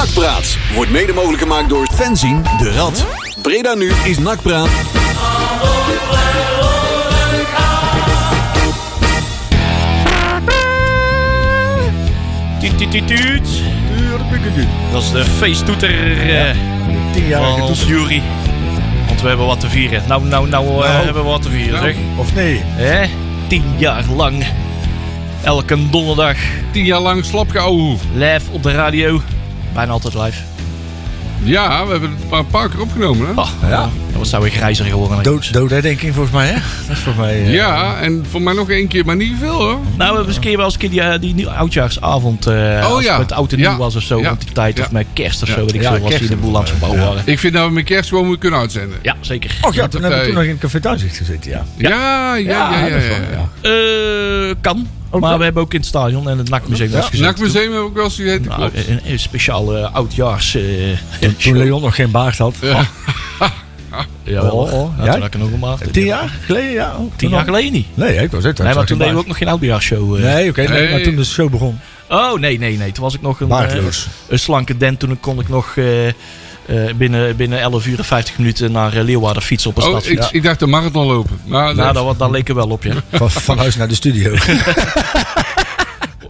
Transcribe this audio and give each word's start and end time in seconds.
Nakpraat 0.00 0.56
wordt 0.74 0.90
mede 0.90 1.12
mogelijk 1.12 1.42
gemaakt 1.42 1.68
door 1.68 1.88
Fenzin 1.92 2.42
de 2.58 2.72
Rad. 2.72 3.06
Breda 3.42 3.74
nu 3.74 3.92
is 4.04 4.18
Nakpraat. 4.18 4.68
Dat 14.92 15.02
is 15.02 15.10
de 15.10 15.24
feesttoeter 15.24 16.20
eh, 16.30 16.56
Tien 17.12 17.26
jaar 17.26 17.58
van 17.58 17.72
jury. 17.72 18.22
Want 19.06 19.20
we 19.20 19.28
hebben 19.28 19.46
wat 19.46 19.60
te 19.60 19.68
vieren. 19.68 20.02
Nou, 20.08 20.24
nou, 20.24 20.48
nou, 20.48 20.66
eh, 20.66 20.72
Nou. 20.74 21.04
hebben 21.04 21.22
we 21.22 21.28
wat 21.28 21.42
te 21.42 21.50
vieren, 21.50 21.80
zeg. 21.80 21.94
Of 22.16 22.34
nee? 22.34 22.60
Hè? 22.64 23.06
Tien 23.46 23.64
jaar 23.76 24.04
lang. 24.16 24.44
Elke 25.42 25.90
donderdag. 25.90 26.36
Tien 26.70 26.84
jaar 26.84 27.00
lang 27.00 27.24
slapgeouwe. 27.24 27.96
Live 28.14 28.50
op 28.50 28.62
de 28.62 28.72
radio. 28.72 29.20
Bijna 29.72 29.92
altijd 29.92 30.14
live. 30.14 30.42
Ja, 31.42 31.84
we 31.84 31.90
hebben 31.90 32.10
het 32.10 32.32
een 32.38 32.46
paar, 32.46 32.68
keer 32.68 32.80
opgenomen. 32.80 33.26
Hè? 33.26 33.32
Oh, 33.40 33.48
ja. 33.68 33.88
Wat 34.16 34.28
zou 34.28 34.42
weer 34.42 34.52
grijzer 34.52 34.84
geworden. 34.84 35.22
Dood, 35.22 35.52
doodherdenking 35.52 36.14
volgens 36.14 36.34
mij, 36.34 36.46
hè? 36.46 36.52
Dat 36.86 36.96
is 36.96 37.02
volgens 37.02 37.16
mij... 37.24 37.34
eh, 37.42 37.52
Ja, 37.54 37.96
en 38.00 38.24
voor 38.30 38.42
mij 38.42 38.54
nog 38.54 38.70
één 38.70 38.88
keer, 38.88 39.04
maar 39.04 39.16
niet 39.16 39.32
veel 39.38 39.52
hoor. 39.52 39.68
Nou, 39.74 39.80
we 39.96 40.04
hebben 40.04 40.26
eens 40.26 40.34
een 40.36 40.40
keer 40.42 40.56
wel 40.56 40.64
eens 40.64 40.74
een 40.74 40.80
keer 40.80 40.90
die, 40.90 41.00
eh, 41.00 41.20
die 41.20 41.34
nieuw- 41.34 41.48
oudjaarsavond. 41.48 42.46
eh 42.46 42.86
als 42.90 43.04
ja. 43.04 43.10
het 43.10 43.18
met 43.18 43.32
oud 43.32 43.52
en 43.52 43.58
Ja. 43.58 43.68
nieuw 43.68 43.78
was 43.78 43.96
of 43.96 44.02
zo. 44.02 44.20
Ja. 44.20 44.28
Rond 44.28 44.40
die 44.40 44.52
tijd. 44.52 44.76
Ja. 44.76 44.84
Of 44.84 44.90
met 44.90 45.06
kerst 45.12 45.42
of 45.42 45.48
Ja. 45.48 45.54
zo. 45.54 45.60
Weet 45.60 45.74
ik 45.74 45.82
Ja, 45.82 45.90
veel. 45.92 46.00
Was 46.00 46.10
die 46.12 46.20
in 46.20 46.26
de 46.26 46.36
boel 46.36 46.54
aan 46.54 46.60
het 46.60 46.70
verbouwen 46.70 47.00
waren. 47.00 47.22
Ik 47.24 47.38
vind 47.38 47.52
dat 47.54 47.66
we 47.66 47.72
met 47.72 47.84
kerst 47.84 48.08
gewoon 48.08 48.24
moeten 48.24 48.40
kunnen 48.40 48.60
uitzenden. 48.60 48.98
Ja, 49.02 49.16
zeker. 49.20 49.58
Och 49.62 49.74
ja, 49.74 49.88
toen 49.88 50.00
hebben 50.02 50.18
we 50.20 50.24
toen 50.26 50.34
nog 50.34 50.44
in 50.44 50.50
het 50.50 50.58
café 50.58 50.80
Thuiszicht 50.80 51.16
gezeten, 51.16 51.50
ja. 51.50 51.64
Ja, 51.76 52.34
ja, 52.34 52.34
ja, 52.34 52.86
ja. 52.86 52.96
ja. 52.96 53.68
Eh, 53.70 54.54
kan. 54.60 54.86
Ook 55.10 55.20
maar 55.20 55.38
we 55.38 55.44
hebben 55.44 55.62
ook 55.62 55.72
in 55.72 55.78
het 55.78 55.88
stadion 55.88 56.28
en 56.28 56.38
het 56.38 56.48
NAC-museum 56.48 56.94
eens 56.94 57.04
gezeten. 57.06 57.26
NAC-museum 57.26 57.72
heb 57.72 57.82
ik 57.82 57.92
wel 57.94 58.04
eens 58.04 58.46
Nou, 58.46 58.70
een, 58.88 59.00
een 59.04 59.18
speciaal 59.18 59.76
eh, 59.76 59.94
oudjaars. 59.94 60.54
eh 60.54 60.62
Toen. 61.38 61.56
Leon 61.58 61.82
nog 61.82 61.94
geen 61.94 62.10
baard 62.10 62.38
had. 62.38 62.54
Ja. 62.60 62.84
Oh, 64.40 64.72
oh, 64.72 64.98
ja, 64.98 65.04
ja? 65.04 65.12
toen 65.12 65.20
had 65.22 65.34
ik 65.34 65.40
nog 65.40 65.52
een 65.52 65.58
maand. 65.58 65.92
Tien 65.92 66.04
jaar 66.04 66.38
geleden, 66.44 66.72
ja. 66.72 66.94
Oh, 66.98 67.12
Tien 67.16 67.30
jaar 67.30 67.44
geleden 67.44 67.72
niet. 67.72 67.86
Nee, 67.96 68.16
ik 68.16 68.30
was 68.30 68.44
het. 68.44 68.58
Nee, 68.58 68.74
maar 68.74 68.86
toen 68.86 68.98
deden 68.98 69.14
we 69.14 69.20
ook 69.20 69.26
nog 69.26 69.38
geen 69.38 69.48
oudjaarsshow. 69.48 70.16
eh. 70.16 70.22
Nee, 70.22 70.48
oké, 70.50 70.60
nee, 70.62 70.80
Nee. 70.82 70.90
maar 70.90 71.00
toen 71.02 71.16
de 71.16 71.24
show 71.24 71.50
begon. 71.50 71.78
Oh, 72.08 72.38
nee, 72.38 72.58
nee, 72.58 72.76
nee. 72.76 72.92
Toen 72.92 73.04
was 73.04 73.14
ik 73.14 73.22
nog 73.22 73.40
een, 73.40 73.50
een 74.28 74.38
slanke 74.38 74.76
den. 74.76 74.96
Toen 74.96 75.20
kon 75.20 75.40
ik 75.40 75.48
nog 75.48 75.76
binnen, 76.96 77.36
binnen 77.36 77.60
11 77.60 77.86
uur 77.86 77.98
en 77.98 78.04
50 78.04 78.38
minuten 78.38 78.72
naar 78.72 78.96
eh, 78.96 79.02
Leeuwarden 79.04 79.42
fietsen 79.42 79.70
op 79.70 79.76
een 79.76 79.82
Oh, 79.82 80.04
ik, 80.04 80.28
ik 80.30 80.42
dacht 80.42 80.58
de 80.58 80.66
marathon 80.66 81.06
lopen. 81.06 81.40
Maar 81.44 81.74
Nou, 81.74 81.92
dat- 81.92 82.04
dat, 82.04 82.18
dat 82.18 82.30
leek 82.30 82.48
er 82.48 82.54
wel 82.54 82.68
op, 82.68 82.82
ja. 82.82 82.94
Van, 83.12 83.30
van 83.30 83.58
huis 83.58 83.76
naar 83.76 83.88
de 83.88 83.94
studio. 83.94 84.32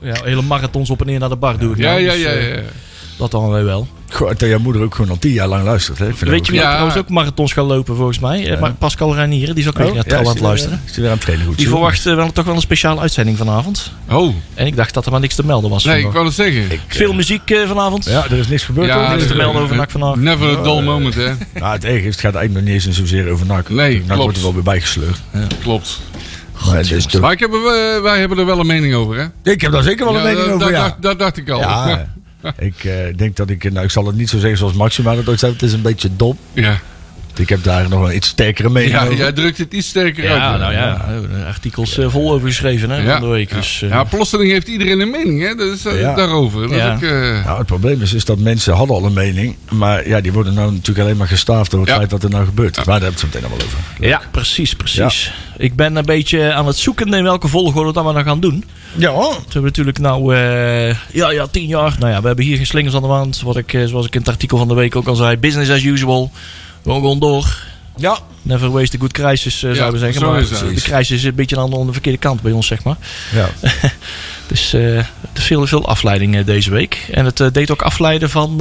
ja. 0.01 0.15
Hele 0.25 0.43
marathons 0.43 0.91
op 0.91 1.01
en 1.01 1.07
neer 1.07 1.19
naar 1.19 1.29
de 1.29 1.37
bar 1.37 1.59
doe 1.59 1.73
ik 1.73 1.79
ja, 1.79 1.91
nou, 1.91 2.01
ja, 2.01 2.13
dus, 2.13 2.21
ja, 2.23 2.29
eh, 2.29 2.55
ja. 2.55 2.61
Dat 3.19 3.31
dan 3.31 3.65
wel. 3.65 3.89
Goh, 4.13 4.29
dat 4.29 4.41
jouw 4.41 4.59
moeder 4.59 4.83
ook 4.83 4.95
gewoon 4.95 5.11
al 5.11 5.19
tien 5.19 5.33
jaar 5.33 5.49
lang 5.49 5.65
luistert. 5.65 5.99
Hè? 5.99 6.09
Ik 6.09 6.17
vind 6.17 6.31
Weet 6.31 6.39
dat 6.39 6.47
je 6.47 6.53
wie 6.53 6.61
Ja. 6.61 6.71
trouwens 6.71 6.97
ook 6.97 7.09
marathons 7.09 7.53
gaan 7.53 7.65
lopen 7.65 7.97
volgens 7.97 8.19
mij? 8.19 8.51
Eh, 8.51 8.61
maar 8.61 8.73
Pascal 8.75 9.15
Reinier, 9.15 9.47
die 9.47 9.63
is 9.63 9.69
ook 9.69 9.77
weer 9.79 9.87
Oh, 9.87 9.95
ja, 9.95 10.17
aan 10.19 10.27
het 10.27 10.41
luisteren. 10.41 10.81
eh, 10.85 10.91
Is 10.91 10.97
weer 10.97 11.07
aan 11.07 11.13
het 11.13 11.21
trainen 11.21 11.47
goed? 11.47 11.57
Die 11.57 11.67
zo? 11.67 11.71
verwacht 11.73 12.07
eh, 12.07 12.15
wel 12.15 12.33
toch 12.33 12.45
wel 12.45 12.55
een 12.55 12.61
speciale 12.61 13.01
uitzending 13.01 13.37
vanavond. 13.37 13.93
Oh, 14.11 14.35
En 14.55 14.67
ik 14.67 14.77
dacht 14.77 14.95
dat 14.95 15.05
er 15.07 15.11
maar 15.13 15.21
niks 15.21 15.35
te 15.35 15.45
melden 15.45 15.71
was. 15.71 15.85
nee, 15.85 16.05
ik 16.05 16.13
wou 16.13 16.25
het 16.25 16.35
zeggen. 16.35 16.65
Veel 16.87 17.13
muziek 17.13 17.51
eh, 17.51 17.67
vanavond. 17.69 18.05
Ja, 18.05 18.25
er 18.25 18.33
is 18.39 18.49
niks 18.49 18.65
gebeurd. 18.65 18.87
Ja, 18.87 19.07
hoor. 19.07 19.17
niks 19.17 19.27
te 19.27 19.37
melden 19.37 19.63
over 19.63 19.77
NAC 19.77 19.91
vandaag. 19.91 20.15
Never 20.17 20.59
a 20.59 20.63
dull 20.63 20.83
moment, 20.83 21.15
hè. 21.15 21.29
Nou, 21.61 21.73
het 21.73 21.85
erg 21.85 22.03
is, 22.03 22.05
het 22.05 22.21
gaat 22.21 22.35
eigenlijk 22.35 22.53
nog 22.67 22.75
niet 22.75 22.87
eens 22.87 22.97
zozeer 22.97 23.31
over 23.31 23.47
NAC. 23.47 23.69
Nee, 23.69 23.95
NAC 23.99 24.07
klopt. 24.07 24.23
wordt 24.23 24.37
er 24.37 24.43
wel 24.43 24.55
weer 24.55 24.63
bijgesleurd. 24.63 25.21
Klopt. 25.63 26.01
Maar 27.21 27.33
ik 27.33 27.39
heb 27.41 27.51
wel- 27.51 28.03
wij 28.03 28.19
hebben 28.19 28.39
er 28.39 28.47
wel 28.47 28.59
een 28.61 28.67
mening 28.67 28.95
over, 28.95 29.17
hè. 29.19 29.51
Ik 29.53 29.61
heb 29.61 29.73
daar 29.73 29.83
zeker 29.83 30.05
wel 30.05 30.15
een 30.17 30.21
Ja, 30.21 30.27
mening 30.27 30.45
dat, 30.47 30.55
over, 30.55 30.67
dat, 30.67 30.77
ja. 30.77 30.83
dacht, 30.89 31.03
dat 31.03 31.19
dacht 31.19 31.37
ik 31.37 31.51
al. 31.51 31.61
Ik 32.59 32.85
eh, 32.85 33.17
denk 33.17 33.37
dat 33.37 33.51
ik, 33.51 33.73
nou 33.73 33.85
ik 33.85 33.91
zal 33.91 34.07
het 34.07 34.17
niet 34.17 34.29
zo 34.29 34.39
zeggen 34.39 34.59
zoals 34.59 34.73
Maxima 34.73 35.15
dat 35.15 35.29
ooit 35.29 35.39
zei, 35.39 35.53
het 35.53 35.63
is 35.63 35.73
een 35.73 35.83
beetje 35.83 36.09
dom. 36.17 36.39
Ja, 36.53 36.81
Ik 37.41 37.49
heb 37.49 37.65
daar 37.65 37.89
nog 37.89 38.09
een 38.09 38.17
iets 38.17 38.29
sterkere 38.29 38.71
mening 38.71 38.93
ja 38.93 39.03
over. 39.05 39.17
jij 39.17 39.33
drukt 39.33 39.59
het 39.59 39.73
iets 39.73 39.89
sterker 39.89 40.25
Ja, 40.25 40.51
uit. 40.51 40.61
nou 40.61 40.73
ja, 40.73 41.07
artikels 41.47 41.99
eh, 41.99 42.11
vol 42.11 42.33
over 42.33 42.49
geschreven 42.49 42.91
hè, 42.91 42.97
Ja. 43.03 43.13
van 43.13 43.21
de 43.21 43.27
week. 43.35 43.51
Dus, 43.55 43.83
eh, 43.83 43.89
Ja, 43.89 44.05
plotseling 44.05 44.51
heeft 44.51 44.69
iedereen 44.69 45.01
een 45.01 45.11
mening, 45.11 45.43
hè. 45.43 45.55
Dat 45.55 45.67
is 45.73 45.85
eh, 45.85 46.01
Ja. 46.01 46.15
daarover. 46.15 46.61
Dat 46.61 46.71
Ja. 46.77 46.99
eh, 47.03 47.45
Nou, 47.45 47.59
het 47.59 47.67
probleem 47.67 48.03
is, 48.03 48.13
is 48.15 48.25
dat 48.25 48.39
mensen 48.39 48.75
hadden 48.75 48.97
al 48.97 49.05
een 49.05 49.13
mening, 49.13 49.57
maar 49.71 50.09
ja, 50.09 50.21
die 50.21 50.33
worden 50.33 50.55
nou 50.55 50.73
natuurlijk 50.73 50.99
alleen 51.07 51.17
maar 51.17 51.29
gestaafd 51.29 51.71
door 51.71 51.81
het 51.81 51.89
Ja. 51.89 51.97
feit 51.97 52.11
dat 52.11 52.23
er 52.23 52.31
nou 52.31 52.45
gebeurt. 52.45 52.77
Maar 52.77 52.85
daar 52.85 53.01
hebben 53.01 53.21
we 53.21 53.27
het 53.27 53.33
zo 53.33 53.39
meteen 53.41 53.51
allemaal 53.51 53.67
over. 53.67 54.09
ja, 54.09 54.21
precies, 54.31 54.75
precies. 54.75 55.33
Ik 55.59 55.77
ben 55.77 55.97
een 55.97 56.05
beetje 56.05 56.53
aan 56.53 56.67
het 56.67 56.77
zoeken 56.77 57.15
in 57.15 57.23
welke 57.23 57.49
volgorde 57.49 57.93
dat 57.93 58.07
we 58.07 58.13
dan 58.13 58.25
gaan 58.25 58.41
doen. 58.41 58.65
Ja, 58.97 59.11
hoor. 59.11 59.31
We 59.31 59.43
hebben 59.43 59.63
natuurlijk 59.63 59.99
nou, 59.99 60.35
eh, 60.37 60.89
ja, 61.13 61.31
ja, 61.31 61.47
tien 61.47 61.67
jaar. 61.67 61.97
Nou 61.99 62.13
ja, 62.13 62.21
we 62.21 62.27
hebben 62.27 62.45
hier 62.45 62.57
geen 62.57 62.67
slingers 62.67 62.95
aan 62.95 63.03
de 63.03 63.09
wand. 63.09 63.41
Wat 63.45 63.57
ik, 63.57 63.79
zoals 63.87 64.07
ik 64.07 64.15
in 64.15 64.21
het 64.21 64.29
artikel 64.29 64.59
van 64.59 64.69
de 64.69 64.75
week 64.75 64.97
ook 64.97 65.07
al 65.07 65.15
zei, 65.15 65.37
business 65.37 65.71
as 65.71 65.83
usual. 65.83 66.31
Gewoon 66.83 67.01
gewoon 67.01 67.19
door. 67.19 67.57
Ja. 67.97 68.19
Never 68.43 68.71
waste 68.71 68.97
a 68.97 69.01
good 69.01 69.13
crisis, 69.13 69.63
eh, 69.63 69.73
zouden 69.73 69.93
we 69.93 69.99
zeggen. 69.99 70.21
zo 70.21 70.31
Maar 70.33 70.75
de 70.75 70.81
crisis 70.81 71.11
is 71.17 71.25
een 71.25 71.35
beetje 71.35 71.59
aan 71.59 71.71
de, 71.71 71.79
aan 71.79 71.87
de 71.87 71.93
verkeerde 71.93 72.19
kant 72.19 72.43
bij 72.43 72.53
ons, 72.53 72.67
zeg 72.67 72.83
maar. 72.83 72.97
ja. 73.35 73.49
Dus 74.47 74.75
is 74.75 75.05
veel, 75.33 75.67
veel 75.67 75.87
afleiding 75.87 76.37
eh, 76.37 76.47
deze 76.47 76.71
week. 76.71 77.09
En 77.13 77.25
het 77.25 77.43
deed 77.53 77.71
ook 77.71 77.83
afleiden 77.83 78.31
van, 78.31 78.57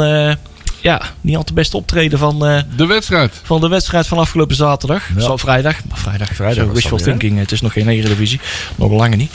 ja, 0.82 1.02
niet 1.22 1.36
al 1.36 1.44
te 1.44 1.54
beste 1.54 1.78
optreden 1.78 2.20
van, 2.20 2.40
de 2.76 2.86
wedstrijd. 2.86 3.42
van 3.44 3.62
de 3.62 3.68
wedstrijd 3.68 4.08
van 4.08 4.18
afgelopen 4.18 4.56
zaterdag. 4.56 5.04
Ja. 5.16 5.22
Zo 5.22 5.38
vrijdag. 5.38 5.76
Maar 5.90 5.98
vrijdag. 5.98 6.28
Vrijdag 6.34 6.66
Zo, 6.66 6.72
wishful 6.72 6.98
hè? 6.98 7.04
thinking. 7.04 7.40
Het 7.40 7.52
is 7.52 7.62
nog 7.62 7.74
geen 7.74 7.88
Eredivisie. 7.88 8.40
Nog 8.76 8.92
lange 8.92 9.16
niet. 9.16 9.32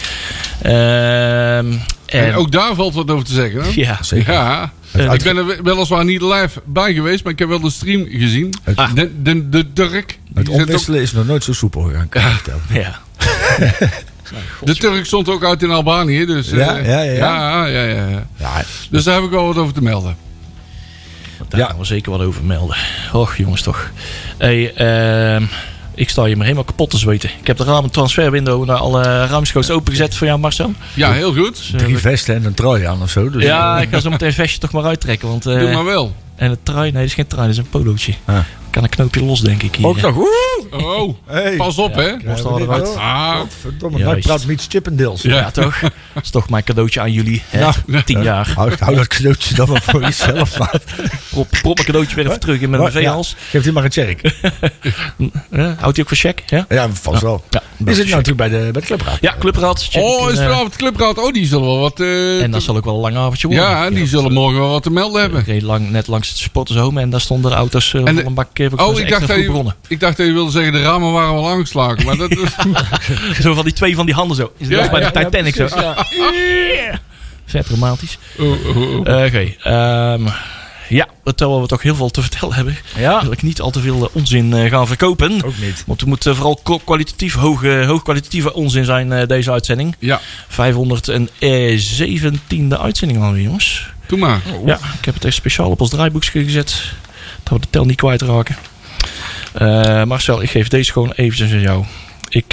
Ehm, 0.63 0.73
en, 0.73 1.79
En 2.07 2.35
ook 2.35 2.53
daar 2.53 2.75
valt 2.75 2.95
wat 2.95 3.11
over 3.11 3.25
te 3.25 3.33
zeggen, 3.33 3.63
hè. 3.63 3.71
ja, 3.75 3.99
Zeker. 4.03 4.33
Ja, 4.33 4.73
ik 4.95 5.23
ben 5.23 5.37
er 5.37 5.63
weliswaar 5.63 6.05
niet 6.05 6.21
live 6.23 6.61
bij 6.65 6.95
geweest, 6.95 7.25
maar 7.25 7.33
ik 7.33 7.39
heb 7.39 7.49
wel 7.49 7.61
de 7.61 7.71
stream 7.71 8.07
gezien. 8.11 8.55
Ah. 8.75 8.95
De, 8.95 9.23
de, 9.23 9.49
de 9.49 9.73
Turk. 9.73 10.19
Het 10.35 10.49
ook- 10.49 10.95
is 10.95 11.13
nog 11.13 11.27
nooit 11.27 11.45
zo 11.45 11.53
soepel 11.53 11.83
gegaan, 11.83 12.09
kan 12.09 12.23
ik 12.23 12.29
je 12.29 12.35
vertellen. 12.35 12.63
ja. 12.71 12.99
de 14.65 14.75
Turk 14.77 15.05
stond 15.07 15.29
ook 15.29 15.45
uit 15.45 15.63
in 15.63 15.71
Albanië. 15.71 16.27
Dus, 16.27 16.51
eh, 16.51 16.59
Ja, 16.59 16.77
ja, 16.77 17.03
ja, 17.03 17.03
ja. 17.03 17.67
ja, 17.67 17.67
ja, 17.67 17.83
ja, 17.83 18.09
ja. 18.09 18.27
Ja, 18.37 18.63
Dus 18.91 19.05
daar 19.05 19.15
heb 19.15 19.25
ik 19.25 19.31
wel 19.31 19.47
wat 19.47 19.57
over 19.57 19.75
te 19.75 19.83
melden. 19.83 20.17
Daar 21.49 21.61
Ja. 21.61 21.67
gaan 21.67 21.79
we 21.79 21.85
zeker 21.85 22.11
wat 22.11 22.21
over 22.21 22.45
melden. 22.45 22.77
Och, 23.13 23.37
jongens 23.37 23.63
toch. 23.63 23.91
Hey, 24.39 24.75
ehm, 24.75 25.45
ik 25.95 26.11
sta 26.11 26.25
hier 26.25 26.35
maar 26.37 26.45
helemaal 26.45 26.65
kapot 26.65 26.91
te 26.91 26.99
zweten. 26.99 27.31
Ik 27.41 27.47
heb 27.47 27.57
de 27.57 27.65
raam 27.65 27.91
transferwindow 27.91 28.65
naar 28.65 28.77
alle 28.77 29.27
ruimschoots 29.27 29.71
opengezet 29.71 30.15
voor 30.15 30.27
jou, 30.27 30.39
Marcel. 30.39 30.73
Ja, 30.95 31.13
heel 31.13 31.35
goed. 31.35 31.57
Dus, 31.57 31.73
eh, 31.73 31.79
drie 31.79 31.99
vesten 31.99 32.35
en 32.35 32.45
een 32.45 32.55
trui 32.55 32.85
aan 32.85 33.03
of 33.03 33.11
zo. 33.11 33.31
Dus, 33.31 33.43
ja, 33.43 33.81
ik 33.81 33.89
ga 33.91 34.01
zo 34.01 34.11
meteen 34.11 34.29
een 34.29 34.35
vestje 34.35 34.59
toch 34.59 34.73
maar 34.73 34.85
uittrekken. 34.85 35.29
Want, 35.29 35.47
eh, 35.47 35.59
Doe 35.59 35.73
maar 35.73 35.85
wel. 35.85 36.15
En 36.37 36.51
het 36.51 36.59
trui, 36.63 36.83
nee, 36.83 36.93
dat 36.93 37.03
is 37.03 37.15
geen 37.15 37.27
trui, 37.27 37.47
dat 37.47 37.57
is 37.57 37.63
een 37.63 37.71
polootje. 37.71 38.15
Ah. 38.25 38.39
Kan 38.75 38.83
een 38.83 38.89
knoopje 38.89 39.25
los, 39.25 39.41
denk 39.41 39.63
ik. 39.63 39.75
Hier. 39.77 39.87
Ook 39.87 40.01
nog. 40.01 40.15
Woe! 40.15 40.67
Oh, 40.71 41.15
Hey. 41.27 41.57
pas 41.57 41.79
op, 41.79 41.95
hè. 41.95 42.17
Borst 42.25 42.45
al 42.45 42.61
eruit. 42.61 42.97
Ah, 42.97 43.41
Verdomme, 43.61 44.19
praat 44.19 44.45
meets 44.47 44.67
Chippendales. 44.69 45.23
Ja. 45.23 45.35
Ja, 45.37 45.51
toch? 45.51 45.81
Dat 46.15 46.23
is 46.23 46.31
toch 46.31 46.49
mijn 46.49 46.65
cadeautje 46.65 47.01
aan 47.01 47.13
jullie. 47.13 47.43
Hè? 47.49 47.59
Ja. 47.61 48.03
Tien 48.05 48.23
jaar. 48.23 48.53
Hou, 48.55 48.73
hou 48.79 48.97
dat 48.97 49.07
cadeautje 49.07 49.55
dan 49.55 49.69
maar 49.69 49.83
voor 49.83 50.01
jezelf, 50.01 50.59
maat. 50.59 50.85
Prop, 51.31 51.49
prop 51.63 51.75
mijn 51.75 51.87
cadeautje 51.87 52.17
weer 52.17 52.27
even 52.27 52.41
terug 52.41 52.61
in 52.61 52.71
mijn 52.71 52.83
Ja, 52.83 52.91
V-hals. 52.91 53.37
Geef 53.51 53.63
die 53.63 53.73
maar 53.73 53.85
een 53.85 53.93
check. 53.93 54.21
Houdt 55.51 55.97
hij 55.97 56.01
ook 56.01 56.09
voor 56.09 56.17
check? 56.17 56.43
Ja, 56.47 56.65
Ja, 56.69 56.89
vast 56.93 57.23
wel. 57.23 57.45
ja, 57.51 57.63
Die 57.79 57.95
zit 57.95 58.05
nou 58.09 58.17
natuurlijk 58.23 58.49
bij 58.51 58.61
de, 58.61 58.71
bij 58.73 58.81
de 58.81 58.87
clubraad. 58.87 59.19
ja 59.21 59.35
clubraad. 59.39 59.89
Oh, 59.97 60.27
ik, 60.27 60.33
is 60.33 60.39
eh, 60.39 60.45
vanavond 60.45 60.77
clubraad. 60.77 61.19
Oh, 61.19 61.33
die 61.33 61.47
zullen 61.47 61.65
wel 61.67 61.79
wat... 61.79 62.01
eh, 62.01 62.43
En 62.43 62.51
dat 62.51 62.63
zal 62.63 62.77
ook 62.77 62.85
wel 62.85 62.95
een 62.95 63.01
lang 63.01 63.17
avondje 63.17 63.47
worden. 63.49 63.65
ja, 63.67 63.91
die 63.91 64.07
zullen 64.07 64.33
morgen 64.33 64.59
wel 64.61 64.71
wat 64.71 64.83
te 64.83 64.91
melden 64.91 65.15
Ik 65.25 65.31
hebben. 65.33 65.45
reed 65.55 65.63
lang, 65.63 65.91
net 65.91 66.07
langs 66.07 66.29
het 66.29 66.39
supporters 66.39 66.79
home 66.79 67.01
en 67.01 67.11
daar 67.11 67.21
stonden 67.21 67.51
de 67.51 67.57
auto's 67.57 67.93
uh, 67.93 68.07
En 68.09 68.27
een 68.27 68.35
bak 68.35 68.59
uh, 68.59 68.71
Oh, 68.77 68.99
ik 68.99 69.09
dacht, 69.09 69.27
dat 69.27 69.37
je, 69.37 69.47
begonnen. 69.47 69.75
ik 69.89 70.01
dacht 70.01 70.17
dat 70.17 70.27
je 70.27 70.33
wilde 70.33 70.51
zeggen, 70.51 70.73
de 70.73 70.83
ramen 70.83 71.13
waren 71.13 71.35
wel 71.35 71.49
aangeslagen. 71.51 72.05
Maar 72.07 72.17
dat 72.17 72.31
is... 72.39 72.55
Zo 73.43 73.55
van 73.55 73.65
die 73.65 73.73
twee 73.73 73.95
van 73.95 74.07
die 74.07 74.15
handen 74.15 74.37
zo. 74.37 74.53
Is 74.59 74.69
Ja, 74.69 74.81
dat 74.81 74.91
bij 74.91 75.01
de 75.01 75.07
ja, 75.13 75.21
ja, 75.21 75.25
Titanic 75.25 75.55
precies, 75.55 75.79
zo. 75.79 75.95
Yeah. 76.33 76.95
Vet 77.47 77.67
romantisch. 77.69 78.19
Oh, 78.39 78.67
oh, 78.67 78.77
oh. 78.77 79.09
Eh, 79.09 79.27
Oké. 79.27 79.55
Ja, 80.89 81.09
terwijl 81.35 81.61
we 81.61 81.67
toch 81.67 81.83
heel 81.83 81.95
veel 81.95 82.11
te 82.11 82.21
vertellen 82.23 82.55
hebben. 82.55 82.77
Ja. 82.97 83.23
Wil 83.23 83.33
ik 83.33 83.43
niet 83.43 83.61
al 83.61 83.71
te 83.71 83.81
veel 83.81 84.05
eh, 84.05 84.17
onzin 84.17 84.53
eh, 84.53 84.71
gaan 84.71 84.87
verkopen. 84.87 85.45
Ook 85.45 85.59
niet. 85.59 85.83
Want 85.87 86.01
er 86.01 86.09
moet 86.09 86.27
eh, 86.27 86.35
vooral 86.35 86.61
kwalitatief 86.85 87.35
hoge, 87.35 87.85
hoogkwalitatieve 87.87 88.55
onzin 88.55 88.85
zijn 88.85 89.27
deze 89.27 89.51
uitzending. 89.51 89.97
Ja, 89.99 90.21
517e 90.51 90.57
uitzending 92.81 93.23
alweer, 93.23 93.43
jongens. 93.43 93.91
doe 94.07 94.19
maar. 94.19 94.41
Ja, 94.65 94.79
ik 94.99 95.05
heb 95.05 95.15
het 95.15 95.25
echt 95.25 95.35
speciaal 95.35 95.71
op 95.71 95.81
ons 95.81 95.91
draaiboekje 95.91 96.45
gezet. 96.45 96.93
Dat 97.43 97.53
we 97.53 97.61
de 97.61 97.67
tel 97.71 97.85
niet 97.85 97.97
kwijtraken. 97.97 98.57
Marcel, 100.09 100.43
ik 100.43 100.51
geef 100.51 100.69
deze 100.69 100.93
gewoon 100.93 101.13
eventjes 101.13 101.53
aan 101.53 101.61
jou. 101.61 101.85
Ik, 102.29 102.51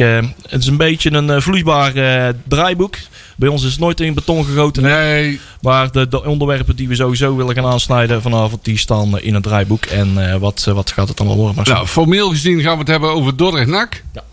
het 0.50 0.62
is 0.62 0.68
een 0.68 0.78
beetje 0.78 1.12
een 1.12 1.42
vloeibaar 1.42 1.96
eh, 1.96 2.34
draaiboek. 2.48 2.96
Bij 3.42 3.50
ons 3.50 3.64
is 3.64 3.72
het 3.72 3.80
nooit 3.80 4.00
in 4.00 4.14
beton 4.14 4.46
gegoten. 4.46 4.84
Nee, 4.84 5.40
Maar 5.62 5.92
de, 5.92 6.08
de 6.08 6.26
onderwerpen 6.26 6.76
die 6.76 6.88
we 6.88 6.96
sowieso 6.96 7.36
willen 7.36 7.56
gaan 7.56 7.66
aansnijden 7.66 8.22
vanavond, 8.22 8.66
die 8.66 8.78
staan 8.78 9.20
in 9.20 9.34
het 9.34 9.44
draaiboek. 9.44 9.86
En 9.86 10.32
eh, 10.32 10.40
wat, 10.40 10.66
eh, 10.68 10.74
wat 10.74 10.92
gaat 10.92 11.08
het 11.08 11.20
allemaal 11.20 11.38
worden, 11.38 11.56
Marcel? 11.56 11.76
nou, 11.76 11.88
formeel 11.88 12.30
gezien 12.30 12.62
gaan 12.62 12.74
we 12.74 12.80
het 12.80 12.88
hebben 12.88 13.10
over 13.10 13.38
Dordrecht 13.38 13.68
NAC. 13.68 14.04
Ja. 14.14 14.24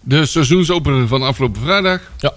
De 0.00 0.26
seizoensopener 0.26 1.08
van 1.08 1.22
afgelopen 1.22 1.62
vrijdag. 1.62 2.00
Ja. 2.18 2.32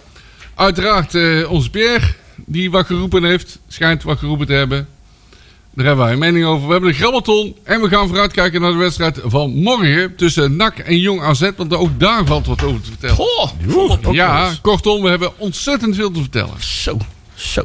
Uiteraard 0.56 1.15
eh, 1.15 1.51
onze 1.51 1.69
Pierre, 1.69 2.06
die 2.36 2.71
wat 2.71 2.86
geroepen 2.86 3.24
heeft. 3.24 3.59
Schijnt 3.68 4.04
wat 4.04 4.18
geroepen 4.18 4.48
te 4.48 4.54
hebben. 4.54 4.88
Daar 5.75 5.86
hebben 5.86 6.04
wij 6.06 6.14
een 6.14 6.20
mening 6.20 6.46
over. 6.46 6.66
We 6.66 6.72
hebben 6.72 6.90
een 6.90 6.96
grabbelton. 6.96 7.56
En 7.64 7.81
we 7.81 7.88
gaan 7.88 8.08
vooruitkijken 8.08 8.62
naar 8.62 8.72
de 8.72 8.78
wedstrijd 8.78 9.20
van 9.24 9.52
morgen. 9.62 10.16
Tussen 10.16 10.56
NAC 10.56 10.78
en 10.80 10.98
Jong 11.00 11.22
AZ. 11.22 11.50
Want 11.58 11.74
ook 11.74 12.00
daar 12.00 12.25
valt 12.25 12.46
wat 12.48 12.64
over 12.64 12.81
te 12.81 12.90
vertellen. 12.90 13.16
Goh, 13.16 14.14
ja, 14.14 14.52
kortom, 14.62 15.02
we 15.02 15.10
hebben 15.10 15.31
ontzettend 15.38 15.96
veel 15.96 16.12
te 16.12 16.20
vertellen. 16.20 16.54
Zo, 16.60 16.98
zo. 17.36 17.64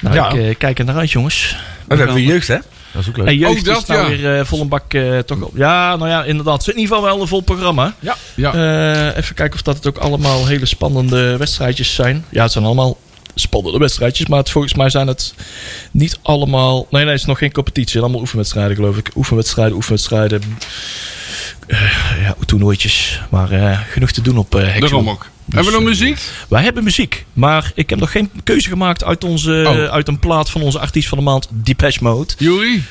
Nou, 0.00 0.14
Ja. 0.14 0.30
ik 0.30 0.40
eh, 0.40 0.54
kijk 0.58 0.78
er 0.78 0.84
naar 0.84 0.96
uit, 0.96 1.10
jongens. 1.10 1.54
Oh, 1.54 1.88
we 1.88 1.96
hebben 1.96 2.14
weer 2.14 2.24
jeugd, 2.24 2.48
hè? 2.48 2.56
Dat 2.92 3.02
is 3.02 3.08
ook 3.08 3.16
leuk. 3.16 3.26
En 3.26 3.36
jeugd 3.38 3.58
Ook 3.58 3.64
dat, 3.64 3.78
is 3.82 3.86
nou 3.86 4.00
ja. 4.02 4.08
weer 4.08 4.38
eh, 4.38 4.44
vol 4.44 4.60
een 4.60 4.68
bak 4.68 4.94
eh, 4.94 5.18
toch 5.18 5.40
op. 5.40 5.56
Ja, 5.56 5.96
nou 5.96 6.10
ja, 6.10 6.24
inderdaad. 6.24 6.52
Het 6.58 6.62
is 6.68 6.74
in 6.74 6.80
ieder 6.80 6.94
geval 6.96 7.10
wel 7.10 7.20
een 7.22 7.28
vol 7.28 7.40
programma. 7.40 7.94
Ja, 8.00 8.52
Eh, 8.52 9.16
even 9.16 9.34
kijken 9.34 9.54
of 9.54 9.62
dat 9.62 9.76
het 9.76 9.86
ook 9.86 9.96
allemaal 9.98 10.46
hele 10.46 10.66
spannende 10.66 11.36
wedstrijdjes 11.36 11.94
zijn. 11.94 12.24
Ja, 12.30 12.42
het 12.42 12.52
zijn 12.52 12.64
allemaal 12.64 12.96
spannende 13.40 13.78
wedstrijdjes. 13.78 14.26
Maar 14.26 14.38
het, 14.38 14.50
volgens 14.50 14.74
mij 14.74 14.90
zijn 14.90 15.06
het 15.06 15.34
niet 15.90 16.18
allemaal... 16.22 16.86
Nee, 16.90 17.02
nee, 17.02 17.10
het 17.10 17.20
is 17.20 17.26
nog 17.26 17.38
geen 17.38 17.52
competitie. 17.52 18.00
Allemaal 18.00 18.20
oefenwedstrijden, 18.20 18.76
geloof 18.76 18.96
ik. 18.96 19.10
Oefenwedstrijden, 19.14 19.74
oefenwedstrijden. 19.76 20.42
Eh, 21.66 21.80
ja, 22.22 22.34
toernooitjes. 22.46 23.20
Maar 23.30 23.50
eh, 23.50 23.78
genoeg 23.90 24.10
te 24.10 24.20
doen 24.20 24.38
op 24.38 24.54
eh 24.54 24.62
Hexel. 24.62 24.80
daarom 24.80 25.08
ook. 25.08 25.26
hebben 25.50 25.72
we 25.72 25.78
nog 25.78 25.88
muziek? 25.88 26.18
Wij 26.48 26.62
hebben 26.62 26.84
muziek, 26.84 27.24
maar 27.32 27.72
ik 27.74 27.90
heb 27.90 27.98
nog 27.98 28.10
geen 28.10 28.30
keuze 28.44 28.68
gemaakt 28.68 29.04
uit, 29.04 29.24
onze, 29.24 29.64
Oh. 29.66 29.84
uit 29.92 30.08
een 30.08 30.18
plaat 30.18 30.50
van 30.50 30.62
onze 30.62 30.78
artiest 30.78 31.08
van 31.08 31.18
de 31.18 31.24
maand, 31.24 31.48
Depeche 31.50 32.02
Mode. 32.02 32.32
Jury? 32.38 32.82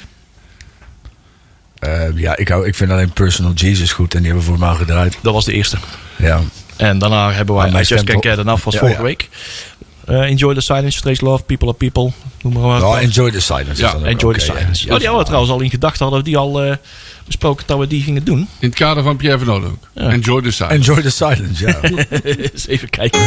Eh, 1.79 2.01
ja, 2.15 2.37
ik, 2.37 2.47
hou, 2.47 2.67
ik 2.67 2.75
vind 2.75 2.91
alleen 2.91 3.11
Personal 3.13 3.51
Jesus 3.53 3.91
goed 3.91 4.13
en 4.13 4.21
die 4.21 4.31
hebben 4.31 4.45
we 4.45 4.57
voor 4.57 4.67
mij 4.67 4.75
gedraaid. 4.75 5.17
Dat 5.21 5.33
was 5.33 5.45
de 5.45 5.53
eerste. 5.53 5.77
Ja. 6.15 6.41
En 6.75 6.99
daarna 6.99 7.31
hebben 7.31 7.55
wij 7.55 7.69
I 7.69 7.71
Just 7.71 8.03
Can't 8.03 8.25
Get 8.25 8.37
Enough 8.37 8.63
was 8.63 8.73
Ja, 8.73 8.79
vorige 8.79 8.97
ja. 8.97 9.03
week. 9.03 9.29
Eh, 10.05 10.29
enjoy 10.29 10.53
the 10.53 10.61
silence, 10.61 11.01
Trace 11.01 11.25
Love, 11.25 11.43
People 11.43 11.67
are 11.67 11.77
People. 11.77 12.11
Noem 12.41 12.53
maar 12.53 12.79
wat. 12.79 12.81
Ja, 12.81 12.99
enjoy 12.99 13.31
the 13.31 13.41
silence. 13.41 13.81
Ja, 13.81 13.93
enjoy 14.03 14.33
the 14.33 14.45
ja. 14.45 14.45
silence. 14.45 14.83
Oh, 14.83 14.97
die 14.97 15.07
hadden 15.07 15.17
we 15.17 15.23
trouwens 15.23 15.51
al 15.51 15.61
in 15.61 15.69
gedachten, 15.69 16.01
hadden 16.03 16.23
we 16.23 16.29
die 16.29 16.37
al 16.37 16.63
eh, 16.63 16.75
besproken 17.25 17.63
dat 17.67 17.79
we 17.79 17.87
die 17.87 18.03
gingen 18.03 18.23
doen. 18.23 18.39
In 18.59 18.67
het 18.67 18.77
kader 18.77 19.03
van 19.03 19.17
Pierre 19.17 19.45
van 19.45 19.63
ook. 19.65 19.77
Ja. 19.93 20.09
Enjoy 20.09 20.41
the 20.41 20.51
silence. 20.51 20.75
Enjoy 20.75 21.01
the 21.01 21.09
silence, 21.09 21.65
ja. 21.65 21.79
Eens 22.51 22.67
even 22.67 22.89
kijken. 22.89 23.21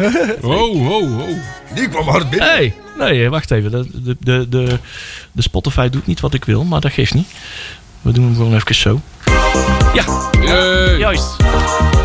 Ho, 0.40 0.78
ho, 0.78 1.08
ho. 1.08 1.26
die 1.74 1.88
kwam 1.88 2.08
hard 2.08 2.30
binnen. 2.30 2.48
hey, 2.48 2.74
nee, 2.98 3.30
wacht 3.30 3.50
even. 3.50 3.70
De, 3.70 3.86
de, 3.92 4.16
de, 4.20 4.48
de, 4.48 4.78
de 5.32 5.42
Spotify 5.42 5.88
doet 5.88 6.06
niet 6.06 6.20
wat 6.20 6.34
ik 6.34 6.44
wil, 6.44 6.64
maar 6.64 6.80
dat 6.80 6.92
geeft 6.92 7.14
niet. 7.14 7.28
We 8.02 8.12
doen 8.12 8.24
hem 8.24 8.34
gewoon 8.34 8.54
even 8.54 8.74
zo. 8.74 9.00
Ja, 9.94 10.04
Yay. 10.42 10.98
Juist. 10.98 11.36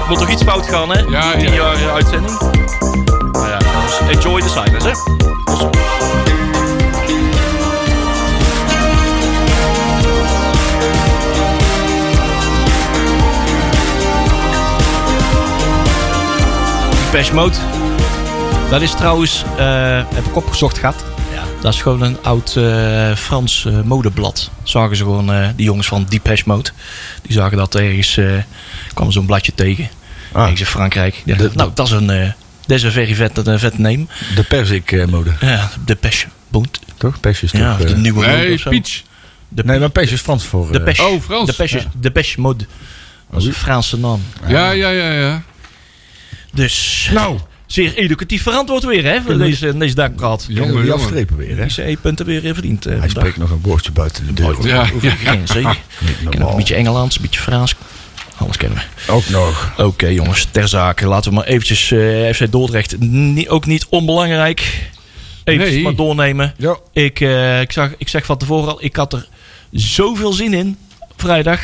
Moet 0.08 0.18
toch 0.18 0.30
iets 0.30 0.44
fout 0.44 0.68
gaan, 0.68 0.90
hè? 0.90 1.00
Ja, 1.00 1.32
Tien 1.32 1.42
ja. 1.42 1.56
jaar 1.56 1.76
eh, 1.76 1.94
uitzending. 1.94 2.38
Hè? 4.90 5.20
Depeche 17.12 17.34
Mode. 17.34 17.56
Dat 18.70 18.82
is 18.82 18.92
trouwens, 18.92 19.44
eh, 19.58 20.02
heb 20.14 20.26
ik 20.26 20.36
opgezocht 20.36 20.78
gehad. 20.78 21.04
Dat 21.62 21.74
is 21.74 21.82
gewoon 21.82 22.02
een 22.02 22.18
oud 22.24 22.56
eh, 22.56 23.16
Frans 23.16 23.66
eh, 23.66 23.82
modeblad. 23.82 24.50
Zagen 24.64 24.96
ze 24.98 25.04
gewoon, 25.04 25.32
eh, 25.34 25.48
die 25.56 25.66
jongens 25.66 25.88
van 25.88 26.06
Depeche 26.10 26.44
Mode. 26.46 26.70
Die 27.22 27.34
zagen 27.34 27.58
dat 27.58 27.76
ergens, 27.76 28.18
eh 28.18 28.32
kwam 28.94 29.12
zo'n 29.12 29.26
bladje 29.26 29.54
tegen. 29.56 29.90
Ah. 30.32 30.42
Ergens 30.42 30.60
in 30.60 30.66
Frankrijk. 30.66 31.22
De- 31.26 31.52
nou, 31.54 31.72
dat 31.74 31.86
is 31.88 31.92
een, 31.94 32.34
eh 32.70 32.76
dat 32.76 32.78
is 32.78 32.84
een 32.84 32.92
very 32.92 33.16
vet, 33.16 33.48
een 33.48 33.60
vet 33.60 33.78
name. 33.78 34.06
De 34.36 34.44
persik 34.44 34.92
eh, 34.92 35.06
mode, 35.06 35.32
Ja, 35.42 35.70
Depeche 35.86 36.28
Mode. 36.48 36.70
toch? 36.98 37.20
Pers 37.20 37.44
is 37.44 37.52
toch... 37.52 37.62
Ja, 37.62 37.72
of 37.74 37.78
de 37.80 37.86
eh, 37.94 37.96
nieuwe 37.96 38.20
mode 38.26 38.38
Nee, 38.38 38.58
zo. 38.58 38.70
Peach. 38.70 39.02
De, 39.48 39.64
nee, 39.64 39.80
maar 39.80 39.90
pers 39.90 40.12
is 40.12 40.22
Frans 40.22 40.46
voor... 40.46 40.66
eh, 40.66 40.72
Depeche. 40.72 41.04
Oh, 41.04 41.22
Frans. 41.22 41.46
Depeche, 41.50 41.78
Ja. 41.78 41.84
Depeche 41.98 42.42
Mode. 42.42 42.66
Dat 43.32 43.42
is 43.42 43.48
een 43.48 43.54
Franse 43.54 43.98
naam. 43.98 44.22
Ja, 44.48 44.72
ja, 44.72 44.90
ja, 44.90 45.12
ja. 45.12 45.42
Dus, 46.54 47.10
Nou, 47.14 47.40
zeer 47.66 47.94
educatief 47.96 48.44
verantwoord 48.44 48.84
weer, 48.84 49.04
hè? 49.04 49.22
Voor 49.22 49.38
deze, 49.38 49.78
deze 49.78 49.96
dakpraat. 49.96 50.46
jongen, 50.48 50.68
Jongen, 50.68 50.84
die 50.84 50.92
afstrepen 50.94 51.38
weer, 51.38 51.58
hè? 51.58 51.64
Deze 51.64 51.88
E-punten 51.90 52.26
weer 52.26 52.46
eh, 52.46 52.54
verdiend. 52.54 52.86
eh, 52.86 53.00
Hij 53.00 53.10
spreekt 53.10 53.38
nog 53.38 53.50
een 53.50 53.60
woordje 53.62 53.92
buiten 53.92 54.26
de 54.28 54.34
deur. 54.34 54.46
Ja, 54.46 54.52
Over 54.52 54.70
ja, 54.70 54.84
de 54.84 55.16
ken 55.24 55.40
ook 55.62 56.24
normaal. 56.24 56.50
een 56.52 56.58
beetje 56.58 56.76
Engelands, 56.76 57.16
een 57.16 57.22
beetje 57.22 57.40
Frans. 57.40 57.76
Alles 58.40 58.58
kennen 58.58 58.84
we. 59.06 59.12
Ook 59.12 59.30
nog. 59.30 59.74
Oké 59.78 60.08
jongens, 60.08 60.48
ter 60.52 60.68
zake. 60.68 61.08
Laten 61.08 61.30
we 61.30 61.36
maar 61.36 61.46
eventjes 61.46 61.92
eh, 61.92 62.34
FC 62.34 62.52
Dordrecht, 62.52 63.00
ni- 63.00 63.50
ook 63.50 63.66
niet 63.66 63.86
onbelangrijk, 63.90 64.90
eventjes 65.44 65.74
Nee. 65.76 65.84
maar 65.84 65.96
doornemen. 65.96 66.54
Ja. 66.58 66.78
Ik, 66.94 67.20
eh, 67.22 67.62
ik, 67.62 67.72
zag, 67.72 67.90
ik 67.98 68.08
zeg 68.08 68.26
van 68.26 68.38
tevoren 68.38 68.70
al, 68.72 68.84
ik 68.84 68.96
had 68.96 69.14
er 69.14 69.28
zoveel 69.72 70.34
zin 70.34 70.54
in, 70.54 70.78
vrijdag. 71.18 71.60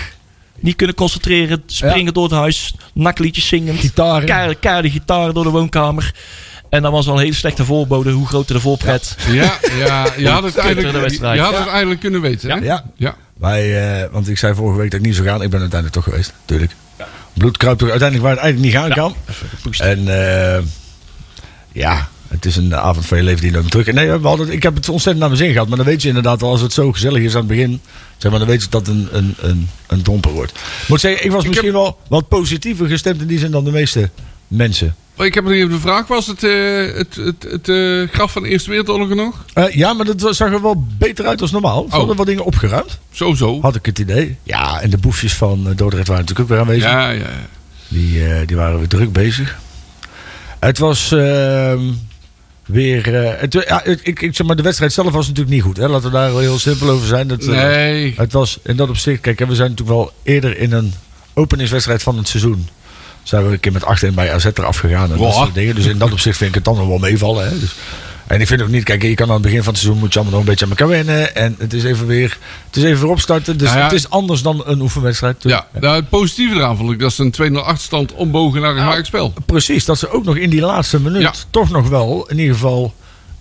Niet 0.60 0.76
kunnen 0.76 0.96
concentreren, 0.96 1.64
springen 1.66 2.14
door 2.14 2.24
het 2.24 2.32
huis, 2.34 2.74
nakliedjes 2.94 3.48
zingen, 3.48 3.78
Gitaren. 3.78 4.60
keiharde 4.60 4.90
gitaar 4.90 5.34
door 5.34 5.44
de 5.44 5.50
woonkamer. 5.50 6.14
En 6.76 6.82
dat 6.82 6.92
was 6.92 7.08
al 7.08 7.14
een 7.14 7.20
hele 7.22 7.34
slechte 7.34 7.66
voorbode, 7.66 8.12
hoe 8.12 8.28
groter 8.28 8.56
de 8.56 8.62
voorpret. 8.62 9.16
Ja, 9.32 9.58
ja, 9.78 10.06
je 10.18 10.28
had 10.30 10.44
het 10.44 10.58
eigenlijk, 10.58 10.94
je 10.94 11.42
had 11.42 11.54
het 11.54 11.66
Ja. 11.66 11.68
eigenlijk 11.72 12.00
kunnen 12.00 12.22
weten. 12.22 12.50
Hè? 12.52 12.58
Ja. 12.58 12.84
Ja. 12.96 13.16
Wij, 13.38 14.02
eh, 14.04 14.10
want 14.12 14.30
ik 14.30 14.38
zei 14.38 14.56
vorige 14.56 14.80
week 14.80 14.92
dat 14.92 15.00
ik 15.00 15.06
niet 15.06 15.16
zou 15.16 15.28
gaan. 15.28 15.42
Ik 15.42 15.50
ben 15.50 15.60
uiteindelijk 15.60 15.94
toch 16.02 16.04
geweest, 16.14 16.34
natuurlijk. 16.40 16.72
Bloed 17.34 17.58
kruipt 17.58 17.80
toch 17.80 17.90
uiteindelijk 17.90 18.28
waar 18.28 18.36
het 18.38 18.46
eigenlijk 18.46 18.74
niet 18.74 18.84
gaan 18.84 18.94
kan. 18.94 19.16
En 19.78 20.08
eh, 20.58 20.62
ja, 21.72 22.10
het 22.28 22.46
is 22.46 22.56
een 22.56 22.76
avond 22.76 23.06
van 23.06 23.18
je 23.18 23.24
leven 23.24 23.42
die 23.42 23.52
nooit 23.52 23.64
meer 23.64 23.72
terug. 23.72 23.92
Nee, 23.96 24.12
we 24.12 24.28
hadden, 24.28 24.50
ik 24.52 24.64
heb 24.64 24.76
het 24.76 24.90
ontzettend 24.90 25.20
naar 25.20 25.30
mijn 25.30 25.42
zin 25.44 25.52
gehad. 25.52 25.68
Maar 25.68 25.78
dan 25.78 25.86
weet 25.86 26.02
je 26.02 26.08
inderdaad 26.08 26.42
wel, 26.42 26.50
als 26.50 26.62
het 26.62 26.74
zo 26.74 26.92
gezellig 26.92 27.22
is 27.24 27.32
aan 27.34 27.38
het 27.40 27.48
begin. 27.48 27.82
Zeg 28.18 28.32
maar, 28.32 28.40
dan 28.40 28.50
weet 28.50 28.64
je 28.64 28.70
dat 28.70 28.88
het 28.88 28.96
een, 28.96 29.08
een, 29.12 29.36
een, 29.42 29.70
een 29.88 30.04
domper 30.04 30.32
wordt. 30.32 30.52
Ik 30.52 30.88
moet 30.88 31.00
zeggen, 31.00 31.26
ik 31.26 31.32
was 31.32 31.46
misschien 31.48 31.72
wel 31.72 31.98
wat 32.08 32.28
positiever 32.28 32.88
gestemd 32.88 33.22
in 33.22 33.28
die 33.28 33.40
zin 33.40 33.52
dan 33.52 33.64
de 33.64 33.72
meeste 33.72 34.10
mensen. 34.48 34.96
Ik 35.18 35.34
heb 35.34 35.44
nog 35.44 35.54
even 35.54 35.70
de 35.70 35.80
vraag. 35.80 36.08
Was 36.08 36.28
het 36.28 36.44
eh, 36.44 36.96
het, 36.96 37.16
het, 37.16 37.44
het 37.50 37.70
eh, 37.70 38.14
graf 38.14 38.32
van 38.32 38.44
de 38.44 38.50
Eerste 38.50 38.70
Wereldoorlog 38.70 39.10
er 39.10 39.16
nog? 39.16 39.46
Eh, 39.54 39.70
ja, 39.76 39.94
maar 39.94 40.06
dat 40.06 40.36
zag 40.36 40.54
er 40.54 40.62
wel 40.62 40.86
beter 40.98 41.26
uit 41.26 41.40
dan 41.40 41.50
normaal. 41.52 41.86
Ze 41.90 41.96
hadden 41.96 42.16
wat 42.16 42.26
dingen 42.26 42.46
opgeruimd, 42.46 43.00
Sowieso. 43.12 43.62
had 43.62 43.76
ik 43.76 43.86
het 43.86 44.00
idee. 44.00 44.38
Ja, 44.44 44.82
en 44.82 44.90
de 44.90 44.98
boefjes 44.98 45.34
van 45.34 45.74
Dordrecht 45.76 46.08
waren 46.08 46.26
natuurlijk 46.26 46.40
ook 46.40 46.48
weer 46.58 46.60
aanwezig. 46.60 46.92
Ja, 46.92 47.10
ja. 47.10 47.30
Die, 47.88 48.46
die 48.46 48.56
waren 48.56 48.78
weer 48.78 48.88
druk 48.88 49.12
bezig. 49.12 49.58
Het 50.60 50.78
was 50.78 51.12
ehm, 51.12 51.82
weer. 52.66 53.06
het, 53.40 53.54
ja, 53.68 53.84
ik, 53.84 54.22
ik, 54.22 54.36
zeg 54.36 54.48
maar, 54.48 54.56
de 54.56 54.62
wedstrijd 54.64 54.94
zelf 54.94 55.12
was 55.12 55.28
natuurlijk 55.28 55.56
niet 55.56 55.64
goed. 55.64 55.78
Hè? 55.78 55.88
Laten 55.88 56.12
we 56.12 56.18
daar 56.18 56.32
heel 56.32 56.60
simpel 56.60 56.90
over 56.90 57.08
zijn. 57.08 57.28
Dat, 57.28 57.46
Nee. 57.46 58.14
het 58.18 58.34
was 58.34 58.60
in 58.64 58.76
dat 58.76 58.90
opzicht. 58.90 59.22
Kijk, 59.22 59.40
we 59.40 59.56
zijn 59.56 59.70
natuurlijk 59.70 59.98
wel 59.98 60.12
eerder 60.24 60.58
in 60.58 60.72
een 60.72 60.94
openingswedstrijd 61.34 62.04
van 62.04 62.18
het 62.18 62.28
seizoen. 62.28 62.68
Zijn 63.26 63.46
we 63.46 63.52
een 63.52 63.60
keer 63.60 63.72
met 63.72 63.84
8-1 64.12 64.14
bij 64.14 64.34
AZ 64.34 64.46
eraf 64.46 64.78
gegaan. 64.78 65.12
En 65.12 65.18
dat 65.18 65.34
soort 65.34 65.54
dingen. 65.54 65.76
Dus 65.76 65.86
in 65.86 65.98
dat 65.98 66.12
opzicht 66.12 66.38
vind 66.38 66.50
ik 66.50 66.56
het 66.56 66.64
dan 66.66 66.76
nog 66.78 66.88
wel 66.88 66.98
meevallen. 66.98 67.50
Hè? 67.50 67.60
Dus, 67.60 67.76
en 68.28 68.42
ik 68.42 68.48
vind 68.48 68.62
ook 68.62 68.68
niet, 68.68 68.84
kijk, 68.84 69.02
je 69.04 69.14
kan 69.16 69.28
aan 69.28 69.34
het 69.34 69.42
begin 69.42 69.64
van 69.64 69.74
het 69.74 69.82
seizoen 69.82 70.02
moet 70.02 70.14
je 70.14 70.20
allemaal 70.20 70.40
nog 70.40 70.48
een 70.48 70.56
beetje 70.56 70.66
aan 70.66 70.72
elkaar 70.72 70.88
wennen. 70.88 71.36
En 71.36 71.56
het 71.60 71.74
is 71.74 71.84
even 71.84 72.08
weer, 72.08 72.38
het 72.68 72.76
is 72.76 72.84
even 72.84 73.02
weer 73.02 73.12
opstarten. 73.12 73.58
Dus 73.58 73.68
Nou 73.68 73.80
ja. 73.80 73.84
het 73.86 73.94
is 73.94 74.10
anders 74.10 74.42
dan 74.42 74.62
een 74.66 74.82
oefenwedstrijd. 74.82 75.36
Ja, 75.44 75.68
nou, 75.80 75.96
het 75.96 76.10
positieve 76.10 76.56
eraan 76.56 76.78
vond 76.78 76.92
ik 76.92 77.00
dat 77.00 77.14
ze 77.14 77.32
een 77.38 77.54
2-0 77.54 77.56
achterstand 77.64 78.14
ombogen 78.14 78.62
naar 78.62 78.70
een 78.70 78.76
Nou, 78.76 78.88
gelijk 78.90 79.06
spel. 79.06 79.34
Precies, 79.46 79.86
dat 79.86 79.98
ze 79.98 80.10
ook 80.10 80.24
nog 80.24 80.36
in 80.36 80.50
die 80.50 80.62
laatste 80.62 81.00
minuut 81.02 81.22
Ja. 81.22 81.34
toch 81.50 81.70
nog 81.70 81.90
wel 81.90 82.26
in 82.30 82.40
ieder 82.40 82.54
geval 82.54 82.94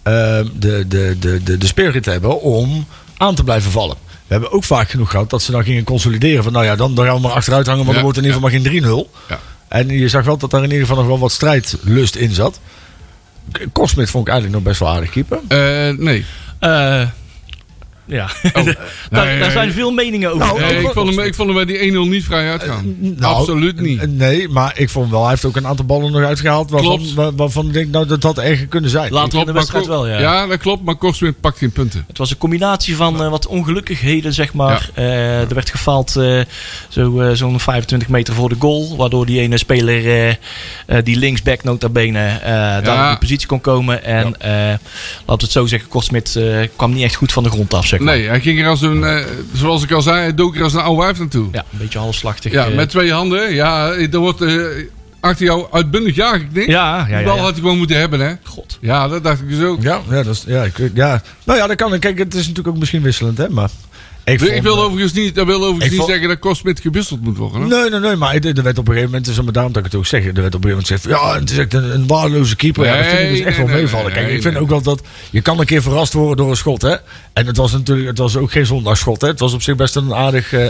eh, 0.02 0.12
de, 0.12 0.84
de, 0.88 1.16
de, 1.20 1.40
de, 1.44 1.58
de 1.58 1.66
spirit 1.66 2.04
hebben 2.04 2.40
om 2.40 2.86
aan 3.16 3.34
te 3.34 3.44
blijven 3.44 3.70
vallen. 3.70 3.96
We 4.26 4.32
hebben 4.32 4.52
ook 4.52 4.64
vaak 4.64 4.90
genoeg 4.90 5.10
gehad 5.10 5.30
dat 5.30 5.42
ze 5.42 5.50
dan 5.52 5.64
gingen 5.64 5.84
consolideren 5.84 6.42
van 6.44 6.52
nou 6.52 6.64
ja, 6.64 6.76
dan, 6.76 6.94
dan 6.94 7.04
gaan 7.04 7.14
we 7.14 7.20
maar 7.20 7.32
achteruit 7.32 7.66
hangen, 7.66 7.82
want 7.82 7.94
dan 7.94 8.02
wordt 8.02 8.18
in 8.18 8.24
ieder 8.24 8.40
geval 8.40 8.60
maar 8.60 8.70
geen 8.70 9.06
3-0. 9.08 9.10
Ja. 9.28 9.40
En 9.74 9.88
je 9.88 10.08
zag 10.08 10.24
wel 10.24 10.36
dat 10.36 10.50
daar 10.50 10.62
in 10.62 10.70
ieder 10.70 10.86
geval 10.86 10.96
nog 10.96 11.06
wel 11.06 11.18
wat 11.18 11.32
strijdlust 11.32 12.14
in 12.14 12.30
zat. 12.30 12.60
Kosmit 13.72 14.10
vond 14.10 14.26
ik 14.26 14.32
eigenlijk 14.32 14.62
nog 14.62 14.72
best 14.72 14.80
wel 14.80 14.94
aardig 14.94 15.10
keeper. 15.10 15.40
Eh, 15.48 15.98
nee. 15.98 16.24
Eh, 18.12 18.16
ja, 18.16 18.28
daar, 19.10 19.26
Nee, 19.26 19.38
daar 19.38 19.50
zijn 19.50 19.72
veel 19.72 19.90
meningen 19.90 20.32
over. 20.32 20.46
Nou, 20.46 20.60
Nee, 20.60 20.80
ik, 20.82 20.90
vond 20.92 21.08
hem, 21.16 21.18
ik 21.26 21.34
vond 21.34 21.48
hem 21.54 21.66
bij 21.66 21.78
die 21.78 21.92
1-0 21.92 22.08
niet 22.10 22.24
vrij 22.24 22.50
uitgaan. 22.50 22.96
Nou, 23.00 23.34
Absoluut 23.34 23.80
niet. 23.80 24.00
eh, 24.00 24.08
Nee, 24.08 24.48
maar 24.48 24.72
ik 24.76 24.90
vond 24.90 25.10
wel, 25.10 25.20
hij 25.20 25.30
heeft 25.30 25.44
ook 25.44 25.56
een 25.56 25.66
aantal 25.66 25.84
ballen 25.84 26.12
nog 26.12 26.22
uitgehaald 26.22 26.70
waarvan, 26.70 27.36
waarvan 27.36 27.66
ik 27.66 27.72
denk, 27.72 27.90
nou 27.90 28.06
dat 28.06 28.22
had 28.22 28.38
erger 28.38 28.66
kunnen 28.66 28.90
zijn. 28.90 29.12
Later 29.12 29.38
in 29.40 29.46
de 29.46 29.52
wedstrijd 29.52 29.86
wel, 29.86 30.08
ja. 30.08 30.18
Ja, 30.20 30.46
dat 30.46 30.58
klopt, 30.58 30.84
maar 30.84 30.94
Korswin 30.94 31.34
pakt 31.40 31.58
geen 31.58 31.72
punten. 31.72 32.04
Het 32.08 32.18
was 32.18 32.30
een 32.30 32.36
combinatie 32.38 32.96
van 32.96 33.22
eh, 33.22 33.30
wat 33.30 33.46
ongelukkigheden, 33.46 34.32
zeg 34.34 34.52
maar. 34.54 34.90
Eh, 34.94 35.40
er 35.40 35.54
werd 35.54 35.70
gefaald 35.70 36.16
eh, 36.16 36.40
zo, 36.88 37.20
eh, 37.20 37.30
zo'n 37.34 37.60
25 37.60 38.08
meter 38.08 38.34
voor 38.34 38.48
de 38.48 38.56
goal. 38.58 38.96
Waardoor 38.96 39.26
die 39.26 39.40
ene 39.40 39.58
speler, 39.58 40.06
eh, 40.06 40.28
eh, 40.28 41.04
die 41.04 41.16
linksback 41.16 41.62
nota 41.62 41.88
bene, 41.88 42.18
eh 42.28 42.50
daar 42.84 43.04
op 43.06 43.12
de 43.12 43.18
positie 43.20 43.46
kon 43.46 43.60
komen. 43.60 44.04
En 44.04 44.40
eh, 44.40 44.50
laten 44.60 44.78
we 45.26 45.32
het 45.42 45.50
zo 45.50 45.66
zeggen, 45.66 45.88
Kortsmit 45.88 46.36
eh 46.36 46.68
kwam 46.76 46.92
niet 46.94 47.02
echt 47.02 47.14
goed 47.14 47.32
van 47.32 47.42
de 47.42 47.50
grond 47.50 47.74
af, 47.74 47.86
zeg 47.96 48.06
maar. 48.06 48.16
Nee, 48.16 48.28
hij 48.28 48.40
ging 48.40 48.60
er 48.60 48.68
als 48.68 48.82
een, 48.82 49.04
eh, 49.04 49.24
zoals 49.52 49.82
ik 49.82 49.92
al 49.92 50.02
zei, 50.02 50.18
hij 50.18 50.34
dook 50.34 50.56
er 50.56 50.62
als 50.62 50.74
een 50.74 50.80
oude 50.80 51.02
wijf 51.02 51.18
naartoe. 51.18 51.48
Ja, 51.52 51.64
een 51.72 51.78
beetje 51.78 51.98
halfslachtig. 51.98 52.52
Ja, 52.52 52.66
eh, 52.66 52.74
met 52.74 52.88
twee 52.88 53.12
handen. 53.12 53.54
Ja, 53.54 53.92
er 53.92 54.18
wordt, 54.18 54.40
eh, 54.40 54.54
achter 55.20 55.44
jou 55.44 55.66
uitbundig 55.70 56.14
jagen. 56.14 56.48
Ja, 56.52 56.62
ja, 56.66 57.04
Die 57.04 57.16
ja. 57.16 57.22
bal 57.22 57.36
ja. 57.36 57.42
had 57.42 57.50
hij 57.50 57.60
gewoon 57.60 57.78
moeten 57.78 57.98
hebben, 57.98 58.20
hè? 58.20 58.32
God. 58.42 58.78
Ja, 58.80 59.08
dat 59.08 59.24
dacht 59.24 59.40
ik 59.40 59.48
dus 59.48 59.62
ook. 59.64 59.82
Ja, 59.82 60.00
ja, 60.10 60.22
dat 60.22 60.34
is, 60.34 60.44
ja, 60.46 60.62
ik, 60.62 60.90
ja. 60.94 61.22
Nou 61.44 61.58
ja, 61.58 61.66
dat 61.66 61.76
kan. 61.76 61.98
Kijk, 61.98 62.18
het 62.18 62.34
is 62.34 62.40
natuurlijk 62.40 62.68
ook 62.68 62.78
misschien 62.78 63.02
wisselend, 63.02 63.38
hè. 63.38 63.48
Maar 63.48 63.70
ik, 64.24 64.40
Ik, 64.40 64.48
vond, 64.50 64.62
wil 64.62 64.82
overigens 64.82 65.12
niet, 65.12 65.34
dat 65.34 65.46
wil 65.46 65.56
overigens 65.62 65.84
niet 65.90 65.94
vond- 65.98 66.10
zeggen 66.10 66.28
dat 66.28 66.38
Kostmit 66.38 66.80
gewisseld 66.80 67.20
moet 67.22 67.36
worden. 67.36 67.68
Nee, 67.68 67.90
nee, 67.90 68.00
nee, 68.00 68.16
maar 68.16 68.34
er 68.34 68.56
er 68.56 68.62
werd 68.62 68.78
op 68.78 68.88
een 68.88 68.94
gegeven 68.94 69.04
moment, 69.14 69.24
dus 69.36 69.52
daarom 69.52 69.72
dat 69.72 69.84
ik 69.84 69.92
het 69.92 70.00
ook 70.00 70.06
zeg, 70.06 70.24
er 70.26 70.32
werd 70.34 70.54
op 70.54 70.64
een 70.64 70.70
gegeven 70.70 70.70
moment 70.70 70.86
gezegd, 70.86 71.20
ja, 71.20 71.38
het 71.40 71.50
is 71.50 71.58
echt 71.58 71.74
een, 71.74 71.94
een 71.94 72.06
waardeloze 72.06 72.56
keeper. 72.56 72.84
ja, 72.84 72.96
dat 72.96 73.06
vind 73.06 73.20
ik 73.20 73.28
dus 73.30 73.40
echt 73.40 73.56
nee, 73.58 73.66
wel 73.66 73.76
meevallen. 73.76 74.12
Kijk, 74.12 74.28
ik 74.28 74.42
vind 74.42 74.56
ook 74.56 74.68
wel 74.68 74.82
dat, 74.82 75.02
je 75.30 75.40
kan 75.40 75.58
een 75.60 75.66
keer 75.66 75.82
verrast 75.82 76.12
worden 76.12 76.36
door 76.36 76.50
een 76.50 76.56
schot, 76.56 76.82
hè. 76.82 76.94
En 77.32 77.46
het 77.46 77.56
was 77.56 77.72
natuurlijk, 77.72 78.08
het 78.08 78.18
was 78.18 78.36
ook 78.36 78.52
geen 78.52 78.66
zondagschot, 78.66 79.20
hè. 79.20 79.28
Het 79.28 79.40
was 79.40 79.52
op 79.52 79.62
zich 79.62 79.76
best 79.76 79.96
een 79.96 80.14
aardig, 80.14 80.52
eh 80.52 80.68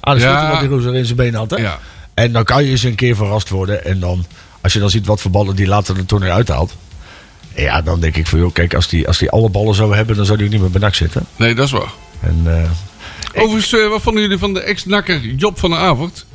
aardig 0.00 0.22
Ja. 0.24 0.36
schot 0.38 0.50
wat 0.50 0.60
die 0.60 0.68
Rozer 0.68 0.94
in 0.94 1.04
zijn 1.04 1.16
benen 1.16 1.38
had, 1.38 1.50
hè. 1.50 1.56
Ja. 1.56 1.78
En 2.14 2.32
dan 2.32 2.44
kan 2.44 2.64
je 2.64 2.70
eens 2.70 2.82
een 2.82 2.94
keer 2.94 3.16
verrast 3.16 3.48
worden. 3.48 3.84
En 3.84 4.00
dan, 4.00 4.26
als 4.60 4.72
je 4.72 4.78
dan 4.78 4.90
ziet 4.90 5.06
wat 5.06 5.20
voor 5.20 5.30
ballen 5.30 5.56
die 5.56 5.66
later 5.66 5.94
de 5.94 6.06
toernooi 6.06 6.30
uithaalt. 6.32 6.74
Ja, 7.54 7.82
dan 7.82 8.00
denk 8.00 8.16
ik 8.16 8.26
van, 8.26 8.38
joh, 8.38 8.52
kijk, 8.52 8.74
als 8.74 8.88
die, 8.88 9.06
als 9.06 9.18
die 9.18 9.30
alle 9.30 9.48
ballen 9.48 9.74
zou 9.74 9.94
hebben, 9.96 10.16
dan 10.16 10.24
zou 10.24 10.36
die 10.38 10.46
ook 10.46 10.52
niet 10.52 10.60
meer 10.60 10.70
bij 10.70 10.80
NAC 10.80 10.94
zitten. 10.94 11.26
Nee, 11.36 11.54
dat 11.54 11.64
is 11.66 11.70
waar. 11.72 11.92
En, 12.20 12.40
eh, 12.44 12.70
Overigens, 13.36 13.72
eh, 13.72 13.88
wat 13.88 14.02
vonden 14.02 14.22
jullie 14.22 14.38
van 14.38 14.54
de 14.54 14.60
ex-nakker 14.60 15.20
Job 15.36 15.58
van 15.58 15.70
de 15.70 15.76
Avond? 15.76 16.26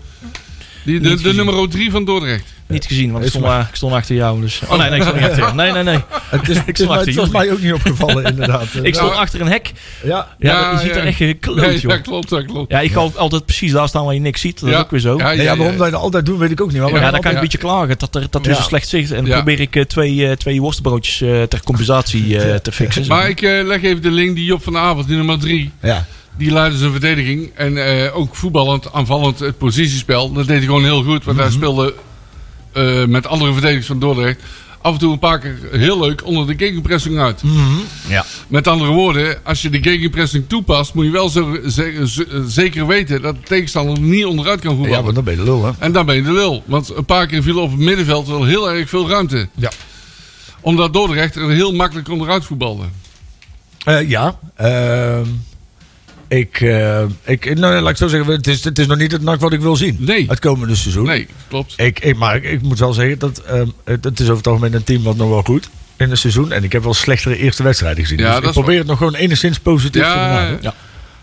Die, 0.86 1.00
de, 1.00 1.22
de 1.22 1.34
nummer 1.34 1.70
3 1.70 1.92
van 1.92 2.06
Dordrecht. 2.06 2.44
Niet 2.68 2.86
gezien, 2.86 3.12
want 3.12 3.24
ik 3.24 3.30
stond, 3.30 3.46
maar- 3.46 3.58
maar- 3.58 3.68
ik 3.70 3.76
stond 3.76 3.94
achter 3.94 4.16
jou. 4.16 4.42
Dus. 4.42 4.62
Oh 4.68 4.78
nee, 4.78 4.90
nee, 4.90 4.96
ik 5.00 5.02
stond 5.02 5.16
niet 5.16 5.26
achter 5.26 5.40
jou. 5.44 5.56
Nee, 5.56 5.72
nee, 5.72 5.84
nee. 5.84 5.94
het, 6.30 6.50
is, 6.50 6.58
het, 6.58 6.68
is 6.68 6.74
stond 6.74 6.90
achter 6.90 7.08
het 7.08 7.16
was 7.16 7.30
mij 7.30 7.52
ook 7.52 7.62
niet 7.62 7.74
opgevallen, 7.74 8.24
inderdaad. 8.26 8.64
Ik 8.84 8.94
stond 8.94 9.10
Nou, 9.10 9.22
achter 9.22 9.42
een 9.42 9.48
hek. 9.48 9.72
ja, 10.04 10.36
Ja, 10.40 10.72
je 10.72 10.78
ziet 10.78 10.96
er 10.96 11.06
echt 11.06 11.16
gekloot, 11.18 11.82
joh. 11.82 11.92
ja, 11.92 11.98
klopt, 11.98 12.30
dat 12.30 12.46
klopt. 12.46 12.72
Ja, 12.72 12.80
ik 12.80 12.92
ga 12.92 13.00
altijd 13.16 13.46
precies 13.46 13.72
daar 13.72 13.88
staan 13.88 14.06
waar 14.06 14.14
je 14.14 14.20
niks 14.20 14.42
ziet. 14.42 14.60
Dat 14.60 14.70
is 14.70 14.76
ook 14.76 14.92
weer 14.92 15.00
zo. 15.00 15.18
Ja, 15.18 15.32
ja, 15.32 15.58
waarom 15.58 15.78
wij 15.78 15.90
dat 15.90 16.02
altijd 16.02 16.26
doen, 16.26 16.38
weet 16.38 16.52
ik 16.52 16.62
ook 16.62 16.72
niet. 16.72 16.82
Maar 16.82 16.90
Ja, 16.94 17.12
dan 17.12 17.20
kan 17.22 17.30
ik 17.32 17.36
een 17.38 17.44
beetje 17.44 17.58
klagen 17.58 17.98
dat, 17.98 18.16
er, 18.16 18.28
dat 18.30 18.46
zo 18.46 18.54
slecht 18.54 18.88
zicht. 18.88 19.12
En 19.12 19.18
dan 19.18 19.26
Ja. 19.26 19.36
probeer 19.36 19.60
ik 19.60 19.76
eh, 19.76 19.84
twee, 19.84 20.28
eh, 20.28 20.36
twee 20.36 20.62
worstenbroodjes 20.62 21.22
eh, 21.22 21.44
ter 21.44 21.64
compensatie 21.64 22.62
te 22.62 22.72
fixen. 22.72 23.08
Maar 23.08 23.30
ik 23.30 23.42
leg 23.42 23.84
even 23.84 24.02
de 24.02 24.12
link. 24.12 24.36
Die 24.36 24.46
Job 24.46 24.64
van 24.64 24.74
de 24.74 24.80
Avond, 24.80 25.08
die 25.08 25.18
nummer 25.18 25.40
3. 25.40 25.72
Ja. 25.82 26.06
Die 26.38 26.52
leidde 26.52 26.78
zijn 26.78 26.92
verdediging. 26.92 27.52
En 27.56 27.86
eh, 28.06 28.18
ook 28.18 28.36
voetballend, 28.36 28.94
aanvallend, 28.94 29.40
het 29.40 29.58
positiespel. 29.58 30.32
Dat 30.34 30.48
deed 30.48 30.58
hij 30.58 30.66
gewoon 30.66 30.84
heel 30.84 31.04
goed. 31.04 31.24
Want 31.24 31.38
hij 31.38 31.52
speelde 31.52 31.94
eh, 32.74 33.06
met 33.06 33.28
andere 33.28 33.52
verdedigers 33.54 33.88
van 33.88 34.00
Dordrecht. 34.00 34.40
Af 34.82 34.94
en 34.94 35.00
toe 35.00 35.12
een 35.14 35.20
paar 35.20 35.40
keer 35.40 35.58
heel 35.72 36.00
leuk 36.00 36.26
onder 36.26 36.48
de 36.48 36.66
gegenpressing 36.66 37.20
uit. 37.20 37.42
ja. 38.08 38.26
Met 38.48 38.68
andere 38.68 38.92
woorden, 38.92 39.46
als 39.46 39.62
je 39.62 39.70
de 39.70 39.82
gegenpressing 39.82 40.44
toepast, 40.48 40.94
moet 40.94 41.06
je 41.06 41.12
wel 41.12 41.30
zo, 41.30 41.58
ze- 41.68 42.04
ze- 42.08 42.44
zeker 42.48 42.88
weten 42.88 43.22
dat 43.22 43.36
de 43.36 43.42
tegenstander 43.44 44.00
niet 44.00 44.26
onderuit 44.26 44.60
kan 44.62 44.72
voetballen. 44.76 44.98
ja, 44.98 45.04
maar 45.06 45.14
dan 45.14 45.24
ben 45.24 45.34
je 45.34 45.40
de 45.40 45.46
lul, 45.46 45.66
hè. 45.66 45.72
En 45.80 45.92
dan 45.92 46.06
ben 46.06 46.16
je 46.16 46.22
de 46.24 46.32
lul. 46.34 46.64
Want 46.66 46.96
een 46.96 47.06
paar 47.06 47.28
keer 47.28 47.44
viel 47.44 47.60
op 47.62 47.72
het 47.72 47.80
middenveld 47.80 48.28
wel 48.28 48.44
heel 48.46 48.72
erg 48.72 48.90
veel 48.90 49.10
ruimte. 49.10 49.48
Ja. 49.56 49.72
Omdat 50.62 50.94
Dordrecht 50.94 51.36
er 51.36 51.50
heel 51.50 51.74
makkelijk 51.74 52.10
onderuit 52.10 52.46
voetbalde. 52.46 52.84
Eh, 53.84 54.10
ja. 54.10 54.40
ehm, 54.56 55.26
ik, 56.38 56.62
eh, 56.62 57.02
ik, 57.26 57.58
nou, 57.58 57.82
laat 57.82 57.90
ik 57.92 57.98
zo 57.98 58.08
zeggen, 58.08 58.32
het 58.34 58.48
is, 58.48 58.64
het 58.64 58.80
is 58.80 58.88
nog 58.88 58.98
niet 58.98 59.12
het 59.12 59.22
nak 59.22 59.40
wat 59.40 59.54
ik 59.54 59.62
wil 59.62 59.76
zien. 59.76 59.96
Nee. 60.00 60.26
Het 60.28 60.40
komende 60.40 60.76
seizoen. 60.76 61.06
Nee, 61.06 61.28
klopt. 61.48 61.74
Ik, 61.78 62.00
ik, 62.00 62.16
maar 62.18 62.36
ik, 62.36 62.44
ik 62.44 62.62
moet 62.62 62.80
wel 62.80 62.94
zeggen, 62.94 63.20
dat, 63.20 63.38
ehm, 63.38 63.68
het, 63.84 64.04
het 64.04 64.20
is 64.20 64.26
over 64.26 64.38
het 64.38 64.48
algemeen 64.48 64.74
een 64.74 64.84
team 64.84 65.04
wat 65.04 65.16
nog 65.16 65.30
wel 65.30 65.42
goed 65.44 65.70
in 65.98 66.10
het 66.10 66.20
seizoen. 66.20 66.52
En 66.52 66.64
ik 66.64 66.72
heb 66.72 66.84
wel 66.84 66.94
slechtere 66.94 67.38
eerste 67.38 67.64
wedstrijden 67.64 68.04
gezien. 68.04 68.18
Ja, 68.20 68.26
dus 68.26 68.34
dat 68.36 68.44
ik 68.46 68.52
probeer 68.52 68.78
het 68.78 68.88
nog 68.88 68.98
gewoon 68.98 69.16
enigszins 69.16 69.60
positief 69.60 70.02
te 70.02 70.08
Ja, 70.08 70.14
benaderen. 70.28 70.58
ja. 70.62 70.74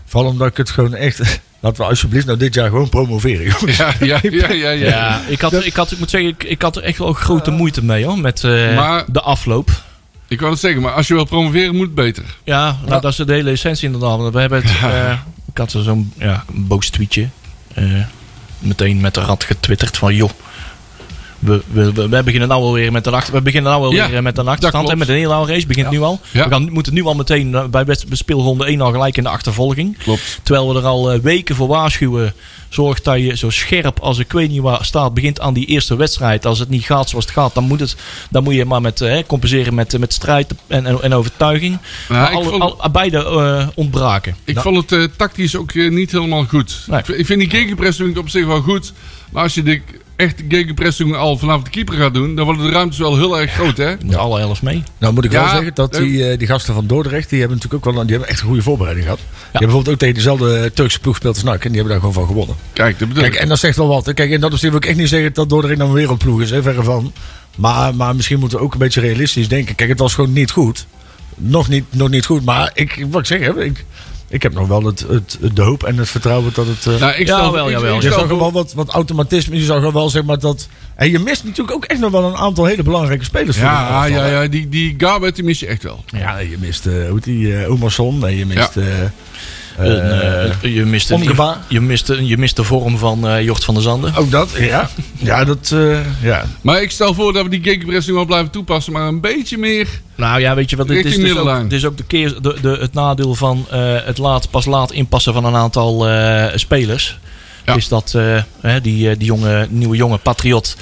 Vooral 0.04 0.30
omdat 0.30 0.48
ik 0.48 0.56
het 0.56 0.70
gewoon 0.70 0.94
echt... 0.94 1.20
Laten 1.60 1.82
we 1.82 1.88
alsjeblieft 1.88 2.26
nou 2.26 2.38
dit 2.38 2.54
jaar 2.54 2.68
gewoon 2.68 2.88
promoveren. 2.88 3.44
jongens. 3.58 3.76
Ja, 3.76 3.94
ja, 4.00 4.18
ja, 4.22 4.50
ja. 4.52 4.70
ja. 4.70 4.88
Ja, 4.88 5.20
ik, 5.28 5.40
had, 5.40 5.64
ik, 5.64 5.74
had, 5.74 5.90
ik 5.92 5.98
moet 5.98 6.10
zeggen, 6.10 6.30
ik, 6.30 6.44
ik 6.44 6.62
had 6.62 6.76
er 6.76 6.82
echt 6.82 6.98
wel 6.98 7.12
grote 7.12 7.50
moeite 7.50 7.84
mee 7.84 8.04
hoor, 8.04 8.18
met 8.18 8.44
eh, 8.44 8.74
Maar- 8.76 9.04
de 9.06 9.20
afloop. 9.20 9.70
Ik 10.28 10.40
wou 10.40 10.52
het 10.52 10.60
zeggen, 10.60 10.82
maar 10.82 10.92
als 10.92 11.08
je 11.08 11.14
wil 11.14 11.24
promoveren, 11.24 11.76
moet 11.76 11.86
het 11.86 11.94
beter. 11.94 12.24
Ja, 12.44 12.78
nou, 12.86 13.00
dat 13.00 13.12
is 13.12 13.16
de 13.16 13.32
hele 13.32 13.50
essentie 13.50 13.86
inderdaad. 13.86 14.32
We 14.32 14.40
hebben 14.40 14.62
het, 14.62 14.70
eh, 14.92 15.12
ik 15.46 15.58
had 15.58 15.70
zo'n 15.70 16.12
ja, 16.18 16.44
boos 16.52 16.90
tweetje. 16.90 17.28
eh, 17.74 17.84
meteen 18.58 19.00
met 19.00 19.14
de 19.14 19.20
rat 19.20 19.44
getwitterd 19.44 19.96
van 19.96 20.14
joh. 20.14 20.30
We, 21.38 21.62
we, 21.70 21.92
we, 21.92 22.08
we 22.08 22.22
beginnen 22.22 22.48
nou 22.48 22.62
alweer 22.62 22.92
met 22.92 23.06
een 23.06 23.14
achter, 23.14 23.34
we 23.34 23.42
beginnen 23.42 23.70
nou 23.70 23.84
alweer 23.84 24.08
Ja, 24.08 24.16
eh, 24.16 24.22
met 24.22 24.38
een 24.38 24.48
achterstand. 24.48 24.88
En 24.88 24.98
met 24.98 25.08
een 25.08 25.14
hele 25.14 25.32
oude 25.32 25.52
race 25.52 25.66
begint 25.66 25.90
nu 25.90 26.00
al. 26.00 26.20
Ja. 26.30 26.44
We 26.44 26.50
gaan, 26.50 26.72
moeten 26.72 26.94
nu 26.94 27.04
al 27.04 27.14
meteen 27.14 27.70
bij 27.70 27.84
speelronde 28.10 28.64
1 28.64 28.80
al 28.80 28.92
gelijk 28.92 29.16
in 29.16 29.22
de 29.22 29.28
achtervolging. 29.28 29.98
Klopt. 29.98 30.40
Terwijl 30.42 30.72
we 30.72 30.78
er 30.80 30.86
al 30.86 31.20
weken 31.20 31.54
voor 31.54 31.68
waarschuwen. 31.68 32.34
Zorg 32.68 33.00
dat 33.02 33.18
je 33.18 33.36
zo 33.36 33.50
scherp 33.50 33.98
als 34.00 34.18
ik 34.18 34.32
weet 34.32 34.50
niet 34.50 34.60
waar 34.60 34.84
staat. 34.84 35.14
Begint 35.14 35.40
aan 35.40 35.54
die 35.54 35.66
eerste 35.66 35.96
wedstrijd. 35.96 36.46
Als 36.46 36.58
het 36.58 36.68
niet 36.68 36.84
gaat 36.84 37.08
zoals 37.08 37.24
het 37.24 37.34
gaat. 37.34 37.54
Dan 37.54 37.64
moet, 37.64 37.80
het, 37.80 37.96
dan 38.30 38.42
moet 38.42 38.54
je 38.54 38.64
maar 38.64 38.80
met, 38.80 39.00
eh, 39.00 39.22
compenseren 39.26 39.74
met, 39.74 39.98
met 39.98 40.12
strijd 40.12 40.54
en, 40.66 40.86
en, 40.86 41.02
en 41.02 41.12
overtuiging. 41.14 41.78
Nou, 42.08 42.20
maar 42.20 42.30
ik 42.30 42.36
alle- 42.36 42.48
vond- 42.48 42.62
al- 42.80 42.90
beide 42.92 43.24
eh, 43.24 43.68
ontbraken. 43.74 44.36
Ik 44.44 44.58
vond 44.58 44.76
het 44.76 44.92
eh, 44.92 45.16
tactisch 45.16 45.56
ook 45.56 45.74
niet 45.74 46.12
helemaal 46.12 46.44
goed. 46.44 46.84
Nee. 46.86 46.98
Ik 46.98 47.26
vind- 47.26 47.40
die 47.40 47.50
gegenpressing 47.50 48.16
op 48.18 48.28
zich 48.28 48.46
wel 48.46 48.60
goed. 48.60 48.92
Maar 49.32 49.42
als 49.42 49.54
je 49.54 49.62
de 49.62 49.80
echte 50.18 50.44
gegenpressing 50.48 51.14
al 51.16 51.38
vanaf 51.38 51.62
de 51.62 51.70
keeper 51.70 51.94
gaat 51.94 52.14
doen, 52.14 52.34
dan 52.34 52.44
worden 52.44 52.64
de 52.66 52.70
ruimtes 52.72 52.98
wel 52.98 53.16
heel 53.16 53.40
erg 53.40 53.52
groot, 53.52 53.76
hè? 53.76 53.94
Met 54.04 54.16
alle 54.16 54.40
elf 54.40 54.62
mee. 54.62 54.82
Nou 54.98 55.12
moet 55.14 55.24
ik 55.24 55.30
wel 55.30 55.48
zeggen 55.48 55.74
dat 55.74 55.94
die, 55.94 56.30
eh, 56.30 56.38
die 56.38 56.46
gasten 56.46 56.74
van 56.74 56.86
Dordrecht, 56.86 57.30
die 57.30 57.38
hebben 57.38 57.56
natuurlijk 57.56 57.86
ook 57.86 57.94
wel 57.94 58.02
die 58.02 58.10
hebben 58.12 58.28
echt 58.30 58.40
een 58.40 58.46
goede 58.46 58.62
voorbereiding 58.62 59.06
gehad. 59.06 59.20
Die 59.20 59.28
hebben 59.42 59.60
bijvoorbeeld 59.60 59.94
ook 59.94 60.00
tegen 60.00 60.14
dezelfde 60.14 60.72
Turkse 60.72 61.00
ploeg 61.00 61.14
gespeeld 61.14 61.34
als 61.34 61.44
NAC 61.44 61.64
en 61.64 61.68
die 61.72 61.80
hebben 61.80 61.88
daar 61.90 61.98
gewoon 61.98 62.14
van 62.14 62.26
gewonnen. 62.26 62.56
Kijk, 62.72 62.98
dat 62.98 63.08
bedoel 63.08 63.22
Kijk, 63.22 63.34
ik. 63.34 63.40
en 63.40 63.48
dat 63.48 63.58
zegt 63.58 63.76
wel 63.76 63.88
wat. 63.88 64.06
hè. 64.06 64.14
Kijk, 64.14 64.30
en 64.30 64.40
dat 64.40 64.52
is 64.52 64.60
wil 64.60 64.74
ik 64.74 64.86
echt 64.86 64.96
niet 64.96 65.08
zeggen 65.08 65.34
dat 65.34 65.48
Dordrecht 65.48 65.78
nou 65.78 65.88
een 65.90 65.96
wereldploeg 65.96 66.40
is, 66.40 66.50
hè, 66.50 66.62
verre 66.62 66.82
van. 66.82 67.12
Maar, 67.56 67.94
maar 67.94 68.16
misschien 68.16 68.38
moeten 68.38 68.58
we 68.58 68.64
ook 68.64 68.72
een 68.72 68.78
beetje 68.78 69.00
realistisch 69.00 69.48
denken. 69.48 69.74
Kijk, 69.74 69.90
het 69.90 69.98
was 69.98 70.14
gewoon 70.14 70.32
niet 70.32 70.50
goed. 70.50 70.86
Nog 71.36 71.68
niet, 71.68 71.84
nog 71.90 72.08
niet 72.08 72.26
goed, 72.26 72.44
maar 72.44 72.70
ik, 72.74 73.06
wat 73.10 73.20
ik 73.20 73.26
zeg, 73.26 73.40
hè, 73.40 73.64
ik, 73.64 73.84
ik 74.28 74.42
heb 74.42 74.54
nog 74.54 74.68
wel 74.68 74.84
het, 74.84 75.04
het, 75.08 75.38
de 75.54 75.62
hoop 75.62 75.82
en 75.82 75.96
het 75.96 76.08
vertrouwen 76.08 76.52
dat 76.54 76.66
het... 76.66 76.86
eh, 76.86 77.00
Nou, 77.00 77.12
ik 77.12 77.26
Ja, 77.26 77.36
stel, 77.38 77.52
wel, 77.52 77.70
jawel. 77.70 77.96
ik 77.96 78.02
je 78.02 78.10
zag 78.12 78.26
wel 78.26 78.52
wat, 78.52 78.72
wat 78.72 78.88
automatisme. 78.88 79.56
Je 79.56 79.64
zag 79.64 79.92
wel 79.92 80.10
zeg 80.10 80.24
maar 80.24 80.38
dat. 80.38 80.68
En 80.94 81.10
je 81.10 81.18
mist 81.18 81.44
natuurlijk 81.44 81.76
ook 81.76 81.84
echt 81.84 82.00
nog 82.00 82.10
wel 82.10 82.24
een 82.24 82.36
aantal 82.36 82.64
hele 82.64 82.82
belangrijke 82.82 83.24
spelers. 83.24 83.56
Ja, 83.56 84.04
ja, 84.04 84.22
hè. 84.22 84.30
ja, 84.42 84.48
die, 84.48 84.68
die 84.68 84.94
Garbet 84.98 85.34
die 85.34 85.44
mis 85.44 85.60
je 85.60 85.66
echt 85.66 85.82
wel. 85.82 86.04
Ja, 86.06 86.38
je 86.38 86.56
mist 86.58 86.86
uh, 86.86 86.92
hoe 86.92 87.14
heet 87.14 87.24
die 87.24 87.46
uh, 87.46 87.70
Omerson 87.70 88.26
en 88.26 88.36
je 88.36 88.46
mist. 88.46 88.74
Ja. 88.74 88.82
Eh, 89.78 89.84
Een, 89.86 90.52
eh, 90.62 90.74
je, 90.74 90.84
mist 90.84 91.10
een, 91.10 91.22
je, 91.22 91.54
je, 91.68 91.80
mist, 91.80 92.08
een- 92.08 92.26
je 92.26 92.38
mist 92.38 92.56
de 92.56 92.64
vorm 92.64 92.98
van 92.98 93.28
eh 93.28 93.42
Jort 93.44 93.64
van 93.64 93.74
der 93.74 93.82
Zanden. 93.82 94.14
ook 94.16 94.30
dat, 94.30 94.50
ja. 94.58 94.88
Ja, 95.18 95.44
dat. 95.44 95.70
eh, 95.74 95.98
ja. 96.22 96.44
Maar 96.60 96.82
ik 96.82 96.90
stel 96.90 97.14
voor 97.14 97.32
dat 97.32 97.42
we 97.44 97.48
die 97.50 97.62
gegenpressing 97.62 98.16
wel 98.16 98.24
blijven 98.24 98.50
toepassen, 98.50 98.92
maar 98.92 99.08
een 99.08 99.20
beetje 99.20 99.58
meer. 99.58 99.88
Nou 100.14 100.40
ja, 100.40 100.54
weet 100.54 100.70
je 100.70 100.76
wat, 100.76 100.88
dit 100.88 101.04
is, 101.04 101.16
dus 101.16 101.36
ook, 101.36 101.62
dit 101.62 101.72
is 101.72 101.84
ook 101.84 101.96
de 101.96 102.04
keer, 102.04 102.42
de, 102.42 102.56
de, 102.62 102.76
het 102.80 102.94
nadeel 102.94 103.34
van 103.34 103.66
eh, 103.70 103.94
het 104.04 104.18
laat, 104.18 104.50
pas 104.50 104.64
laat 104.64 104.92
inpassen 104.92 105.32
van 105.32 105.44
een 105.44 105.54
aantal 105.54 106.08
eh, 106.08 106.46
spelers. 106.54 107.18
Ja. 107.66 107.74
Is 107.74 107.88
dat 107.88 108.12
eh, 108.16 108.42
hè, 108.60 108.80
die, 108.80 109.16
die 109.16 109.26
jonge, 109.26 109.66
nieuwe 109.70 109.96
jonge 109.96 110.18
patriot 110.18 110.76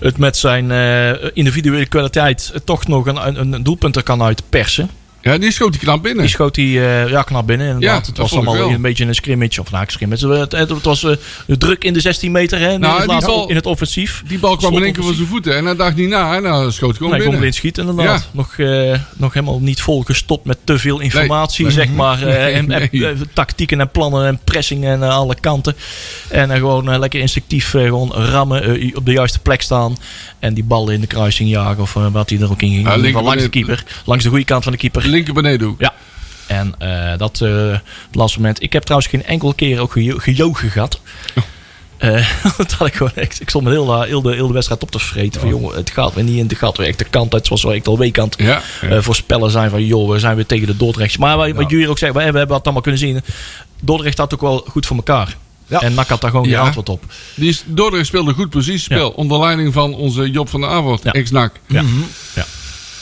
het 0.00 0.18
met 0.18 0.36
zijn 0.36 0.70
eh, 0.70 1.28
individuele 1.32 1.86
kwaliteit 1.86 2.52
toch 2.64 2.86
nog 2.86 3.06
een, 3.06 3.26
een, 3.40 3.52
een 3.52 3.62
doelpunt 3.62 3.96
er 3.96 4.02
kan 4.02 4.22
uitpersen. 4.22 4.90
Ja, 5.22 5.38
die 5.38 5.52
schoot 5.52 5.72
die 5.72 5.80
knap 5.80 6.02
binnen. 6.02 6.22
Die 6.22 6.30
schoot 6.32 6.56
hij 6.56 6.64
eh, 6.64 7.08
ja, 7.10 7.22
knap 7.22 7.46
binnen. 7.46 7.66
Inderdaad. 7.66 7.90
Ja, 7.90 7.96
het 7.96 8.06
dat 8.06 8.16
was 8.30 8.32
allemaal 8.32 8.70
een 8.70 8.80
beetje 8.82 9.04
een 9.04 9.14
scrimmage. 9.14 9.60
Of 9.60 9.70
nou, 9.70 9.84
een 9.84 9.90
scrimmage. 9.90 10.28
Het, 10.28 10.52
het, 10.52 10.68
het 10.68 10.84
was 10.84 11.04
eh, 11.04 11.12
druk 11.58 11.84
in 11.84 11.92
de 11.92 12.00
16 12.00 12.32
meter. 12.32 12.58
Hè, 12.58 12.66
Nou, 12.66 12.78
in, 12.78 12.88
het 12.88 12.98
die 13.00 13.08
laatste- 13.08 13.30
bal- 13.30 13.48
in 13.48 13.56
het 13.56 13.66
offensief. 13.66 14.22
Die 14.26 14.38
bal 14.38 14.56
kwam 14.56 14.74
in 14.76 14.82
één 14.82 14.92
keer 14.92 15.02
van 15.04 15.14
zijn 15.14 15.26
voeten 15.26 15.56
en 15.56 15.64
hij 15.64 15.76
dacht 15.76 15.96
niet 15.96 16.08
na 16.08 16.36
en 16.36 16.42
dan 16.42 16.72
schoot 16.72 16.88
hij 16.88 16.96
gewoon 16.96 17.10
Nee, 17.12 17.20
kon 17.20 17.20
binnen. 17.30 17.40
erin 17.40 17.52
schieten 17.54 17.88
inderdaad. 17.88 18.20
Ja. 18.20 18.26
Nog, 18.32 18.54
eh, 18.58 18.98
nog 19.16 19.32
helemaal 19.34 19.60
niet 19.60 19.80
volgestopt 19.80 20.44
met 20.44 20.58
te 20.64 20.78
veel 20.78 21.00
informatie, 21.00 21.64
Nee. 21.64 21.74
zeg 21.74 21.88
maar. 21.90 22.22
en, 22.22 22.70
en, 22.70 22.90
tactieken 23.32 23.80
en 23.80 23.90
plannen 23.90 24.26
en 24.26 24.38
pressing 24.44 24.84
en 24.84 25.02
alle 25.02 25.34
kanten. 25.40 25.74
En 26.28 26.50
gewoon 26.50 26.98
lekker 26.98 27.20
instinctief 27.20 27.70
gewoon 27.70 28.12
rammen, 28.12 28.92
op 28.94 29.06
de 29.06 29.12
juiste 29.12 29.38
plek 29.38 29.62
staan. 29.62 29.96
En 30.38 30.54
die 30.54 30.64
ballen 30.64 30.94
in 30.94 31.00
de 31.00 31.06
kruising 31.06 31.48
jagen 31.50 31.82
of 31.82 31.92
wat 31.92 32.30
hij 32.30 32.38
er 32.40 32.50
ook 32.50 32.62
in 32.62 32.70
ging. 32.70 33.12
Langs 33.22 33.42
de 33.42 33.48
keeper. 33.48 33.84
Langs 34.04 34.24
de 34.24 34.30
goede 34.30 34.44
kant 34.44 34.62
van 34.62 34.72
de 34.72 34.78
keeper. 34.78 35.06
Linker 35.08 35.34
beneden 35.34 35.68
ook. 35.68 35.80
Ja. 35.80 35.94
En 36.46 36.74
eh, 36.78 37.18
dat 37.18 37.40
eh 37.40 37.70
het 37.70 37.82
laatste 38.12 38.38
moment. 38.40 38.62
Ik 38.62 38.72
heb 38.72 38.82
trouwens 38.82 39.10
geen 39.10 39.24
enkele 39.24 39.54
keer 39.54 39.80
ook 39.80 39.92
gejo- 39.92 40.18
gejogen 40.18 40.70
gehad. 40.70 41.00
Eh, 41.98 42.28
dat 42.56 42.72
had 42.72 42.86
ik 42.86 42.94
gewoon 42.94 43.12
echt. 43.14 43.40
Ik 43.40 43.48
stond 43.48 43.64
me 43.64 43.70
heel, 43.70 44.02
heel, 44.02 44.22
de, 44.22 44.34
heel 44.34 44.46
de 44.46 44.52
wedstrijd 44.52 44.82
op 44.82 44.90
te 44.90 44.98
vreten. 44.98 45.40
Van 45.40 45.48
jongen, 45.50 45.76
het 45.76 45.90
gaat 45.90 46.14
weer 46.14 46.24
niet 46.24 46.50
in. 46.50 46.56
Gaat 46.58 46.76
weer 46.76 46.86
echt 46.86 46.98
de 46.98 47.04
kant 47.04 47.34
uit. 47.34 47.46
Zoals 47.46 47.62
we 47.62 47.72
echt 47.72 47.86
al 47.88 47.98
weekend 47.98 48.34
Ja. 48.38 48.62
ja. 48.88 49.02
voorspellen 49.02 49.50
zijn 49.50 49.70
van 49.70 49.84
joh, 49.84 50.10
we 50.10 50.18
zijn 50.18 50.36
weer 50.36 50.46
tegen 50.46 50.66
de 50.66 50.76
Dordrechts. 50.76 51.16
Maar 51.16 51.36
wat, 51.36 51.50
wat 51.50 51.70
jullie 51.70 51.88
ook 51.88 51.98
zeggen, 51.98 52.18
we, 52.18 52.24
hebben 52.24 52.56
het 52.56 52.64
allemaal 52.64 52.82
kunnen 52.82 53.00
zien. 53.00 53.22
Dordrecht 53.80 54.18
had 54.18 54.34
ook 54.34 54.40
wel 54.40 54.64
goed 54.68 54.86
voor 54.86 54.96
elkaar. 54.96 55.36
Ja. 55.66 55.80
En 55.80 55.94
NAC 55.94 56.08
had 56.08 56.20
daar 56.20 56.30
gewoon 56.30 56.48
Ja. 56.48 56.56
geen 56.56 56.64
antwoord 56.64 56.88
op. 56.88 57.04
Die 57.34 57.48
is, 57.48 57.62
Dordrecht 57.66 58.06
speelde 58.06 58.32
goed 58.32 58.50
positiespel. 58.50 58.98
Ja. 58.98 59.04
Onder 59.06 59.38
leiding 59.38 59.72
van 59.72 59.94
onze 59.94 60.30
Job 60.30 60.48
van 60.48 60.60
der 60.60 60.70
Avond, 60.70 61.02
Ja. 61.02 61.12
ex-NAC. 61.12 61.52
Ja. 61.66 61.82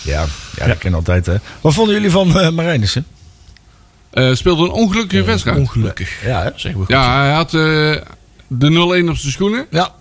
Ja, 0.06 0.24
ja, 0.56 0.66
dat 0.66 0.78
ken 0.78 0.94
altijd. 0.94 1.26
Hè. 1.26 1.34
Wat 1.60 1.74
vonden 1.74 1.94
jullie 1.94 2.10
van 2.10 2.28
uh, 2.28 2.50
Marijnissen? 2.50 3.06
Eh, 4.10 4.34
speelde 4.34 4.64
een 4.64 4.70
ongelukkige 4.70 5.22
wedstrijd. 5.24 5.56
Ongelukkig. 5.58 6.24
Ja, 6.24 6.42
hè? 6.42 6.50
Zeggen 6.54 6.70
we 6.70 6.76
goed. 6.86 6.88
Ja, 6.88 7.20
hij 7.22 7.32
had 7.32 7.54
eh, 7.54 7.60
de 8.46 8.70
0-1 9.04 9.08
op 9.08 9.16
zijn 9.16 9.32
schoenen. 9.32 9.66
Ja. 9.70 9.94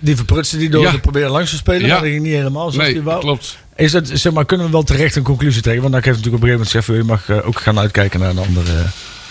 Die 0.00 0.16
verprutste 0.16 0.56
die 0.56 0.68
door 0.70 0.82
Ja. 0.82 0.90
te 0.90 0.98
proberen 0.98 1.30
langs 1.30 1.50
te 1.50 1.56
spelen. 1.56 1.80
Ja. 1.80 1.86
Maar 1.86 2.00
dat 2.00 2.10
ging 2.10 2.22
niet 2.22 2.32
helemaal 2.32 2.70
zoals 2.70 2.76
Nee, 2.86 2.92
die 2.92 3.02
wou. 3.02 3.20
klopt. 3.20 3.58
Is 3.76 3.92
dat, 3.92 4.10
zeg 4.12 4.32
maar, 4.32 4.44
kunnen 4.44 4.66
we 4.66 4.72
wel 4.72 4.82
terecht 4.82 5.16
een 5.16 5.22
conclusie 5.22 5.62
trekken? 5.62 5.82
Want 5.82 5.94
dan 5.94 6.02
heeft 6.04 6.16
natuurlijk 6.24 6.42
op 6.44 6.48
een 6.50 6.56
gegeven 6.58 6.80
moment 6.86 7.06
gezegd... 7.06 7.26
je 7.26 7.34
mag 7.36 7.42
eh, 7.44 7.48
ook 7.48 7.60
gaan 7.60 7.78
uitkijken 7.78 8.20
naar 8.20 8.30
een 8.30 8.38
andere, 8.38 8.82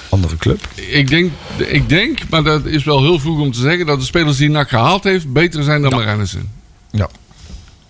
andere 0.10 0.38
club. 0.38 0.68
Ik 0.75 1.08
denk, 1.08 1.32
ik 1.58 1.89
denk, 1.89 2.20
maar 2.30 2.44
dat 2.44 2.65
is 2.65 2.84
wel 2.84 3.01
heel 3.01 3.20
vroeg 3.20 3.39
om 3.39 3.51
te 3.51 3.60
zeggen... 3.60 3.86
dat 3.86 4.00
de 4.00 4.06
spelers 4.06 4.38
die 4.38 4.50
NAC 4.50 4.70
gehaald 4.70 5.03
heeft 5.03 5.34
beter 5.34 5.63
zijn 5.63 5.82
dan 5.82 5.91
Marijnissen. 5.94 6.50
Ja. 6.91 7.10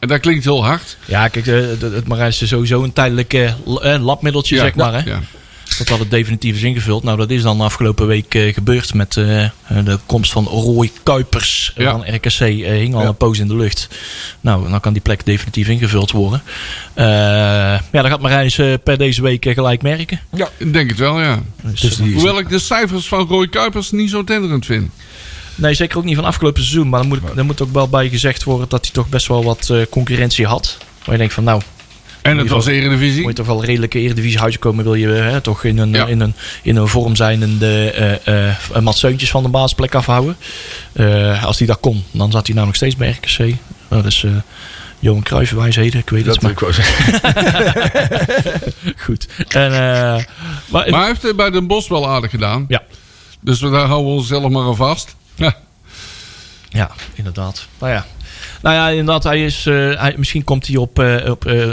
En 0.02 0.08
dat 0.08 0.20
klinkt 0.20 0.44
heel 0.44 0.66
hard. 0.66 0.98
Ja, 1.06 1.28
kijk, 1.28 1.48
eh, 1.48 1.56
het, 1.80 2.08
Marijs 2.08 2.42
is 2.42 2.50
sowieso 2.50 2.84
een 2.84 2.94
tijdelijk 2.94 3.34
eh, 3.34 3.48
eh, 3.94 4.04
labmiddeltje, 4.04 4.56
Ja, 4.56 4.62
zeg 4.62 4.76
maar. 4.76 4.94
Hè? 4.94 5.10
Ja. 5.10 5.20
Dat 5.78 5.88
had 5.90 6.00
het 6.00 6.10
definitief 6.10 6.56
is 6.56 6.62
ingevuld. 6.62 7.04
Nou, 7.04 7.18
dat 7.18 7.30
is 7.30 7.42
dan 7.42 7.62
afgelopen 7.62 8.08
week 8.08 8.26
gebeurd 8.54 8.94
met 8.94 9.18
eh, 9.18 9.50
de 9.84 10.00
komst 10.06 10.32
van 10.32 10.46
Roy 10.46 10.92
Kuipers 11.04 11.72
Ja. 11.76 11.92
van 11.92 12.16
RKC. 12.16 12.38
hing 12.40 12.94
al 12.96 13.02
Ja. 13.02 13.08
een 13.08 13.16
poos 13.16 13.40
in 13.40 13.48
de 13.48 13.56
lucht. 13.56 13.88
Nou, 14.42 14.70
dan 14.70 14.80
kan 14.80 14.94
die 14.94 15.02
plek 15.02 15.26
definitief 15.26 15.68
ingevuld 15.68 16.12
worden. 16.12 16.42
Eh, 16.94 17.06
ja, 17.06 17.82
dat 17.92 18.06
gaat 18.06 18.22
Marijs 18.22 18.56
per 18.84 18.98
deze 18.98 19.22
week 19.22 19.46
gelijk 19.50 19.82
merken. 19.82 20.20
Ik 20.58 20.74
denk 20.74 20.90
het 20.90 21.00
wel, 21.00 21.20
ja. 21.22 21.40
Dus, 21.62 21.96
die 21.96 22.14
Hoewel 22.14 22.40
ik 22.40 22.50
de 22.50 22.60
cijfers 22.60 23.08
van 23.08 23.28
Roy 23.28 23.48
Kuipers 23.48 23.92
niet 23.92 24.10
zo 24.10 24.24
tenderend 24.24 24.66
vind. 24.66 24.92
Nee, 25.56 25.74
zeker 25.74 25.98
ook 25.98 26.04
niet 26.04 26.16
van 26.16 26.26
afgelopen 26.26 26.62
seizoen. 26.64 26.90
Maar 26.90 27.00
er 27.00 27.06
moet, 27.08 27.20
er 27.36 27.46
moet 27.46 27.62
ook 27.62 27.74
wel 27.74 27.88
bij 27.90 28.10
gezegd 28.10 28.44
worden 28.44 28.70
dat 28.70 28.86
hij 28.86 28.94
toch 28.94 29.10
best 29.10 29.28
wel 29.28 29.44
wat 29.44 29.70
eh, 29.70 29.78
concurrentie 29.90 30.46
had. 30.46 30.78
Waar 31.04 31.12
je 31.12 31.18
denkt 31.18 31.34
van 31.34 31.44
nou, 31.44 31.62
En 32.22 32.38
het 32.38 32.50
was 32.50 32.66
Eredivisie. 32.66 33.22
moet 33.22 33.30
je 33.32 33.38
toch 33.44 33.46
wel 33.46 33.66
redelijke 33.66 34.00
eredivisie 34.00 34.40
huis 34.40 34.60
komen. 34.60 34.84
Wil 34.84 34.96
je 34.96 35.16
eh, 35.16 35.32
hè, 35.32 35.42
toch 35.42 35.64
in 35.64 35.78
een, 35.78 35.92
Ja. 35.94 36.06
in, 36.06 36.20
een, 36.20 36.34
in 36.64 36.76
een 36.76 36.88
vorm 36.88 37.16
zijn 37.16 37.42
en 37.42 37.58
de 37.58 37.92
eh 38.26 38.48
eh 38.50 38.56
Mats 38.82 39.00
Seuntjes 39.00 39.30
van 39.30 39.44
de 39.44 39.50
basisplek 39.50 39.96
afhouden. 39.96 40.38
Als 41.44 41.58
hij 41.58 41.68
dat 41.68 41.80
kon, 41.80 42.04
dan 42.12 42.32
zat 42.32 42.46
hij 42.46 42.56
nou 42.56 42.68
nog 42.68 42.76
steeds 42.76 42.96
bij 42.96 43.10
RKC. 43.10 43.38
Nou, 43.38 43.56
dat 44.04 44.06
is 44.06 44.24
eh, 44.24 44.32
Johan 45.00 45.24
Cruijff 45.24 45.52
wijsheden, 45.52 46.00
ik 46.00 46.10
weet 46.10 46.26
het. 46.26 46.42
Maar 46.42 46.54
goed. 49.06 49.28
En, 49.48 49.72
maar, 49.72 50.28
Maar 50.70 50.86
hij 51.00 51.06
heeft 51.08 51.36
bij 51.36 51.50
Den 51.50 51.68
Bosch 51.68 51.90
wel 51.90 52.10
aardig 52.10 52.30
gedaan. 52.32 52.66
Ja. 52.68 52.84
Dus 53.42 53.60
we 53.62 53.70
daar 53.70 53.86
houden 53.86 54.12
we 54.12 54.18
onszelf 54.18 54.50
maar 54.50 54.64
aan 54.66 54.76
vast. 54.76 55.16
Ja. 55.36 55.56
Ja, 56.70 56.92
inderdaad. 57.14 57.68
Nou 57.80 57.92
ja, 57.94 58.06
nou 58.62 58.76
ja 58.76 58.90
inderdaad, 58.90 59.24
hij 59.24 59.46
is, 59.46 59.66
eh, 59.66 59.74
hij, 60.02 60.14
misschien 60.18 60.44
komt 60.44 60.68
hij 60.68 60.76
op, 60.78 61.00
eh, 61.00 61.30
op 61.30 61.46
eh, 61.46 61.70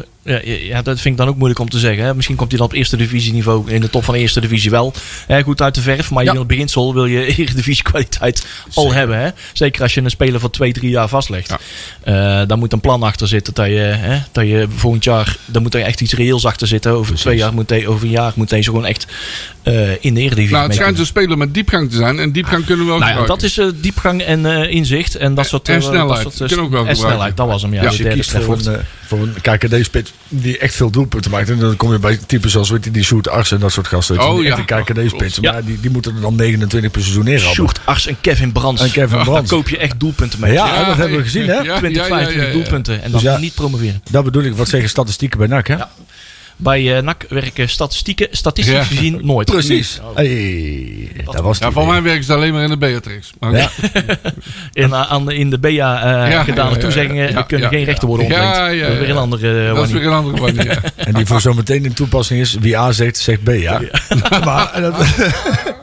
ja, 0.69 0.83
dat 0.83 1.00
vind 1.00 1.15
ik 1.15 1.21
dan 1.21 1.29
ook 1.29 1.37
moeilijk 1.37 1.61
om 1.61 1.69
te 1.71 1.79
zeggen. 1.79 2.05
Hè. 2.05 2.15
Misschien 2.15 2.37
komt 2.37 2.50
hij 2.50 2.59
dan 2.59 2.69
op 2.69 2.75
eerste 2.75 2.97
divisieniveau, 2.97 3.71
in 3.71 3.81
de 3.81 3.91
top 3.91 4.05
van 4.05 4.15
de 4.15 4.21
eerste 4.21 4.41
divisie 4.41 4.71
wel. 4.71 4.93
Hè, 5.27 5.43
goed 5.43 5.62
uit 5.62 5.75
de 5.75 5.81
verf, 5.81 6.11
maar 6.11 6.25
Ja. 6.25 6.33
in 6.33 6.38
het 6.38 6.47
beginsel 6.47 6.95
wil 6.95 7.07
je 7.07 7.27
eredivisie 7.37 7.83
kwaliteit 7.83 8.47
al 8.75 8.83
Zeker. 8.83 8.99
hebben. 8.99 9.19
Hè. 9.19 9.29
Zeker 9.53 9.83
als 9.83 9.95
je 9.95 10.00
een 10.03 10.11
speler 10.11 10.41
van 10.41 10.50
twee, 10.50 10.73
drie 10.73 10.91
jaar 10.91 11.09
vastlegt. 11.09 11.55
Ja. 12.05 12.45
Daar 12.47 12.59
moet 12.59 12.73
een 12.73 12.81
plan 12.81 13.03
achter 13.03 13.29
zitten. 13.29 13.55
Dat 13.55 13.67
je, 13.67 13.73
hè, 13.73 14.19
dat 14.33 14.47
je 14.47 14.67
volgend 14.77 15.05
jaar, 15.05 15.37
daar 15.45 15.62
moet 15.62 15.75
er 15.75 15.81
echt 15.81 16.00
iets 16.00 16.12
reëels 16.15 16.45
achter 16.47 16.67
zitten. 16.67 16.93
Over 16.93 17.15
twee 17.15 17.37
jaar 17.37 17.53
moet 17.55 17.71
hij, 17.71 17.87
over 17.87 18.05
een 18.05 18.11
jaar 18.11 18.33
moet 18.35 18.49
deze 18.49 18.71
gewoon 18.71 18.87
echt 18.87 19.07
in 20.00 20.15
de 20.15 20.21
eredivisie 20.21 20.53
Nou, 20.55 20.67
het 20.67 20.75
schijnt 20.75 20.99
een 20.99 21.07
speler 21.07 21.38
met 21.38 21.55
diepgang 21.55 21.91
te 21.91 21.97
zijn. 21.97 22.19
En 22.19 22.33
diepgang 22.33 22.65
kunnen 22.65 22.87
we 22.87 22.93
ook 22.93 23.00
nou 23.00 23.21
ja, 23.21 23.27
dat 23.27 23.43
is 23.43 23.61
diepgang 23.75 24.23
en 24.23 24.71
inzicht 24.71 25.15
en 25.17 25.35
dat 25.35 25.47
soort 25.47 25.69
En 25.69 25.83
snelheid. 25.83 26.23
dat 26.23 26.35
soort, 26.35 26.48
kunnen 26.49 26.67
ook 26.67 26.73
wel 26.73 26.87
en 26.87 26.97
gebruiken. 26.97 26.97
snelheid, 26.97 27.37
dat 27.37 27.47
was 27.47 27.62
hem. 27.62 27.75
Ja, 27.75 27.83
Ja, 27.83 27.90
je 27.90 28.09
kiest 28.09 28.31
voor 28.31 28.59
een, 28.59 28.75
eh, 28.75 28.81
voor 29.07 29.19
een 29.19 29.35
KKD-spits 29.40 30.12
die 30.28 30.59
echt 30.59 30.75
veel 30.75 30.90
doelpunten 30.90 31.31
maakt. 31.31 31.50
En 31.50 31.59
dan 31.59 31.76
kom 31.76 31.93
je 31.93 31.99
bij 31.99 32.19
types 32.26 32.52
zoals 32.52 32.71
weet 32.71 32.85
je, 32.85 32.90
die 32.90 33.02
Sjoerd 33.05 33.28
Arts 33.28 33.50
en 33.50 33.59
dat 33.59 33.73
soort 33.73 33.87
gasten. 33.87 34.21
Oh, 34.21 34.37
die 34.37 34.45
ja. 34.45 34.57
KKD-spits. 34.57 35.38
Ja. 35.40 35.52
Maar 35.52 35.64
die, 35.64 35.81
die 35.81 35.90
moeten 35.90 36.14
er 36.14 36.21
dan 36.21 36.35
29 36.35 36.90
per 36.90 37.00
seizoen 37.00 37.25
neerhalen. 37.25 37.55
Sjoerd 37.55 37.81
Ars 37.85 38.07
en 38.07 38.17
Kevin 38.21 38.52
Brands. 38.52 38.83
En 38.83 38.90
Kevin 38.90 39.17
Daar 39.17 39.25
Brands. 39.25 39.50
koop 39.50 39.69
je 39.69 39.78
echt 39.78 40.00
doelpunten 40.00 40.40
mee. 40.40 40.52
Ja, 40.52 40.85
dat 40.85 40.97
hebben 40.97 41.17
we 41.17 41.23
gezien, 41.23 41.47
hè? 41.47 41.59
Ja, 41.61 41.78
20, 41.78 42.02
ja, 42.02 42.02
ja, 42.02 42.09
25 42.09 42.43
ja, 42.43 42.47
ja. 42.47 42.52
doelpunten 42.52 42.95
en 42.95 43.11
dan 43.11 43.21
Dus 43.21 43.23
ja. 43.23 43.38
niet 43.38 43.55
promoveren. 43.55 44.02
Dat 44.11 44.25
bedoel 44.25 44.43
ik. 44.43 44.57
Wat 44.57 44.69
zeggen 44.69 44.88
statistieken 44.88 45.38
bij 45.38 45.49
NAC, 45.49 45.67
hè? 45.69 45.76
Bij 46.61 46.97
eh 46.97 47.03
NAC 47.03 47.27
werken 47.29 47.69
statistieken, 47.69 48.29
statistisch 48.31 48.75
Ja. 48.75 48.83
gezien 48.85 49.21
nooit. 49.23 49.50
Precies. 49.50 50.00
Hey, 50.15 51.11
dat 51.25 51.41
was 51.41 51.59
Ja, 51.59 51.71
idee. 51.71 51.87
mij 51.87 52.03
werken 52.03 52.25
ze 52.25 52.33
alleen 52.35 52.53
maar 52.53 52.62
in 52.62 52.69
de 52.69 52.77
Beatrix. 52.79 53.33
Maar 53.41 53.57
Ja. 53.57 53.71
In, 54.73 54.92
eh, 54.92 55.11
aan 55.12 55.27
de, 55.27 55.35
in 55.37 55.51
de 55.51 55.59
BA 55.59 55.68
eh 55.68 56.31
Ja, 56.31 56.44
gedane 56.44 56.68
ja, 56.71 56.75
ja, 56.77 56.81
toezeggingen 56.83 57.31
ja, 57.33 57.42
kunnen 57.42 57.66
ja, 57.66 57.73
geen 57.73 57.81
ja. 57.81 57.87
rechten 57.87 58.09
worden 58.09 58.27
Ja, 58.29 58.35
ontleend. 58.47 58.57
ja, 58.57 58.66
ja. 58.68 58.83
Dat 58.87 58.92
is 58.92 58.99
weer 59.01 59.11
een 59.11 59.16
andere 59.16 59.75
dat 59.75 59.87
is 59.87 59.92
weer 59.92 60.07
een 60.07 60.12
andere. 60.12 60.77
En 60.97 61.14
die 61.14 61.27
voor 61.27 61.40
zometeen 61.40 61.85
in 61.85 61.92
toepassing 61.92 62.40
is, 62.40 62.55
wie 62.61 62.79
A 62.79 62.92
zegt, 62.92 63.16
zegt 63.18 63.42
B, 63.42 63.49
ja. 63.49 63.81
maar, 64.44 64.71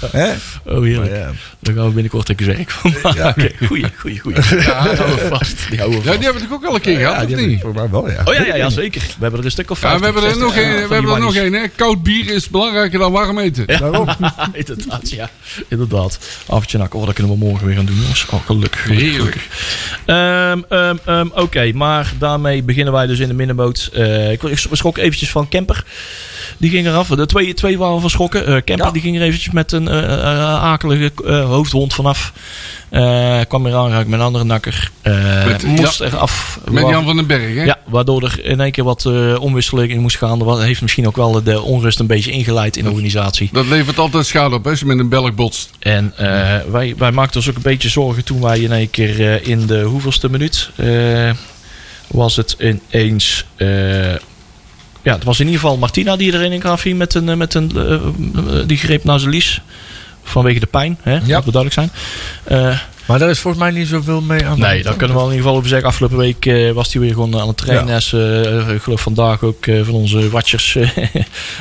dat, 0.00 0.10
Hè? 0.12 0.32
Oh, 0.64 0.82
heerlijk. 0.82 1.10
Ja. 1.12 1.30
Daar 1.60 1.74
gaan 1.74 1.84
we 1.86 1.90
binnenkort 1.92 2.28
eens 2.28 2.46
werk 2.46 2.70
van 2.70 2.94
maken. 3.02 3.50
Goeie, 3.66 3.86
goeie, 3.98 4.18
goeie. 4.18 4.36
Ja, 4.36 4.82
die 4.82 4.96
houden 4.96 5.14
we 5.16 5.26
vast. 5.28 5.56
Die 5.70 5.78
houden 5.78 5.98
we 5.98 6.04
Ja, 6.04 6.10
vast. 6.10 6.16
die 6.18 6.24
hebben 6.24 6.42
we 6.42 6.48
toch 6.48 6.56
ook 6.58 6.64
al 6.64 6.74
een 6.74 6.80
keer 6.80 6.98
Ja, 7.00 7.12
gehad, 7.14 7.32
of 7.32 7.36
niet? 7.46 7.60
voor 7.60 7.74
mij 7.74 7.90
wel, 7.90 8.10
ja. 8.10 8.20
Oh 8.24 8.34
ja, 8.34 8.44
ja, 8.44 8.54
ja, 8.54 8.70
zeker. 8.70 9.00
We 9.02 9.08
hebben 9.20 9.38
er 9.38 9.44
een 9.44 9.50
stuk 9.50 9.70
of 9.70 9.82
Ja, 9.82 9.88
50, 9.88 9.98
we 10.00 10.04
hebben 10.04 10.22
er 10.30 10.36
60, 10.36 10.46
nog 10.56 10.64
ja, 10.64 10.70
één. 10.78 10.88
We 10.88 10.94
hebben 10.94 11.14
er 11.14 11.20
nog 11.20 11.34
één. 11.34 11.52
hè. 11.52 11.68
Koud 11.68 12.02
bier 12.02 12.30
is 12.30 12.48
belangrijker 12.48 12.98
dan 12.98 13.12
warm 13.12 13.38
eten. 13.38 13.64
Ja, 13.66 13.78
Daarom. 13.78 14.08
inderdaad, 14.52 15.10
ja. 15.10 15.30
Inderdaad. 15.68 16.18
Avondje 16.48 16.78
nak. 16.78 16.94
Oh, 16.94 17.04
dat 17.06 17.14
kunnen 17.14 17.32
we 17.32 17.38
morgen 17.38 17.66
weer 17.66 17.76
gaan 17.76 17.84
doen, 17.86 17.96
jongens. 18.00 18.26
Oh, 18.30 18.46
gelukkig. 18.46 18.80
gelukkig, 18.82 19.08
Heerlijk. 19.10 19.36
gelukkig. 19.36 20.02
Ehm, 20.06 20.60
ehm, 20.68 20.96
ehm, 21.04 21.26
Oké, 21.34 21.72
maar 21.72 22.12
daarmee 22.18 22.62
beginnen 22.62 22.92
wij 22.92 23.06
dus 23.06 23.18
in 23.18 23.28
de 23.28 23.34
middenboot. 23.34 23.90
Eh, 23.92 24.30
ik, 24.32 24.42
ik 24.42 24.58
schrok 24.72 24.98
eventjes 24.98 25.30
van 25.30 25.48
Kemper. 25.48 25.84
Die 26.58 26.70
ging 26.70 26.86
eraf. 26.86 27.08
De 27.08 27.26
twee, 27.26 27.54
twee 27.54 27.78
waren 27.78 28.00
van 28.00 28.10
schrokken. 28.10 28.46
Eh, 28.46 28.52
Kemper 28.64 28.86
Ja. 28.86 28.92
die 28.92 29.02
ging 29.02 29.16
er 29.16 29.22
eventjes 29.22 29.52
met 29.52 29.72
een 29.72 29.88
eh, 29.88 30.62
akelige 30.64 31.12
eh, 31.26 31.44
hoofdhond 31.44 31.94
vanaf. 31.94 32.32
Eh, 32.90 33.40
kwam 33.48 33.62
weer 33.62 33.74
aanraken 33.74 34.10
met 34.10 34.18
een 34.20 34.26
andere 34.26 34.44
nakker. 34.44 34.90
Eh, 35.02 35.44
Met- 35.46 35.62
moest 35.66 36.00
eraf. 36.00 36.58
Met 36.70 36.88
Jan 36.88 37.04
van 37.04 37.16
den 37.16 37.26
Berg, 37.26 37.54
hè? 37.54 37.62
Ja, 37.64 37.78
waardoor 37.86 38.22
er 38.22 38.44
in 38.44 38.60
één 38.60 38.72
keer 38.72 38.84
wat 38.84 39.06
eh 39.06 39.40
omwisseling 39.40 39.90
in 39.90 40.00
moest 40.00 40.16
gaan. 40.16 40.38
Dat 40.38 40.62
heeft 40.62 40.82
misschien 40.82 41.06
ook 41.06 41.16
wel 41.16 41.42
de 41.42 41.60
onrust 41.62 41.98
een 42.00 42.06
beetje 42.06 42.30
ingeleid 42.30 42.76
in 42.76 42.84
de 42.84 42.90
organisatie. 42.90 43.48
Dat 43.52 43.66
levert 43.66 43.98
altijd 43.98 44.26
schade 44.26 44.54
op 44.54 44.64
hè, 44.64 44.70
als 44.70 44.78
je 44.78 44.86
met 44.86 44.98
een 44.98 45.08
Belg 45.08 45.34
botst. 45.34 45.70
En 45.78 46.12
eh, 46.16 46.56
wij, 46.70 46.94
wij 46.98 47.12
maakten 47.12 47.36
ons 47.36 47.48
ook 47.48 47.56
een 47.56 47.62
beetje 47.62 47.88
zorgen 47.88 48.24
toen 48.24 48.40
wij 48.40 48.58
in 48.60 48.72
één 48.72 48.90
keer 48.90 49.20
eh, 49.20 49.46
in 49.46 49.66
de 49.66 49.80
hoeveelste 49.82 50.30
minuut 50.30 50.70
eh, 50.76 51.30
was 52.08 52.36
het 52.36 52.56
ineens. 52.90 53.44
eh 53.56 53.68
ja, 55.02 55.14
het 55.14 55.24
was 55.24 55.40
in 55.40 55.46
ieder 55.46 55.60
geval 55.60 55.78
Martina 55.78 56.16
die 56.16 56.32
erin 56.32 56.52
in 56.52 56.60
gaf 56.60 56.82
hier 56.82 56.96
met 56.96 57.14
een, 57.14 57.28
eh, 57.28 57.36
met 57.36 57.54
een 57.54 57.70
eh, 57.76 57.94
eh, 57.94 58.66
die 58.66 58.76
greep 58.76 59.04
naar 59.04 59.18
zijn 59.18 59.30
lies. 59.30 59.60
Vanwege 60.22 60.60
de 60.60 60.66
pijn, 60.66 60.98
hè? 61.02 61.12
Dat 61.26 61.44
we 61.44 61.52
duidelijk 61.52 61.72
zijn. 61.72 61.90
Maar 63.12 63.20
daar 63.20 63.30
is 63.30 63.38
volgens 63.38 63.62
mij 63.62 63.72
niet 63.72 63.88
zoveel 63.88 64.20
mee 64.20 64.44
aan. 64.46 64.54
de 64.54 64.60
Nee, 64.60 64.70
hand, 64.72 64.84
daar 64.84 64.96
kunnen 64.96 65.16
we 65.16 65.22
wel 65.22 65.30
in 65.30 65.36
ieder 65.36 65.42
geval 65.42 65.56
over 65.56 65.68
zeggen. 65.68 65.88
Afgelopen 65.88 66.16
week 66.18 66.46
eh, 66.46 66.70
was 66.70 66.92
hij 66.92 67.02
weer 67.02 67.12
gewoon 67.12 67.40
aan 67.40 67.48
het 67.48 67.56
trainen. 67.56 67.86
Ja. 67.88 67.94
Als, 67.94 68.12
eh, 68.12 68.68
ik 68.74 68.82
geloof 68.82 69.00
vandaag 69.00 69.42
ook 69.42 69.66
eh, 69.66 69.80
van 69.84 69.94
onze 69.94 70.30
watchers. 70.30 70.76
eh, 70.76 70.88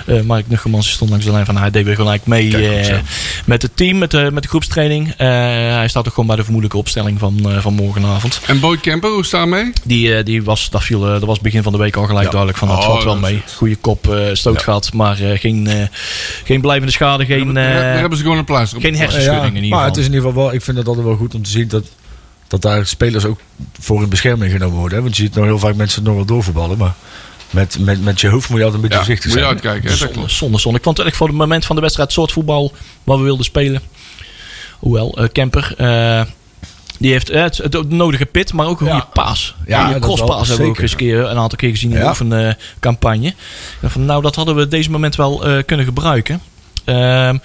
eh, 0.05 0.21
Mark 0.23 0.49
Nuggemans 0.49 0.85
die 0.85 0.93
stond 0.93 1.09
langs 1.09 1.25
de 1.25 1.31
lijn 1.31 1.45
van 1.45 1.57
hij 1.57 1.71
deed 1.71 1.85
weer 1.85 1.95
gelijk 1.95 2.25
mee 2.25 2.47
Kijk, 2.49 2.65
goed 2.65 2.75
eh, 2.75 2.83
zo. 2.95 2.99
met 3.45 3.61
het 3.61 3.71
team, 3.77 3.97
met 3.97 4.11
de, 4.11 4.29
met 4.33 4.43
de 4.43 4.49
groepstraining. 4.49 5.13
Eh, 5.17 5.27
hij 5.75 5.87
staat 5.87 6.05
ook 6.07 6.13
gewoon 6.13 6.25
bij 6.27 6.35
de 6.35 6.41
vermoedelijke 6.43 6.79
opstelling 6.81 7.19
van, 7.19 7.39
eh, 7.51 7.57
van 7.57 7.73
morgenavond. 7.73 8.39
En 8.47 8.59
Boy 8.59 8.77
Kemper, 8.77 9.09
hoe 9.09 9.25
staat 9.25 9.47
mee? 9.47 9.71
Die, 9.83 10.15
eh, 10.15 10.25
die 10.25 10.43
was, 10.43 10.69
dat, 10.69 10.83
viel, 10.83 11.05
eh, 11.05 11.11
dat 11.11 11.23
was 11.25 11.39
begin 11.39 11.63
van 11.63 11.71
de 11.71 11.77
week 11.77 11.95
al 11.95 12.05
gelijk 12.05 12.23
Ja. 12.25 12.29
duidelijk 12.29 12.57
van 12.59 12.67
dat 12.67 12.77
Oh, 12.77 12.83
valt 12.85 13.03
wel 13.03 13.13
dat 13.13 13.21
mee. 13.29 13.41
Goede 13.55 13.75
kop, 13.75 14.09
eh, 14.13 14.19
stoot 14.33 14.55
Ja. 14.57 14.61
gehad, 14.63 14.93
maar 14.93 15.19
eh, 15.19 15.39
geen, 15.39 15.67
eh, 15.67 15.75
geen 16.43 16.61
blijvende 16.61 16.91
schade, 16.93 17.25
geen, 17.25 17.53
daar, 17.53 17.73
daar 17.73 17.97
hebben 17.99 18.17
ze 18.17 18.23
gewoon 18.23 18.37
een 18.37 18.45
pleister 18.45 18.77
op. 18.77 18.83
geen 18.83 18.95
hersenschudding 18.95 19.55
in 19.55 19.63
ieder 19.63 19.69
maar 19.69 19.77
geval. 19.79 19.85
het 19.89 19.97
is 19.97 20.05
in 20.05 20.13
ieder 20.13 20.27
geval 20.27 20.43
wel, 20.43 20.53
ik 20.53 20.61
vind 20.61 20.77
het 20.77 20.87
altijd 20.87 21.05
wel 21.05 21.15
goed 21.15 21.33
om 21.41 21.47
te 21.47 21.57
zien 21.59 21.67
dat, 21.67 21.83
dat 22.47 22.61
daar 22.61 22.85
spelers 22.85 23.25
ook 23.25 23.39
voor 23.79 24.01
in 24.03 24.09
bescherming 24.09 24.51
genomen 24.51 24.77
worden. 24.77 24.97
Hè? 24.97 25.03
Want 25.03 25.17
je 25.17 25.23
ziet 25.23 25.35
nog 25.35 25.45
heel 25.45 25.59
vaak 25.59 25.75
mensen 25.75 26.03
nog 26.03 26.15
wel 26.15 26.25
doorvoetballen, 26.25 26.77
maar 26.77 26.93
met, 27.49 27.79
met, 27.79 28.03
met 28.03 28.21
je 28.21 28.27
hoofd 28.29 28.49
moet 28.49 28.59
je 28.59 28.65
altijd 28.65 28.83
een 28.83 28.89
beetje 28.89 29.03
Ja, 29.03 29.09
moet 29.11 29.19
voorzichtig 29.21 29.33
je 29.33 29.37
zijn. 29.39 29.51
uitkijken, 29.73 29.89
hè? 29.89 29.95
Zonde, 30.13 30.29
zonde, 30.29 30.59
zonde. 30.59 30.77
Ik 30.77 30.83
vond 30.83 30.97
het 30.97 31.07
echt 31.07 31.15
voor 31.17 31.27
het 31.27 31.35
moment 31.35 31.65
van 31.65 31.75
de 31.75 31.81
wedstrijd 31.81 32.09
het 32.09 32.17
soort 32.19 32.31
voetbal 32.31 32.73
wat 33.03 33.17
we 33.17 33.23
wilden 33.23 33.45
spelen. 33.45 33.81
Hoewel, 34.79 35.17
eh, 35.17 35.27
Kemper, 35.31 35.73
eh, 35.77 36.21
die 36.99 37.11
heeft 37.11 37.29
eh, 37.29 37.41
het, 37.43 37.57
het, 37.57 37.73
het 37.73 37.89
nodige 37.89 38.25
pit, 38.25 38.53
maar 38.53 38.67
ook 38.67 38.79
een 38.79 38.85
Ja. 38.85 38.91
goede 38.93 39.07
paas. 39.13 39.55
Ja, 39.67 39.89
Ja, 39.89 39.99
crosspaas 39.99 40.47
hebben 40.47 40.65
we 40.65 40.71
ook 40.71 40.79
eens 40.79 40.91
een, 40.91 40.97
keer, 40.97 41.19
een 41.19 41.37
aantal 41.37 41.57
keer 41.57 41.69
gezien 41.69 41.91
in 41.91 41.99
de 41.99 42.05
oefencampagne. 42.07 43.33
Dacht 43.81 43.93
van, 43.93 44.05
nou, 44.05 44.21
dat 44.21 44.35
hadden 44.35 44.55
we 44.55 44.67
deze 44.67 44.91
moment 44.91 45.15
wel 45.15 45.45
eh, 45.45 45.63
kunnen 45.65 45.85
gebruiken. 45.85 46.41
Ehm, 46.91 47.37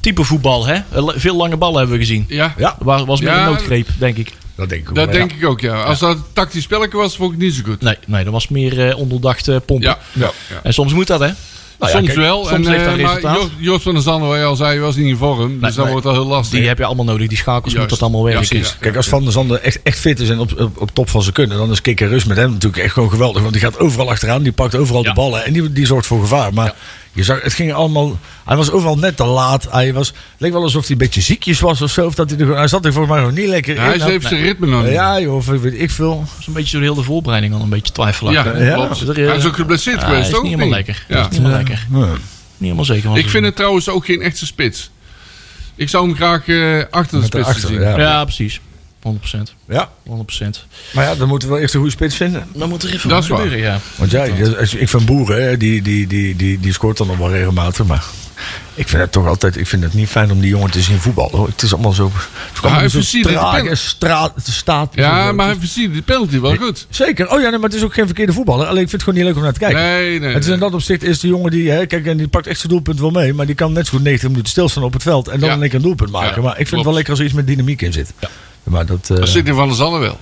type 0.00 0.24
voetbal, 0.24 0.66
hè? 0.66 0.74
Eh, 0.74 1.08
Veel 1.14 1.36
lange 1.36 1.56
ballen 1.56 1.78
hebben 1.78 1.94
we 1.98 2.00
gezien. 2.04 2.24
Ja, 2.28 2.54
Ja, 2.58 2.76
Waar 2.78 3.04
was 3.04 3.20
meer 3.20 3.32
Ja. 3.32 3.38
een 3.46 3.52
noodgreep, 3.52 3.88
denk 3.98 4.16
ik. 4.16 4.32
dat 4.56 4.68
denk 4.68 4.82
ik 4.82 4.88
ook. 4.88 4.94
dat 4.94 5.04
wel, 5.04 5.14
denk 5.14 5.30
ja. 5.30 5.36
ik 5.36 5.46
ook, 5.46 5.60
ja. 5.60 5.82
Als 5.82 5.98
dat 5.98 6.16
een 6.16 6.22
tactisch 6.32 6.62
spelletje 6.62 6.96
was, 6.96 7.16
vond 7.16 7.32
ik 7.32 7.36
het 7.38 7.46
niet 7.46 7.54
zo 7.56 7.62
goed. 7.64 7.80
Nee, 7.82 7.96
nee 8.06 8.24
dat 8.24 8.32
was 8.32 8.48
meer 8.48 8.88
eh 8.88 8.98
onderdacht 8.98 9.48
eh, 9.48 9.56
pompen. 9.66 9.88
Ja, 9.88 9.98
Ja. 10.12 10.30
ja. 10.50 10.60
En 10.62 10.74
soms 10.74 10.92
moet 10.92 11.06
dat, 11.06 11.20
hè? 11.20 11.30
Nou 11.78 11.92
soms 11.92 12.06
kijk, 12.06 12.18
wel. 12.18 12.44
soms 12.44 12.66
en, 12.66 12.72
heeft 12.72 12.84
dat 12.84 12.94
eh, 12.96 13.02
maar 13.02 13.14
resultaat. 13.14 13.36
Joost, 13.36 13.50
Joost 13.58 13.82
van 13.82 13.94
der 13.94 14.02
Zanden, 14.02 14.28
wat 14.28 14.38
je 14.38 14.44
al 14.44 14.56
zei, 14.56 14.80
was 14.80 14.96
niet 14.96 15.06
in 15.06 15.16
vorm. 15.16 15.60
Dus 15.60 15.74
dat 15.74 15.84
nee. 15.84 15.92
wordt 15.92 16.06
al 16.06 16.12
heel 16.12 16.26
lastig. 16.26 16.58
Die 16.58 16.68
heb 16.68 16.78
je 16.78 16.84
allemaal 16.84 17.04
nodig. 17.04 17.28
Die 17.28 17.36
schakels 17.36 17.72
Juist. 17.72 17.76
moeten 17.90 17.98
dat 17.98 18.08
allemaal 18.08 18.24
werken. 18.50 18.76
Kijk, 18.80 18.96
als 18.96 19.08
Van 19.08 19.22
der 19.22 19.32
Zanden 19.32 19.62
echt, 19.62 19.82
echt 19.82 19.98
fit 19.98 20.20
is 20.20 20.28
en 20.30 20.38
op, 20.38 20.60
op, 20.60 20.80
op 20.80 20.90
top 20.94 21.08
van 21.10 21.22
zijn 21.22 21.34
kunnen, 21.34 21.56
dan 21.58 21.70
is 21.70 21.80
Kikker 21.80 22.08
Rus 22.08 22.24
met 22.24 22.36
hem 22.36 22.50
natuurlijk 22.52 22.82
echt 22.82 22.92
gewoon 22.92 23.10
geweldig. 23.10 23.40
Want 23.40 23.52
die 23.52 23.62
gaat 23.62 23.78
overal 23.78 24.10
achteraan, 24.10 24.42
die 24.42 24.52
pakt 24.52 24.74
overal 24.74 25.02
Ja. 25.02 25.08
de 25.08 25.14
ballen 25.14 25.44
en 25.44 25.52
die, 25.52 25.72
die 25.72 25.86
zorgt 25.86 26.06
voor 26.06 26.20
gevaar. 26.20 26.54
Maar 26.54 26.74
Je 27.16 27.22
zag, 27.24 27.42
het 27.42 27.52
ging 27.52 27.72
allemaal. 27.72 28.18
Hij 28.44 28.56
was 28.56 28.70
overal 28.70 28.96
net 28.98 29.16
te 29.16 29.24
laat. 29.24 29.66
Hij 29.70 29.92
was, 29.92 30.06
het 30.08 30.16
leek 30.38 30.52
wel 30.52 30.62
alsof 30.62 30.82
hij 30.82 30.90
een 30.90 30.98
beetje 30.98 31.20
ziekjes 31.20 31.60
was 31.60 31.82
of 31.82 31.90
zo. 31.90 32.06
Of 32.06 32.14
dat 32.14 32.30
hij, 32.30 32.38
er, 32.38 32.56
hij 32.56 32.68
zat 32.68 32.84
er 32.84 32.92
volgens 32.92 33.14
mij 33.14 33.24
nog 33.24 33.32
niet 33.34 33.46
lekker 33.48 33.74
Ja, 33.74 33.82
in. 33.82 33.88
hij 33.88 33.98
Nou, 33.98 34.10
heeft 34.10 34.26
zijn 34.26 34.40
ritme 34.42 34.66
nog 34.66 34.82
niet. 34.82 34.92
ja, 34.92 35.20
joh, 35.20 35.34
of 35.36 35.46
weet 35.46 35.80
ik 35.80 35.90
veel. 35.90 36.18
Dat 36.30 36.40
is 36.40 36.46
een 36.46 36.52
beetje 36.52 36.72
door 36.72 36.82
heel 36.82 36.94
de 36.94 37.02
voorbereiding 37.02 37.54
al 37.54 37.60
een 37.60 37.68
beetje 37.68 37.92
twijfelachtig. 37.92 38.44
Ja, 38.52 38.58
hè? 38.58 38.68
Ja. 38.68 38.74
klopt. 38.74 39.16
Hij 39.16 39.36
is 39.36 39.44
ook 39.44 39.54
geblesseerd 39.56 40.00
ja, 40.00 40.06
geweest, 40.06 40.26
is 40.26 40.30
toch? 40.32 40.42
niet 40.42 40.50
helemaal 40.50 40.74
lekker. 40.74 41.04
Ja. 41.08 41.16
Is 41.18 41.22
niet 41.24 41.32
helemaal 41.38 41.56
lekker. 41.56 41.86
Nee. 41.90 42.02
Niet 42.02 42.18
helemaal 42.58 42.84
zeker. 42.84 43.16
Ik 43.18 43.28
vind 43.30 43.44
het 43.44 43.56
trouwens 43.56 43.88
ook 43.88 44.04
geen 44.04 44.20
echte 44.22 44.46
spits. 44.46 44.90
Ik 45.74 45.88
zou 45.88 46.06
hem 46.06 46.16
graag 46.16 46.48
eh, 46.48 46.78
achter 46.90 47.20
de 47.20 47.28
Met 47.38 47.46
spits 47.46 47.66
zien. 47.66 47.80
ja. 47.80 47.98
Ja, 47.98 48.24
precies. 48.24 48.60
100%. 49.14 49.54
Ja, 49.68 49.88
100%. 50.08 50.66
maar 50.92 51.04
ja, 51.04 51.14
dan 51.14 51.28
moeten 51.28 51.48
we 51.48 51.54
wel 51.54 51.62
eerst 51.62 51.74
een 51.74 51.80
goede 51.80 51.94
spits 51.96 52.16
vinden. 52.16 52.46
Dan 52.54 52.68
moet 52.68 52.82
er 52.82 52.92
even 52.92 53.08
Dat 53.08 53.26
wat 53.26 53.38
gebeuren, 53.38 53.58
ja. 53.58 53.80
Want 53.96 54.10
ja, 54.10 54.24
ik 54.78 54.88
vind 54.88 55.06
Boeren, 55.06 55.42
hè, 55.42 55.56
die, 55.56 55.82
die, 55.82 56.06
die, 56.06 56.36
die, 56.36 56.60
die 56.60 56.72
scoort 56.72 56.96
dan 56.96 57.06
nog 57.06 57.18
wel 57.18 57.30
regelmatig. 57.30 57.86
Maar 57.86 58.04
ik 58.74 58.88
vind 58.88 59.02
het 59.02 59.12
toch 59.12 59.26
altijd, 59.26 59.56
ik 59.56 59.66
vind 59.66 59.82
het 59.82 59.94
niet 59.94 60.08
fijn 60.08 60.30
om 60.30 60.40
die 60.40 60.48
jongen 60.50 60.70
te 60.70 60.80
zien 60.80 60.98
voetballen. 60.98 61.36
hoor. 61.36 61.46
Het 61.48 61.62
is 61.62 61.72
allemaal 61.72 61.92
zo, 61.92 62.10
het 62.52 62.62
hij 62.70 62.90
versierde 62.90 63.62
de 63.68 63.74
straat, 63.74 64.32
staat. 64.42 64.92
Ja, 64.94 65.32
maar 65.32 65.46
hij 65.46 65.56
versierde 65.58 65.94
de 65.94 66.02
penalty 66.02 66.40
wel 66.40 66.56
goed. 66.56 66.86
Zeker. 66.90 67.30
Oh 67.30 67.40
ja, 67.40 67.48
nee, 67.48 67.58
maar 67.58 67.68
het 67.68 67.78
is 67.78 67.84
ook 67.84 67.94
geen 67.94 68.06
verkeerde 68.06 68.32
voetballer. 68.32 68.66
Alleen 68.66 68.82
ik 68.82 68.88
vind 68.88 69.02
het 69.02 69.02
gewoon 69.02 69.18
niet 69.18 69.28
leuk 69.28 69.36
om 69.36 69.42
naar 69.42 69.52
te 69.52 69.58
kijken. 69.58 69.82
Nee, 69.82 70.20
nee. 70.20 70.34
Het 70.34 70.44
is 70.44 70.50
in 70.50 70.58
dat 70.58 70.74
opzicht 70.74 71.02
is 71.02 71.20
de 71.20 71.28
jongen 71.28 71.50
die, 71.50 71.70
hè, 71.70 71.86
kijk, 71.86 72.06
en 72.06 72.16
die 72.16 72.28
pakt 72.28 72.46
echt 72.46 72.58
zijn 72.58 72.72
doelpunt 72.72 73.00
wel 73.00 73.10
mee. 73.10 73.34
Maar 73.34 73.46
die 73.46 73.54
kan 73.54 73.72
net 73.72 73.86
zo 73.86 73.92
goed 73.92 74.02
90 74.02 74.28
minuten 74.28 74.50
stilstaan 74.50 74.82
op 74.82 74.92
het 74.92 75.02
veld. 75.02 75.28
En 75.28 75.40
dan 75.40 75.48
Ja. 75.48 75.66
keer 75.66 75.74
een 75.74 75.82
doelpunt 75.82 76.10
maken. 76.10 76.34
Ja, 76.36 76.48
maar 76.48 76.58
ik 76.58 76.66
vind 76.66 76.70
het 76.70 76.84
wel 76.84 76.94
lekker 76.94 77.10
als 77.10 77.20
er 77.20 77.26
iets 77.26 77.34
met 77.34 77.46
dynamiek 77.46 77.82
in 77.82 77.92
zit. 77.92 78.12
Ja. 78.20 78.28
Maar 78.66 78.86
dat, 78.86 79.10
eh, 79.10 79.16
Dat 79.16 79.28
zit 79.28 79.46
in 79.48 79.54
Van 79.54 79.68
der 79.68 79.76
Zanne 79.76 79.98
wel. 79.98 80.18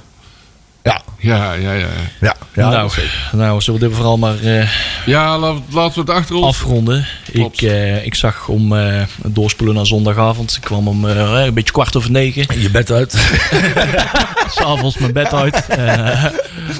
ja, 0.83 1.01
Ja, 1.19 1.53
ja, 1.53 1.73
ja. 1.73 1.87
ja, 2.21 2.37
ja. 2.55 2.71
nou, 2.71 2.91
nou, 3.33 3.61
zullen 3.61 3.81
we 3.81 3.87
dit 3.87 3.97
vooral 3.97 4.19
maar 4.19 4.39
eh, 4.43 4.69
Ja, 5.07 5.39
laat- 5.39 5.61
laten 5.73 5.95
we 5.95 6.01
het 6.01 6.19
achter 6.21 6.35
ons. 6.37 6.47
afronden. 6.47 7.07
Klopt. 7.33 7.63
Ik, 7.63 7.71
eh, 7.71 8.07
ik 8.07 8.15
zag 8.15 8.49
om 8.49 8.77
eh, 8.77 9.03
het 9.23 9.35
doorspoelen 9.35 9.77
naar 9.77 9.87
zondagavond. 9.87 10.55
Ik 10.57 10.61
kwam 10.61 10.89
om 10.89 11.09
eh, 11.09 11.45
een 11.45 11.55
beetje 11.55 11.73
kwart 11.73 11.97
over 11.97 12.11
negen. 12.11 12.61
Je 12.61 12.71
bed 12.71 12.91
uit. 12.91 13.13
S'avonds 14.55 14.99
mijn 14.99 15.13
bed 15.13 15.33
uit. 15.33 15.67
Eh 15.67 16.25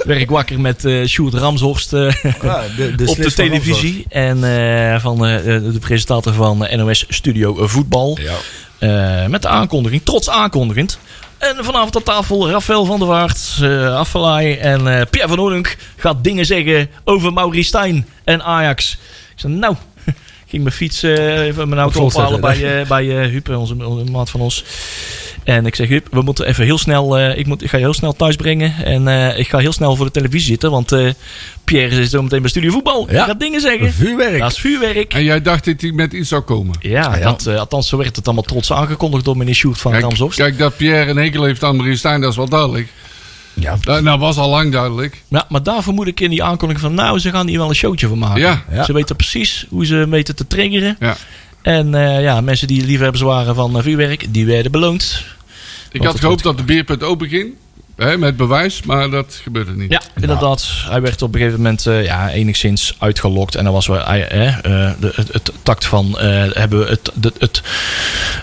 werd 0.05 0.19
ik 0.21 0.29
wakker 0.29 0.59
met 0.59 0.85
eh 0.85 1.05
Sjoerd 1.05 1.33
Ramshorst 1.33 1.93
eh, 1.93 2.11
Ja, 2.41 2.61
de, 2.77 2.95
de 2.95 3.05
op 3.09 3.15
de 3.15 3.23
van 3.23 3.31
televisie. 3.33 4.05
En 4.09 4.43
eh, 4.43 4.99
van 5.01 5.25
eh, 5.25 5.43
de 5.43 5.77
presentator 5.79 6.33
van 6.33 6.67
NOS 6.75 7.05
Studio 7.09 7.67
Voetbal. 7.67 8.17
Ja. 8.21 8.33
Eh, 8.77 9.27
met 9.27 9.41
de 9.41 9.47
aankondiging, 9.47 10.01
trots 10.03 10.29
aankondigend. 10.29 10.99
En 11.45 11.65
vanavond 11.65 11.95
aan 11.95 12.03
tafel 12.03 12.49
Rafael 12.49 12.85
van 12.85 12.99
der 12.99 13.07
eh 13.61 13.95
Affelay 13.95 14.57
en 14.57 14.87
eh, 14.87 15.05
Pierre 15.09 15.29
van 15.29 15.39
Oudonk 15.39 15.77
gaat 15.95 16.23
dingen 16.23 16.45
zeggen 16.45 16.89
over 17.03 17.33
Maurice 17.33 17.67
Stijn 17.67 18.07
en 18.23 18.43
Ajax. 18.43 18.91
Ik 19.33 19.39
zei, 19.39 19.53
nou, 19.53 19.75
ging 20.47 20.63
mijn 20.63 20.75
fiets, 20.75 21.03
eh, 21.03 21.39
even 21.45 21.69
mijn 21.69 21.81
auto 21.81 22.01
ophalen 22.03 22.41
bij, 22.41 22.79
eh 22.81 22.87
bij 22.87 23.19
eh, 23.21 23.29
Huub, 23.29 23.49
onze, 23.49 23.85
onze 23.87 24.11
maat 24.11 24.29
van 24.29 24.41
ons. 24.41 24.63
En 25.43 25.65
ik 25.65 25.75
zeg, 25.75 25.87
Huub, 25.87 26.07
we 26.11 26.21
moeten 26.21 26.45
even 26.47 26.65
heel 26.65 26.77
snel, 26.77 27.17
eh, 27.17 27.37
ik, 27.37 27.45
moet, 27.45 27.63
ik 27.63 27.69
ga 27.69 27.77
je 27.77 27.83
heel 27.83 27.93
snel 27.93 28.13
thuis 28.13 28.35
brengen. 28.35 28.73
En 28.83 29.07
eh, 29.07 29.39
ik 29.39 29.47
ga 29.49 29.57
heel 29.57 29.71
snel 29.71 29.95
voor 29.95 30.05
de 30.05 30.11
televisie 30.11 30.47
zitten, 30.47 30.71
want 30.71 30.91
eh, 30.91 31.09
Pierre 31.63 32.01
is 32.01 32.09
zo 32.09 32.21
meteen 32.21 32.41
bij 32.41 32.49
Studio 32.49 32.71
Voetbal. 32.71 33.07
Ja. 33.11 33.25
Gaat 33.25 33.39
dingen 33.39 33.61
zeggen. 33.61 33.93
Vuurwerk. 33.93 34.39
Dat 34.39 34.51
is 34.51 34.57
vuurwerk. 34.59 35.13
En 35.13 35.23
jij 35.23 35.41
dacht 35.41 35.65
dat 35.65 35.81
hij 35.81 35.91
met 35.91 36.13
iets 36.13 36.29
zou 36.29 36.41
komen. 36.41 36.75
Ja, 36.79 37.15
Ja. 37.17 37.23
Dat, 37.23 37.45
eh, 37.45 37.59
althans 37.59 37.89
zo 37.89 37.97
werd 37.97 38.15
het 38.15 38.25
allemaal 38.25 38.43
trots 38.43 38.71
aangekondigd 38.71 39.25
door 39.25 39.37
meneer 39.37 39.55
Sjoerd 39.55 39.81
van 39.81 39.91
Kijk, 39.91 40.03
Ramshorst. 40.03 40.37
kijk, 40.37 40.57
dat 40.57 40.77
Pierre 40.77 41.09
een 41.11 41.17
hekel 41.17 41.43
heeft 41.43 41.63
aan 41.63 41.75
Marie 41.75 41.95
Stijn, 41.95 42.21
dat 42.21 42.29
is 42.31 42.37
wel 42.37 42.49
duidelijk. 42.49 42.87
Ja. 43.55 43.77
Dat 43.81 44.03
nou, 44.03 44.19
was 44.19 44.37
al 44.37 44.49
lang 44.49 44.71
duidelijk. 44.71 45.23
Ja, 45.27 45.45
maar 45.49 45.63
daar 45.63 45.83
vermoed 45.83 46.07
ik 46.07 46.19
in 46.19 46.29
die 46.29 46.43
aankondiging 46.43 46.85
van... 46.85 46.93
nou, 46.93 47.19
ze 47.19 47.29
gaan 47.29 47.47
hier 47.47 47.57
wel 47.57 47.69
een 47.69 47.75
showtje 47.75 48.07
van 48.07 48.17
maken. 48.17 48.41
Ja. 48.41 48.63
Ja. 48.71 48.83
Ze 48.83 48.93
weten 48.93 49.15
precies 49.15 49.65
hoe 49.69 49.85
ze 49.85 50.07
weten 50.09 50.35
te 50.35 50.47
triggeren. 50.47 50.95
Ja. 50.99 51.17
En 51.61 51.95
eh, 51.95 52.21
ja, 52.21 52.41
mensen 52.41 52.67
die 52.67 52.85
liefhebbers 52.85 53.21
waren 53.21 53.55
van 53.55 53.77
eh, 53.77 53.83
vuurwerk... 53.83 54.33
die 54.33 54.45
werden 54.45 54.71
beloond. 54.71 55.23
Ik 55.91 56.03
had 56.03 56.19
gehoopt 56.19 56.43
dat 56.43 56.57
de 56.57 56.63
beerput 56.63 57.03
open 57.03 57.29
ging. 57.29 57.53
Hè, 57.95 58.17
met 58.17 58.37
bewijs, 58.37 58.83
maar 58.83 59.09
dat 59.09 59.39
gebeurde 59.43 59.71
niet. 59.71 59.91
Ja, 59.91 60.01
inderdaad. 60.15 60.67
Hij 60.89 61.01
werd 61.01 61.21
op 61.21 61.33
een 61.33 61.39
gegeven 61.39 61.61
moment 61.61 61.87
eh, 61.87 62.03
ja, 62.05 62.29
enigszins 62.31 62.95
uitgelokt. 62.99 63.55
En 63.55 63.63
dan 63.63 63.73
was 63.73 63.87
we, 63.87 63.97
eh, 63.97 64.61
de, 64.99 65.11
het, 65.15 65.33
het 65.33 65.51
tact 65.63 65.85
van... 65.85 66.19
eh, 66.19 66.43
hebben 66.53 66.79
we 66.79 66.85
het, 66.85 67.11
de, 67.13 67.33
het, 67.39 67.61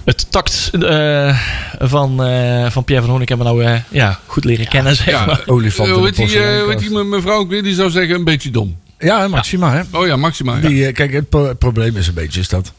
het 0.04 0.26
tact 0.30 0.70
eh, 0.80 1.38
van, 1.78 2.22
eh, 2.24 2.70
van 2.70 2.84
Pierre 2.84 3.02
van 3.04 3.10
Hoornik 3.10 3.28
hebben 3.28 3.46
we 3.46 3.52
nou 3.52 3.64
eh, 3.64 3.80
ja, 3.88 4.18
goed 4.26 4.44
leren 4.44 4.68
kennen, 4.68 4.96
zeg 4.96 5.06
Ja, 5.06 5.24
maar. 5.26 5.42
Olifant 5.46 5.88
heet 5.88 6.16
die, 6.16 6.38
heet 6.38 6.78
die 6.78 6.90
me- 6.90 7.04
mevrouw 7.04 7.38
ook 7.38 7.48
weer? 7.48 7.62
Die 7.62 7.74
zou 7.74 7.90
zeggen 7.90 8.14
een 8.14 8.24
beetje 8.24 8.50
dom. 8.50 8.76
Ja, 8.98 9.28
Maxima, 9.28 9.72
hè? 9.72 9.98
Oh 9.98 10.06
ja, 10.06 10.16
Maxima. 10.16 10.54
Ja. 10.56 10.68
Die, 10.68 10.92
kijk, 10.92 11.12
het 11.12 11.28
pro- 11.28 11.54
probleem 11.54 11.96
is 11.96 12.06
een 12.06 12.14
beetje 12.14 12.40
is 12.40 12.48
dat. 12.48 12.72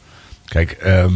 Kijk, 0.44 0.70
ehm 0.70 1.12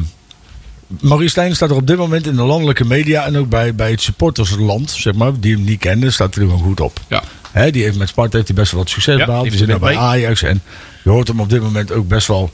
Maurice 1.01 1.31
Stijn 1.31 1.55
staat 1.55 1.71
er 1.71 1.77
op 1.77 1.87
dit 1.87 1.97
moment 1.97 2.27
in 2.27 2.37
de 2.37 2.43
landelijke 2.43 2.85
media 2.85 3.25
en 3.27 3.37
ook 3.39 3.49
bij, 3.49 3.75
bij 3.75 3.91
het 3.91 4.01
supportersland, 4.03 4.91
zeg 4.91 5.15
maar, 5.15 5.41
die 5.41 5.55
hem 5.55 5.65
niet 5.65 5.79
kennen, 5.79 6.13
staat 6.13 6.35
er 6.35 6.41
gewoon 6.43 6.59
goed 6.63 6.81
op. 6.81 7.01
Ja. 7.09 7.23
Hè, 7.53 7.71
die 7.71 7.83
heeft 7.83 7.99
met 7.99 8.09
Sparta 8.09 8.37
heeft 8.37 8.49
hij 8.49 8.57
best 8.57 8.73
wel 8.73 8.81
wat 8.81 8.91
succes 8.91 9.19
Ja, 9.19 9.25
behaald. 9.25 9.43
die 9.43 9.51
Die 9.51 9.61
zit 9.61 9.69
nou 9.69 9.85
heeft 9.85 9.99
bij. 9.99 10.07
Ajax 10.09 10.43
en 10.43 10.63
je 11.05 11.11
hoort 11.11 11.29
hem 11.29 11.41
op 11.41 11.51
dit 11.51 11.63
moment 11.63 11.93
ook 11.93 12.09
best 12.09 12.27
wel. 12.27 12.51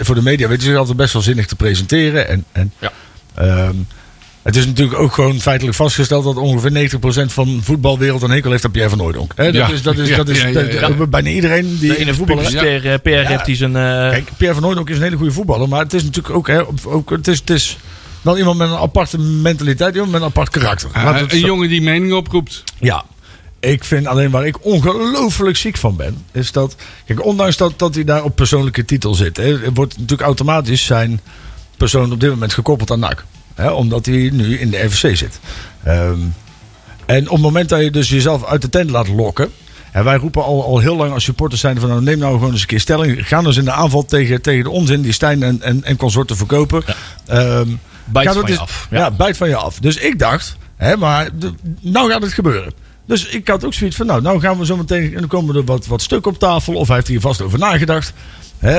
Voor 0.00 0.14
de 0.14 0.22
media 0.22 0.48
weet 0.48 0.56
hij 0.60 0.66
zich 0.68 0.78
altijd 0.78 0.96
best 0.96 1.12
wel 1.12 1.22
zinnig 1.22 1.46
te 1.46 1.56
presenteren. 1.56 2.28
En, 2.28 2.44
en, 2.52 2.72
Ja. 2.78 2.92
ehm, 3.34 3.74
het 4.42 4.56
is 4.56 4.66
natuurlijk 4.66 4.98
ook 4.98 5.12
gewoon 5.12 5.40
feitelijk 5.40 5.76
vastgesteld 5.76 6.24
dat 6.24 6.36
ongeveer 6.36 6.70
90% 6.70 7.32
van 7.32 7.56
de 7.56 7.62
voetbalwereld 7.62 8.22
een 8.22 8.30
hekel 8.30 8.50
heeft 8.50 8.64
aan 8.64 8.70
Pierre 8.70 8.90
van 8.90 8.98
Hooydonk. 8.98 9.32
Hè, 9.36 9.44
dat 9.44 9.54
Ja. 9.54 9.68
is, 9.68 9.82
dat 9.82 9.98
is, 9.98 10.16
dat 10.16 10.28
is 10.28 10.42
dat- 10.52 10.96
dat- 10.98 11.10
bijna 11.10 11.28
iedereen 11.28 11.78
die 11.78 11.88
De 11.90 11.98
ene 11.98 12.14
voetballer 12.14 12.42
publicitair 12.44 12.92
eh, 12.92 12.98
PR 13.24 13.28
heeft 13.28 13.46
hij 13.46 13.56
zijn... 13.56 13.76
eh, 13.76 13.82
Kijk, 14.10 14.30
Pierre 14.36 14.54
van 14.54 14.64
Hooydonk 14.64 14.88
is 14.90 14.96
een 14.96 15.02
hele 15.02 15.16
goede 15.16 15.32
voetballer. 15.32 15.68
Maar 15.68 15.80
het 15.80 15.94
is 15.94 16.02
natuurlijk 16.04 16.34
ook, 16.34 16.46
hè, 16.46 16.60
ook 16.84 17.10
het, 17.10 17.28
is, 17.28 17.38
het 17.38 17.50
is 17.50 17.76
wel 18.22 18.38
iemand 18.38 18.58
met 18.58 18.68
een 18.70 18.76
aparte 18.76 19.18
mentaliteit. 19.18 19.94
Iemand 19.94 20.12
met 20.12 20.20
een 20.20 20.26
apart 20.26 20.48
karakter. 20.50 20.90
Ah, 20.92 21.16
een 21.20 21.30
zo- 21.30 21.46
jongen 21.46 21.68
die 21.68 21.82
mening 21.82 22.12
oproept. 22.12 22.64
Ja. 22.78 23.04
Ik 23.60 23.84
vind 23.84 24.06
alleen 24.06 24.30
waar 24.30 24.46
ik 24.46 24.64
ongelooflijk 24.64 25.56
ziek 25.56 25.76
van 25.76 25.96
ben, 25.96 26.24
is 26.32 26.52
dat. 26.52 26.76
Kijk, 27.06 27.24
ondanks 27.24 27.56
dat, 27.56 27.78
dat 27.78 27.94
hij 27.94 28.04
daar 28.04 28.24
op 28.24 28.36
persoonlijke 28.36 28.84
titel 28.84 29.14
zit, 29.14 29.36
hè, 29.36 29.72
wordt 29.72 29.94
natuurlijk 29.94 30.22
automatisch 30.22 30.84
zijn 30.84 31.20
persoon 31.76 32.12
op 32.12 32.20
dit 32.20 32.30
moment 32.30 32.52
gekoppeld 32.52 32.90
aan 32.90 32.98
NAC. 33.00 33.24
Hè, 33.58 33.70
omdat 33.70 34.06
hij 34.06 34.30
nu 34.32 34.58
in 34.58 34.70
de 34.70 34.78
RVC 34.78 35.16
zit. 35.16 35.40
Ehm, 35.82 36.18
en 37.06 37.24
op 37.24 37.32
het 37.32 37.40
moment 37.40 37.68
dat 37.68 37.80
je 37.80 37.90
dus 37.90 38.08
jezelf 38.08 38.44
uit 38.44 38.62
de 38.62 38.68
tent 38.68 38.90
laat 38.90 39.08
lokken. 39.08 39.50
En 39.92 40.04
wij 40.04 40.16
roepen 40.16 40.44
al, 40.44 40.64
al 40.64 40.78
heel 40.78 40.96
lang 40.96 41.12
als 41.12 41.24
supporters 41.24 41.60
zijn 41.60 41.80
van 41.80 41.88
nou, 41.88 42.02
neem 42.02 42.18
nou 42.18 42.34
gewoon 42.34 42.52
eens 42.52 42.60
een 42.60 42.66
keer 42.66 42.80
stelling. 42.80 43.28
Ga 43.28 43.42
eens 43.42 43.56
in 43.56 43.64
de 43.64 43.72
aanval 43.72 44.04
tegen, 44.04 44.42
tegen 44.42 44.64
de 44.64 44.70
onzin 44.70 45.02
die 45.02 45.12
Stijn 45.12 45.42
en, 45.42 45.62
en, 45.62 45.84
en 45.84 45.96
consorten 45.96 46.36
verkopen. 46.36 46.82
Ehm, 47.26 47.68
bijt 48.04 48.26
Gaat 48.26 48.36
het 48.36 48.44
van 48.44 48.52
je 48.52 48.58
af. 48.58 48.86
Ja. 48.90 49.10
bijt 49.10 49.36
van 49.36 49.48
je 49.48 49.56
af. 49.56 49.78
Dus 49.78 49.96
ik 49.96 50.18
dacht, 50.18 50.56
hè, 50.76 50.96
maar 50.96 51.28
nou 51.80 52.10
gaat 52.10 52.22
het 52.22 52.32
gebeuren. 52.32 52.72
Dus 53.06 53.26
ik 53.26 53.48
had 53.48 53.64
ook 53.64 53.74
zoiets 53.74 53.96
van, 53.96 54.06
nou, 54.06 54.22
nou 54.22 54.40
gaan 54.40 54.58
we 54.58 54.66
zo 54.66 54.76
meteen, 54.76 55.14
en 55.14 55.18
dan 55.18 55.28
komen 55.28 55.56
er 55.56 55.64
wat, 55.64 55.86
wat 55.86 56.02
stukken 56.02 56.32
op 56.32 56.38
tafel. 56.38 56.74
Of 56.74 56.86
hij 56.86 56.96
heeft 56.96 57.08
hier 57.08 57.20
vast 57.20 57.40
over 57.40 57.58
nagedacht. 57.58 58.12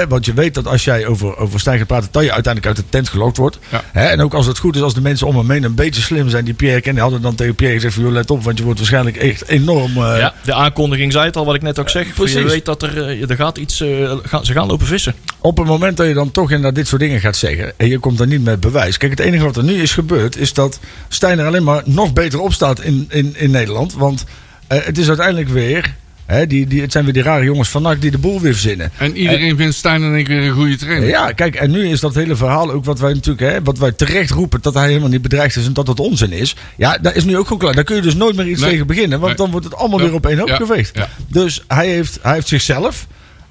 Want 0.10 0.26
je 0.26 0.34
weet 0.34 0.54
dat 0.54 0.68
als 0.68 0.84
jij 0.84 1.06
over, 1.06 1.38
over 1.38 1.60
Stijn 1.60 1.78
gaat 1.78 1.88
praten, 1.88 2.10
dat 2.12 2.24
je 2.24 2.32
uiteindelijk 2.34 2.76
uit 2.78 2.86
de 2.86 2.92
tent 2.92 3.10
gelokt 3.10 3.38
wordt. 3.38 3.60
Ja. 3.70 3.84
En 3.94 4.22
ook 4.22 4.34
als 4.34 4.46
het 4.46 4.58
goed 4.58 4.76
is, 4.76 4.82
als 4.82 4.94
de 4.94 5.02
mensen 5.02 5.28
om 5.28 5.38
hem 5.38 5.52
heen 5.52 5.64
een 5.64 5.76
beetje 5.76 6.02
slim 6.02 6.30
zijn 6.30 6.46
die 6.46 6.54
Pierre 6.54 6.82
kennen, 6.82 7.02
hadden 7.02 7.22
dan 7.22 7.36
tegen 7.36 7.56
Pierre 7.56 7.76
gezegd 7.76 7.94
van, 7.94 8.12
let 8.12 8.32
op, 8.32 8.44
want 8.44 8.58
je 8.58 8.64
wordt 8.64 8.80
waarschijnlijk 8.80 9.18
echt 9.18 9.48
enorm... 9.48 9.92
eh, 9.98 10.18
Ja, 10.18 10.34
de 10.44 10.54
aankondiging 10.54 11.12
zei 11.12 11.26
het 11.26 11.36
al, 11.38 11.46
wat 11.46 11.56
ik 11.56 11.62
net 11.62 11.80
ook 11.80 11.90
zeg. 11.90 12.14
precies. 12.14 12.36
Je 12.38 12.44
weet 12.44 12.66
dat 12.66 12.84
er, 12.84 13.08
eh, 13.08 13.30
er 13.30 13.36
gaat 13.36 13.58
iets, 13.58 13.82
eh, 13.82 14.12
gaan, 14.24 14.46
ze 14.46 14.54
gaan 14.54 14.68
lopen 14.68 14.86
vissen. 14.88 15.16
op 15.40 15.58
het 15.58 15.68
moment 15.68 15.98
dat 15.98 16.08
je 16.08 16.14
dan 16.14 16.32
toch 16.32 16.50
inderdaad 16.50 16.76
dit 16.76 16.88
soort 16.88 17.02
dingen 17.02 17.20
gaat 17.20 17.36
zeggen. 17.36 17.74
en 17.78 17.88
je 17.88 18.00
komt 18.00 18.18
dan 18.18 18.28
niet 18.28 18.44
met 18.44 18.60
bewijs. 18.60 18.98
Kijk, 18.98 19.12
het 19.12 19.20
enige 19.20 19.44
wat 19.44 19.58
er 19.58 19.64
nu 19.64 19.82
is 19.82 19.92
gebeurd. 19.94 20.38
is 20.38 20.54
dat 20.54 20.80
Stijn 21.08 21.40
er 21.40 21.46
alleen 21.46 21.64
maar 21.64 21.82
nog 21.86 22.14
beter 22.14 22.40
op 22.42 22.54
staat 22.54 22.82
in, 22.82 23.06
in, 23.10 23.34
in 23.38 23.52
Nederland. 23.52 23.94
Want 23.94 24.26
eh, 24.68 24.80
het 24.84 24.98
is 24.98 25.08
uiteindelijk 25.08 25.50
weer. 25.50 25.96
Hè, 26.30 26.48
die, 26.48 26.68
die, 26.68 26.82
het 26.82 26.92
zijn 26.92 27.04
weer 27.04 27.14
die 27.14 27.24
rare 27.24 27.44
jongens 27.44 27.70
van 27.70 27.82
NAC 27.82 28.02
die 28.02 28.12
de 28.12 28.18
boel 28.18 28.42
weer 28.42 28.52
verzinnen. 28.54 28.92
En 28.98 29.18
iedereen 29.18 29.58
vindt 29.58 29.76
Stijn 29.76 30.04
en 30.04 30.16
ik 30.16 30.28
weer 30.28 30.42
een 30.42 30.52
goede 30.54 30.76
trainer. 30.76 31.08
Ja, 31.10 31.32
kijk, 31.32 31.56
en 31.56 31.72
nu 31.72 31.88
is 31.90 32.00
dat 32.00 32.16
hele 32.16 32.36
verhaal 32.36 32.72
ook 32.72 32.86
wat 32.86 33.00
wij 33.00 33.14
natuurlijk, 33.14 33.52
hè, 33.52 33.64
wat 33.64 33.78
wij 33.78 33.92
terecht 33.92 34.30
roepen, 34.32 34.62
dat 34.62 34.74
hij 34.74 34.88
helemaal 34.88 35.10
niet 35.10 35.22
bedreigd 35.22 35.56
is 35.56 35.66
en 35.66 35.74
dat 35.74 35.88
het 35.88 36.00
onzin 36.00 36.32
is. 36.32 36.56
Ja, 36.78 36.98
dat 36.98 37.16
is 37.16 37.24
nu 37.24 37.38
ook 37.38 37.44
gewoon 37.44 37.60
klaar. 37.60 37.74
Daar 37.76 37.84
kun 37.84 37.96
je 37.96 38.02
dus 38.02 38.16
nooit 38.16 38.36
meer 38.36 38.48
iets 38.48 38.62
Nee. 38.62 38.70
tegen 38.70 38.88
beginnen, 38.88 39.20
want 39.20 39.28
Nee. 39.28 39.36
dan 39.36 39.52
wordt 39.52 39.66
het 39.66 39.76
allemaal 39.76 40.00
Ja. 40.00 40.06
weer 40.06 40.14
op 40.14 40.26
één 40.26 40.38
hoop 40.40 40.48
Ja. 40.48 40.56
geveegd. 40.56 40.96
Ja. 40.98 41.10
Dus 41.28 41.64
hij 41.68 41.88
heeft, 41.88 42.20
hij 42.22 42.34
heeft 42.34 42.48
zichzelf, 42.48 43.08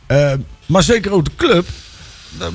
eh, 0.07 0.33
maar 0.67 0.83
zeker 0.83 1.13
ook 1.13 1.25
de 1.25 1.31
club, 1.37 1.67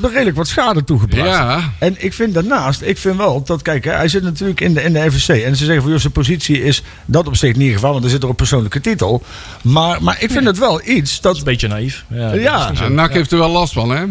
redelijk 0.01 0.35
wat 0.37 0.47
schade 0.47 0.83
toegebracht. 0.83 1.27
Ja. 1.29 1.73
En 1.79 1.95
ik 1.97 2.13
vind 2.13 2.33
daarnaast, 2.33 2.81
ik 2.81 2.97
vind 2.97 3.17
wel 3.17 3.43
dat, 3.43 3.61
kijk, 3.61 3.83
hè, 3.83 3.91
hij 3.91 4.07
zit 4.07 4.23
natuurlijk 4.23 4.61
in 4.61 4.73
de, 4.73 4.81
in 4.83 4.93
de. 4.93 4.99
En 4.99 5.11
ze 5.55 5.65
zeggen 5.65 5.81
van, 5.81 5.91
joh, 5.91 5.99
zijn 5.99 6.13
positie 6.13 6.63
is 6.63 6.83
dat 7.05 7.27
op 7.27 7.35
zich 7.35 7.55
niet 7.55 7.73
geval, 7.73 7.91
want 7.91 8.03
hij 8.03 8.11
zit 8.11 8.23
er 8.23 8.29
op 8.29 8.37
persoonlijke 8.37 8.81
titel. 8.81 9.23
Maar, 9.61 10.03
maar 10.03 10.17
ik 10.19 10.31
vind 10.31 10.45
het 10.45 10.57
wel 10.57 10.87
iets 10.87 11.21
Dat 11.21 11.33
dat 11.33 11.33
is 11.33 11.39
een 11.39 11.45
beetje 11.45 11.67
naïef. 11.67 12.05
Ja, 12.09 12.33
Ja. 12.33 12.71
Ja, 12.73 12.87
NAC 12.87 13.13
heeft 13.13 13.31
er 13.31 13.37
wel 13.37 13.49
last 13.49 13.73
van, 13.73 13.89
hè? 13.89 14.03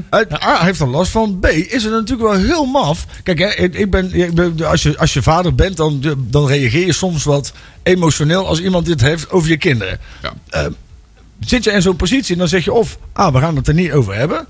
A, 0.42 0.64
heeft 0.64 0.80
er 0.80 0.88
last 0.88 1.10
van. 1.10 1.38
B, 1.40 1.46
is 1.46 1.82
het 1.82 1.92
natuurlijk 1.92 2.28
wel 2.28 2.38
heel 2.38 2.64
maf. 2.64 3.06
Kijk, 3.22 3.38
hè, 3.38 3.46
ik 3.48 3.90
ben, 3.90 4.14
ik 4.14 4.34
ben- 4.34 4.66
als, 4.66 4.82
je, 4.82 4.98
als 4.98 5.12
je 5.12 5.22
vader 5.22 5.54
bent, 5.54 5.76
dan, 5.76 6.02
dan 6.16 6.46
reageer 6.46 6.86
je 6.86 6.92
soms 6.92 7.24
wat 7.24 7.52
emotioneel 7.82 8.46
als 8.46 8.60
iemand 8.60 8.86
dit 8.86 9.00
heeft 9.00 9.30
over 9.30 9.48
je 9.48 9.56
kinderen. 9.56 9.98
Ja. 10.22 10.32
Eh, 10.48 10.66
zit 11.40 11.64
je 11.64 11.70
in 11.70 11.82
zo'n 11.82 11.96
positie, 11.96 12.36
dan 12.36 12.48
zeg 12.48 12.64
je 12.64 12.72
of, 12.72 12.98
ah, 13.12 13.32
we 13.32 13.38
gaan 13.38 13.56
het 13.56 13.68
er 13.68 13.74
niet 13.74 13.92
over 13.92 14.14
hebben. 14.14 14.46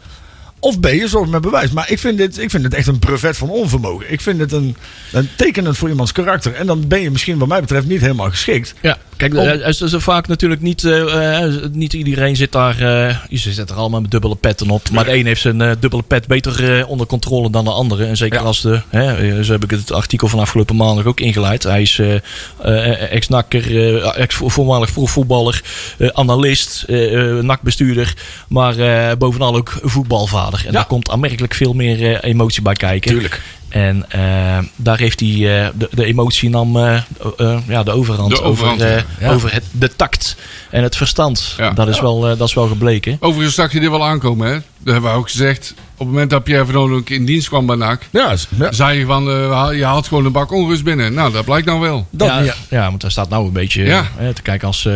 Of 0.64 0.80
B, 0.80 0.86
je 0.86 1.08
zorgt 1.08 1.30
met 1.30 1.40
bewijs. 1.40 1.70
Maar 1.70 1.90
ik 1.90 1.98
vind, 1.98 2.18
dit, 2.18 2.38
ik 2.38 2.50
vind 2.50 2.64
het 2.64 2.74
echt 2.74 2.86
een 2.86 2.98
brevet 2.98 3.36
van 3.36 3.50
onvermogen. 3.50 4.12
Ik 4.12 4.20
vind 4.20 4.40
het 4.40 4.52
een, 4.52 4.76
een 5.12 5.28
tekenend 5.36 5.78
voor 5.78 5.88
iemands 5.88 6.12
karakter. 6.12 6.54
En 6.54 6.66
dan 6.66 6.88
ben 6.88 7.00
je 7.00 7.10
misschien 7.10 7.38
wat 7.38 7.48
mij 7.48 7.60
betreft 7.60 7.86
niet 7.86 8.00
helemaal 8.00 8.30
geschikt. 8.30 8.74
Ja, 8.80 8.98
kijk, 9.30 9.60
eh, 9.62 9.68
is 9.68 9.80
is 9.80 9.92
er 9.92 10.00
vaak 10.00 10.28
natuurlijk 10.28 10.60
niet, 10.60 10.84
eh, 10.84 11.44
eh, 11.44 11.52
niet 11.72 11.92
iedereen 11.92 12.36
zit 12.36 12.52
daar, 12.52 12.78
eh 12.80 13.16
ze 13.30 13.52
zitten 13.52 13.74
er 13.74 13.80
allemaal 13.80 14.00
met 14.00 14.10
dubbele 14.10 14.34
petten 14.36 14.70
op. 14.70 14.90
Maar 14.90 15.04
de 15.04 15.16
een 15.16 15.26
heeft 15.26 15.40
zijn 15.40 15.60
eh, 15.60 15.70
dubbele 15.80 16.02
pet 16.02 16.26
beter 16.26 16.78
eh, 16.78 16.88
onder 16.88 17.06
controle 17.06 17.50
dan 17.50 17.64
de 17.64 17.70
andere. 17.70 18.04
En 18.06 18.16
zeker 18.16 18.38
Ja. 18.38 18.44
als 18.44 18.60
de, 18.62 18.80
hè, 18.88 19.16
eh, 19.36 19.42
zo 19.42 19.52
heb 19.52 19.64
ik 19.64 19.70
het 19.70 19.92
artikel 19.92 20.28
van 20.28 20.38
afgelopen 20.38 20.76
maandag 20.76 21.06
ook 21.06 21.20
ingeleid. 21.20 21.62
Hij 21.62 21.82
is 21.82 21.98
eh, 21.98 22.14
eh, 22.62 23.12
ex-nakker, 23.12 23.94
eh, 24.04 24.18
ex 24.22 24.34
voormalig 24.40 24.92
profvoetballer, 24.92 25.62
eh, 25.98 26.08
analist, 26.12 26.84
eh 26.88 27.00
eh, 27.38 27.44
NAC-bestuurder. 27.44 28.14
Maar 28.48 28.78
eh, 28.78 29.16
bovenal 29.16 29.56
ook 29.56 29.78
voetbalvader. 29.82 30.58
En 30.58 30.64
Ja. 30.66 30.72
daar 30.72 30.86
komt 30.86 31.10
aanmerkelijk 31.10 31.54
veel 31.54 31.72
meer 31.72 32.14
eh, 32.16 32.30
emotie 32.30 32.62
bij 32.62 32.74
kijken. 32.74 33.10
Tuurlijk. 33.10 33.40
En 33.72 34.04
eh, 34.10 34.58
daar 34.76 34.98
heeft 34.98 35.20
hij 35.20 35.28
eh, 35.64 35.68
de, 35.74 35.88
de 35.90 36.04
emotie 36.04 36.48
nam 36.50 36.76
eh, 36.76 36.94
eh, 37.38 37.58
ja, 37.68 37.82
de 37.82 37.90
overhand, 37.90 38.30
De 38.36 38.42
overhand, 38.42 38.82
over, 38.82 38.96
eh, 38.96 39.02
ja. 39.20 39.32
Over 39.32 39.52
het, 39.52 39.64
de 39.70 39.96
tact 39.96 40.36
en 40.70 40.82
het 40.82 40.96
verstand. 40.96 41.54
Ja. 41.58 41.70
Dat, 41.70 41.88
is 41.88 42.00
wel, 42.00 42.28
eh, 42.28 42.38
dat 42.38 42.48
is 42.48 42.54
wel 42.54 42.66
gebleken. 42.68 43.16
Overigens 43.20 43.54
zag 43.54 43.72
je 43.72 43.80
dit 43.80 43.90
wel 43.90 44.04
aankomen, 44.04 44.46
hè? 44.48 44.52
Dat 44.78 44.92
hebben 44.92 45.10
we 45.12 45.16
ook 45.16 45.30
gezegd. 45.30 45.74
Op 45.76 45.98
het 45.98 46.06
moment 46.08 46.30
dat 46.30 46.44
Pierre 46.44 46.76
Oudonk 46.78 47.10
in 47.10 47.24
dienst 47.24 47.48
kwam 47.48 47.66
bij 47.66 47.76
NAC... 47.76 48.02
Ja, 48.10 48.34
zei 48.70 48.98
je 48.98 49.04
van, 49.06 49.28
eh, 49.30 49.68
je 49.78 49.84
haalt 49.84 50.06
gewoon 50.06 50.24
een 50.24 50.32
bak 50.32 50.52
onrust 50.52 50.84
binnen. 50.84 51.14
Nou, 51.14 51.32
dat 51.32 51.44
blijkt 51.44 51.66
nou 51.66 51.80
wel. 51.80 52.06
Dat 52.10 52.28
ja, 52.28 52.54
ja, 52.70 52.88
want 52.88 53.00
daar 53.00 53.10
staat 53.10 53.28
nou 53.28 53.46
een 53.46 53.52
beetje 53.52 53.82
Ja. 53.84 54.06
te 54.34 54.42
kijken 54.42 54.66
als 54.66 54.88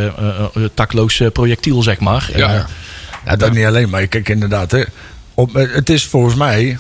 takloos 0.74 1.22
projectiel, 1.32 1.82
zeg 1.82 2.00
maar. 2.00 2.30
Ja. 2.36 2.66
Ja, 3.26 3.36
dat 3.36 3.52
niet 3.52 3.64
alleen, 3.66 3.88
maar 3.90 4.06
kijk 4.06 4.28
inderdaad. 4.28 4.70
Hè, 4.70 4.82
op, 5.34 5.54
het 5.54 5.90
is 5.90 6.04
volgens 6.04 6.34
mij. 6.34 6.78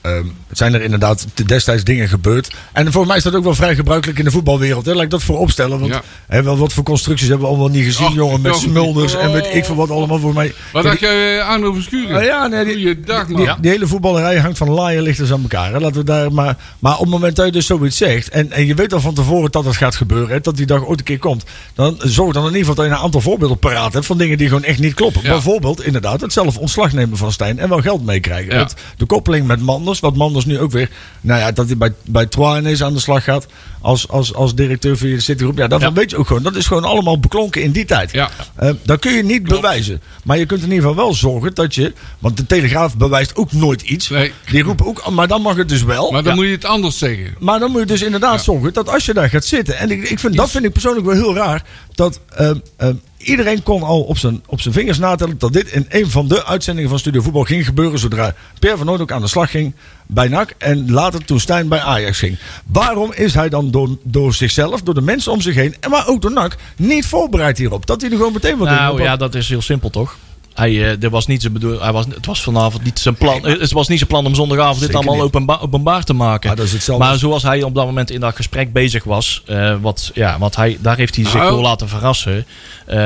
Ehm, 0.00 0.26
zijn 0.50 0.74
er 0.74 0.80
inderdaad 0.82 1.26
destijds 1.46 1.84
dingen 1.84 2.08
gebeurd. 2.08 2.50
En 2.72 2.84
volgens 2.84 3.06
mij 3.06 3.16
is 3.16 3.22
dat 3.22 3.34
ook 3.34 3.44
wel 3.44 3.54
vrij 3.54 3.74
gebruikelijk 3.74 4.18
in 4.18 4.24
de 4.24 4.30
voetbalwereld. 4.30 4.86
Hè? 4.86 4.92
Laat 4.94 5.02
ik 5.02 5.10
dat 5.10 5.22
voor 5.22 5.38
opstellen. 5.38 5.80
Want 5.80 5.92
Ja. 5.92 6.02
hè, 6.28 6.42
wel, 6.42 6.56
wat 6.56 6.72
voor 6.72 6.84
constructies 6.84 7.28
hebben 7.28 7.46
we 7.46 7.52
allemaal 7.52 7.70
niet 7.70 7.84
gezien, 7.84 8.06
Och, 8.06 8.14
jongen. 8.14 8.40
Met 8.40 8.56
smulders 8.56 9.14
en 9.16 9.32
weet 9.32 9.54
ik 9.54 9.64
veel 9.64 9.74
wat 9.74 9.90
allemaal 9.90 10.18
voor 10.18 10.34
mij. 10.34 10.52
Wat 10.72 10.82
dacht 10.82 11.00
jij 11.00 11.38
eh, 11.38 11.48
aan 11.48 11.64
over 11.64 11.82
Schuren? 11.82 12.16
Ah, 12.16 12.24
ja, 12.24 12.46
nee, 12.46 12.64
die, 12.64 13.00
die, 13.26 13.54
die 13.60 13.70
hele 13.70 13.86
voetballerij 13.86 14.38
hangt 14.38 14.58
van 14.58 14.70
laaien 14.70 15.02
lichters 15.02 15.32
aan 15.32 15.42
elkaar. 15.42 15.72
Hè? 15.72 15.78
Laten 15.78 15.96
we 15.96 16.04
daar 16.04 16.32
maar, 16.32 16.56
maar 16.78 16.94
op 16.94 17.00
het 17.00 17.08
moment 17.08 17.36
dat 17.36 17.46
je 17.46 17.52
dus 17.52 17.66
zoiets 17.66 17.96
zegt. 17.96 18.28
En, 18.28 18.52
en 18.52 18.66
je 18.66 18.74
weet 18.74 18.92
al 18.92 19.00
van 19.00 19.14
tevoren 19.14 19.50
dat 19.50 19.64
het 19.64 19.76
gaat 19.76 19.96
gebeuren. 19.96 20.28
Hè, 20.28 20.40
dat 20.40 20.56
die 20.56 20.66
dag 20.66 20.84
ooit 20.86 20.98
een 20.98 21.04
keer 21.04 21.18
komt. 21.18 21.44
Dan 21.74 21.96
zorg 21.98 22.32
dan 22.32 22.42
in 22.42 22.48
ieder 22.48 22.60
geval 22.66 22.74
dat 22.74 22.84
je 22.84 22.90
een 22.90 23.04
aantal 23.04 23.20
voorbeelden 23.20 23.58
paraat 23.58 23.92
hebt. 23.92 24.06
Van 24.06 24.18
dingen 24.18 24.38
die 24.38 24.48
gewoon 24.48 24.64
echt 24.64 24.78
niet 24.78 24.94
kloppen. 24.94 25.22
Ja. 25.22 25.28
Bijvoorbeeld 25.30 25.84
inderdaad 25.84 26.20
het 26.20 26.32
zelf 26.32 26.56
ontslag 26.56 26.92
nemen 26.92 27.16
van 27.16 27.32
Stijn. 27.32 27.58
En 27.58 27.68
wel 27.68 27.80
geld 27.80 28.04
meekrijgen. 28.04 28.54
Ja. 28.54 28.68
De 28.96 29.06
koppeling 29.06 29.46
met 29.46 29.60
Manders. 29.90 30.00
Wat 30.00 30.16
Manders 30.16 30.44
nu 30.44 30.58
ook 30.58 30.70
weer. 30.72 30.90
Nou 31.20 31.40
ja, 31.40 31.52
dat 31.52 31.66
hij 31.66 31.76
bij, 31.76 31.92
bij 32.04 32.26
Troyes 32.26 32.58
ineens 32.58 32.82
aan 32.82 32.92
de 32.94 33.00
slag 33.00 33.24
gaat. 33.24 33.46
Als, 33.80 34.08
als, 34.08 34.34
als 34.34 34.54
directeur 34.54 34.96
van 34.96 35.08
de 35.08 35.20
Citygroep. 35.20 35.58
Ja, 35.58 35.66
daarvan 35.68 35.88
Ja. 35.88 35.94
weet 35.94 36.10
je 36.10 36.16
ook 36.16 36.26
gewoon. 36.26 36.42
Dat 36.42 36.56
is 36.56 36.66
gewoon 36.66 36.84
allemaal 36.84 37.18
beklonken 37.20 37.62
in 37.62 37.70
die 37.70 37.84
tijd. 37.84 38.12
Ja. 38.12 38.30
Eh, 38.56 38.70
dat 38.82 38.98
kun 39.00 39.12
je 39.12 39.22
niet 39.24 39.42
bewijzen. 39.42 40.00
Maar 40.24 40.38
je 40.38 40.46
kunt 40.46 40.62
in 40.62 40.68
ieder 40.72 40.88
geval 40.88 41.04
wel 41.04 41.14
zorgen 41.14 41.54
dat 41.54 41.74
je. 41.74 41.92
Want 42.18 42.36
de 42.36 42.46
Telegraaf 42.46 42.96
bewijst 42.96 43.36
ook 43.36 43.52
nooit 43.52 43.82
iets. 43.82 44.08
Nee. 44.08 44.32
Die 44.50 44.62
roepen 44.62 44.86
ook. 44.86 45.10
Maar 45.10 45.28
dan 45.28 45.42
mag 45.42 45.56
het 45.56 45.68
dus 45.68 45.82
wel. 45.82 46.10
Maar 46.10 46.22
dan 46.22 46.32
Ja. 46.32 46.38
moet 46.38 46.46
je 46.48 46.52
het 46.54 46.64
anders 46.64 46.98
zeggen. 46.98 47.34
Maar 47.38 47.58
dan 47.58 47.70
moet 47.70 47.80
je 47.80 47.86
dus 47.86 48.02
inderdaad 48.02 48.42
zorgen 48.44 48.72
dat 48.72 48.88
als 48.88 49.04
je 49.06 49.14
daar 49.14 49.28
gaat 49.28 49.44
zitten. 49.44 49.78
En 49.78 49.90
ik, 49.90 50.08
ik 50.08 50.18
vind, 50.18 50.36
dat 50.36 50.50
vind 50.50 50.64
ik 50.64 50.72
persoonlijk 50.72 51.06
wel 51.06 51.14
heel 51.14 51.34
raar. 51.34 51.64
Dat 51.94 52.20
ehm, 52.36 52.56
ehm, 52.76 52.94
iedereen 53.22 53.62
kon 53.62 53.82
al 53.82 54.00
op 54.02 54.18
zijn, 54.18 54.42
op 54.46 54.60
zijn 54.60 54.74
vingers 54.74 54.98
natellen. 54.98 55.38
dat 55.38 55.52
dit 55.52 55.68
in 55.68 55.86
een 55.88 56.10
van 56.10 56.28
de 56.28 56.44
uitzendingen 56.46 56.90
van 56.90 56.98
Studio 56.98 57.20
Voetbal 57.22 57.42
ging 57.44 57.64
gebeuren. 57.64 57.98
zodra 57.98 58.34
Pierre 58.58 58.76
van 58.78 58.86
Nooit 58.86 59.00
ook 59.00 59.12
aan 59.12 59.20
de 59.20 59.28
slag 59.28 59.50
ging 59.50 59.74
bij 60.06 60.28
NAC. 60.28 60.54
En 60.58 60.90
later 60.90 61.24
toen 61.24 61.40
Stijn 61.40 61.68
bij 61.68 61.80
Ajax 61.80 62.18
ging. 62.18 62.38
Waarom 62.66 63.12
is 63.12 63.34
hij 63.34 63.48
dan 63.48 63.70
door, 63.70 63.88
door 64.02 64.34
zichzelf, 64.34 64.82
door 64.82 64.94
de 64.94 65.00
mensen 65.00 65.32
om 65.32 65.40
zich 65.40 65.54
heen. 65.54 65.74
en 65.80 65.90
maar 65.90 66.06
ook 66.08 66.22
door 66.22 66.32
NAC. 66.32 66.56
niet 66.76 67.06
voorbereid 67.06 67.58
hierop? 67.58 67.86
Dat 67.86 68.00
hij 68.00 68.10
er 68.10 68.16
gewoon 68.16 68.32
meteen 68.32 68.56
wat 68.58 68.68
in 68.68 68.74
nou 68.74 69.02
ja, 69.02 69.16
dat 69.16 69.34
is 69.34 69.48
heel 69.48 69.62
simpel 69.62 69.90
toch? 69.90 70.16
Hij, 70.54 70.98
er 71.00 71.10
was 71.10 71.26
niet 71.26 71.40
zijn 71.40 71.52
bedoel, 71.52 71.80
hij 71.80 71.92
was, 71.92 72.04
het 72.14 72.26
was 72.26 72.42
vanavond 72.42 72.84
niet 72.84 72.98
zijn 72.98 73.14
plan. 73.14 73.46
eh, 73.46 73.60
Het 73.60 73.72
was 73.72 73.88
niet 73.88 73.98
zijn 73.98 74.10
plan 74.10 74.26
om 74.26 74.34
zondagavond 74.34 74.80
dit 74.80 74.94
allemaal 74.94 75.30
openbaar 75.60 76.04
te 76.04 76.12
maken. 76.12 76.46
Maar 76.48 76.56
dat 76.56 76.66
is 76.66 76.72
hetzelfde. 76.72 77.04
Maar 77.04 77.18
zoals 77.18 77.42
hij 77.42 77.62
op 77.62 77.74
dat 77.74 77.86
moment 77.86 78.10
in 78.10 78.20
dat 78.20 78.36
gesprek 78.36 78.72
bezig 78.72 79.04
was, 79.04 79.42
eh, 79.46 79.74
wat, 79.80 80.10
ja, 80.14 80.38
wat 80.38 80.56
hij, 80.56 80.78
daar 80.80 80.96
heeft 80.96 81.14
hij 81.16 81.24
zich 81.24 81.34
Nou. 81.34 81.50
door 81.50 81.62
laten 81.62 81.88
verrassen. 81.88 82.46
Eh, 82.90 82.96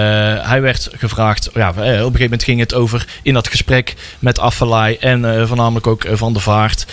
hij 0.48 0.60
werd 0.60 0.88
gevraagd, 0.92 1.50
ja, 1.54 1.68
eh, 1.68 1.74
op 1.74 1.82
een 1.82 1.90
gegeven 1.96 2.22
moment 2.22 2.42
ging 2.42 2.60
het 2.60 2.74
over 2.74 3.06
in 3.22 3.34
dat 3.34 3.48
gesprek 3.48 3.94
met 4.18 4.38
Affelay 4.38 4.96
en 5.00 5.24
eh, 5.40 5.46
voornamelijk 5.46 5.86
ook 5.86 6.06
Van 6.12 6.32
der 6.32 6.42
Vaart. 6.42 6.86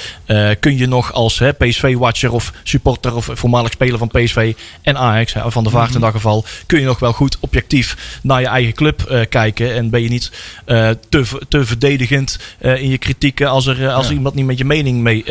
kun 0.59 0.77
je 0.77 0.87
nog 0.87 1.13
als 1.13 1.41
PSV-watcher 1.57 2.31
of 2.31 2.53
supporter 2.63 3.15
of 3.15 3.29
voormalig 3.33 3.71
speler 3.71 3.97
van 3.97 4.07
PSV 4.07 4.53
en 4.81 4.97
Ajax, 4.97 5.33
Van 5.47 5.63
der 5.63 5.71
Vaart 5.71 5.87
Mhm. 5.87 5.95
in 5.95 6.01
dat 6.01 6.11
geval, 6.11 6.45
kun 6.65 6.79
je 6.79 6.85
nog 6.85 6.99
wel 6.99 7.13
goed 7.13 7.37
objectief 7.39 8.19
naar 8.23 8.41
je 8.41 8.47
eigen 8.47 8.73
club 8.73 9.25
kijken 9.29 9.73
en 9.73 9.89
ben 9.89 10.01
je 10.03 10.09
niet 10.09 10.31
te, 11.09 11.25
te 11.49 11.65
verdedigend 11.65 12.39
in 12.59 12.89
je 12.89 12.97
kritieken 12.97 13.49
als, 13.49 13.65
er, 13.65 13.89
als 13.89 14.07
Ja. 14.07 14.13
iemand 14.13 14.35
niet 14.35 14.45
met 14.45 14.57
je 14.57 14.65
mening 14.65 15.01
mee 15.01 15.23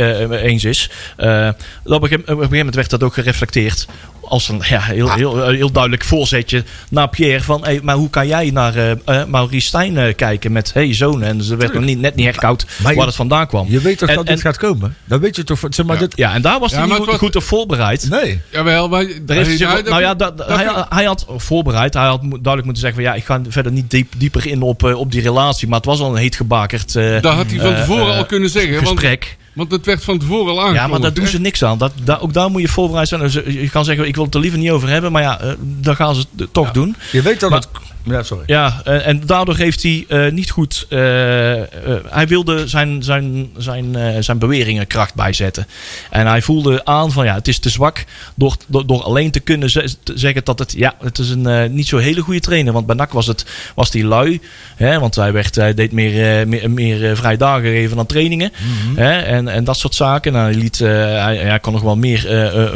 eens 0.43 0.65
is. 0.65 0.91
Op, 1.17 1.23
een 1.25 1.55
gegeven, 1.85 2.15
op 2.23 2.29
een 2.29 2.35
gegeven 2.35 2.57
moment 2.57 2.75
werd 2.75 2.91
dat 2.91 3.03
ook 3.03 3.15
gereflecteerd 3.15 3.87
als 4.31 4.49
een 4.49 4.63
ja, 4.69 4.81
heel, 4.81 5.13
heel, 5.13 5.49
heel 5.49 5.71
duidelijk 5.73 6.05
voorzetje 6.05 6.65
naar 6.91 7.09
Pierre 7.09 7.45
van, 7.45 7.65
hey, 7.65 7.81
maar 7.83 7.95
hoe 7.95 8.11
kan 8.11 8.27
jij 8.27 8.51
naar 8.51 8.75
eh 8.77 8.91
eh, 8.91 9.27
Maurice 9.27 9.67
Stijn 9.67 9.99
eh, 9.99 10.15
kijken 10.15 10.53
met 10.53 10.73
hey, 10.73 10.95
zoon 10.95 11.23
en 11.23 11.43
ze 11.43 11.57
werd 11.57 11.73
nog 11.75 11.85
niet, 11.85 11.99
net 12.01 12.15
niet 12.15 12.27
herkoud 12.27 12.67
Maar 12.83 12.91
je- 12.93 12.99
waar 12.99 13.07
het 13.07 13.17
vandaan 13.17 13.47
kwam. 13.47 13.67
Je 13.69 13.81
weet 13.81 13.99
toch 13.99 14.09
En- 14.09 14.15
dat 14.17 14.27
en- 14.27 14.35
dit 14.35 14.43
gaat 14.43 14.57
komen? 14.57 14.97
Dan 15.05 15.21
weet 15.21 15.37
je 15.37 15.45
toch. 15.45 15.59
Zeg 15.71 15.87
maar, 15.87 15.95
Ja. 15.95 16.01
dit, 16.01 16.17
Ja, 16.17 16.35
en 16.35 16.43
daar 16.43 16.59
was 16.61 16.71
Ja, 16.71 16.77
hij 16.79 16.87
niet 16.87 16.97
goed, 16.97 17.07
was- 17.07 17.17
goed 17.17 17.37
op 17.37 17.43
voorbereid. 17.43 18.07
nee. 18.11 18.41
Jawel, 18.51 18.89
maar... 18.89 19.05
Nou, 19.27 19.83
nou 19.83 20.01
ja, 20.01 20.15
dat, 20.15 20.39
dat- 20.39 20.49
hij, 20.49 20.85
hij 20.89 21.05
had 21.05 21.27
voorbereid. 21.37 21.95
Hij 21.95 22.07
had 22.07 22.21
duidelijk 22.21 22.65
moeten 22.65 22.83
zeggen 22.83 23.03
van 23.03 23.11
ja, 23.13 23.17
ik 23.19 23.25
ga 23.25 23.41
verder 23.49 23.73
niet 23.73 23.91
diep, 23.91 24.13
dieper 24.17 24.47
in 24.47 24.63
op, 24.63 24.85
eh, 24.85 24.99
op 24.99 25.13
die 25.13 25.23
relatie. 25.23 25.69
Maar 25.69 25.77
het 25.77 25.87
was 25.87 26.01
al 26.01 26.11
een 26.11 26.17
heet 26.21 26.37
gebakerd 26.37 26.95
eh, 26.97 27.21
Dat 27.21 27.35
had 27.35 27.47
hij 27.51 27.59
van 27.61 27.73
eh, 27.73 27.79
tevoren 27.81 28.13
eh, 28.13 28.19
al 28.19 28.27
kunnen 28.27 28.51
zeggen. 28.51 28.75
Want, 28.75 28.89
gesprek. 28.89 29.37
Want 29.53 29.73
het 29.73 29.87
werd 29.87 30.05
van 30.05 30.19
tevoren 30.19 30.45
al 30.53 30.59
aangekondigd. 30.61 30.83
Ja, 30.85 30.87
maar 30.91 31.01
daar 31.01 31.15
doen 31.15 31.27
ze 31.27 31.41
niks 31.41 31.65
aan. 31.65 31.79
Dat, 31.79 31.93
daar, 32.05 32.21
ook 32.21 32.33
daar 32.33 32.51
moet 32.51 32.61
je 32.61 32.69
voorbereid 32.69 33.09
zijn. 33.09 33.21
Dus, 33.21 33.43
eh, 33.43 33.63
je 33.63 33.71
kan 33.71 33.85
zeggen, 33.85 34.07
ik 34.07 34.15
wil 34.15 34.25
het 34.25 34.35
er 34.35 34.41
liever 34.41 34.59
niet 34.59 34.71
over 34.71 34.89
hebben. 34.89 35.13
Maar 35.13 35.23
ja, 35.23 35.41
eh, 35.41 35.53
dan 35.61 35.97
gaan 35.97 36.15
ze 36.15 36.25
het 36.37 36.53
toch 36.53 36.71
doen. 36.71 36.97
Je 37.13 37.23
weet 37.23 37.41
dat 37.41 37.51
Maar- 37.51 37.59
het. 37.59 37.69
Ja, 38.05 38.23
sorry. 38.23 38.45
Ja, 38.47 38.83
en 38.85 39.23
daardoor 39.27 39.57
heeft 39.57 39.83
hij 39.83 40.05
eh, 40.09 40.33
niet 40.33 40.51
goed. 40.51 40.87
eh, 40.89 41.61
eh, 41.61 41.67
hij 42.09 42.27
wilde 42.27 42.69
zijn, 42.69 43.03
zijn, 43.03 43.51
zijn, 43.57 43.97
zijn 44.25 44.39
beweringen 44.39 44.87
kracht 44.87 45.15
bijzetten. 45.15 45.67
En 46.11 46.27
hij 46.27 46.43
voelde 46.43 46.85
aan 46.85 47.13
van 47.13 47.25
ja, 47.25 47.35
het 47.35 47.49
is 47.49 47.59
te 47.59 47.69
zwak. 47.69 48.05
Door, 48.35 48.57
door, 48.67 48.87
door 48.87 49.03
alleen 49.03 49.31
te 49.31 49.41
kunnen 49.41 49.73
te 50.03 50.13
zeggen 50.15 50.45
dat 50.45 50.59
het. 50.59 50.73
Ja, 50.77 50.95
het 51.03 51.19
is 51.19 51.31
een 51.31 51.75
niet 51.75 51.87
zo 51.89 51.97
hele 51.97 52.21
goede 52.21 52.41
trainer. 52.41 52.73
Want 52.73 52.87
bij 52.87 52.97
NAC 52.97 53.13
was 53.13 53.27
het 53.27 53.45
was 53.75 53.91
die 53.91 54.05
lui. 54.05 54.41
Hè, 54.77 54.99
want 54.99 55.15
hij, 55.15 55.33
werd, 55.33 55.55
hij 55.55 55.75
deed 55.75 55.93
meer, 55.93 56.49
meer, 56.49 56.71
meer 56.71 57.17
vrije 57.17 57.37
dagen 57.37 57.63
geven 57.71 57.97
dan 57.97 58.07
trainingen. 58.07 58.53
Hè, 58.95 59.19
en, 59.21 59.49
en 59.49 59.65
dat 59.65 59.79
soort 59.79 59.95
zaken. 59.95 60.33
Nou, 60.33 60.45
hij, 60.53 60.61
liet, 60.61 60.79
hij, 60.79 61.37
hij 61.37 61.61
kon 61.61 61.73
nog 61.73 61.83
wel 61.83 61.97
meer 61.97 62.29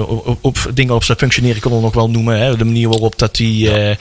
op, 0.07 0.39
op- 0.41 0.71
dingen 0.75 0.95
op 0.95 1.05
zijn 1.05 1.19
functioneren. 1.19 1.61
kon 1.61 1.73
er 1.73 1.81
nog 1.81 1.95
wel 1.95 2.11
noemen. 2.11 2.39
Hè, 2.39 2.57
de 2.57 2.65
manier 2.65 2.89
waarop 2.89 3.19
dat 3.19 3.37
hij 3.37 3.97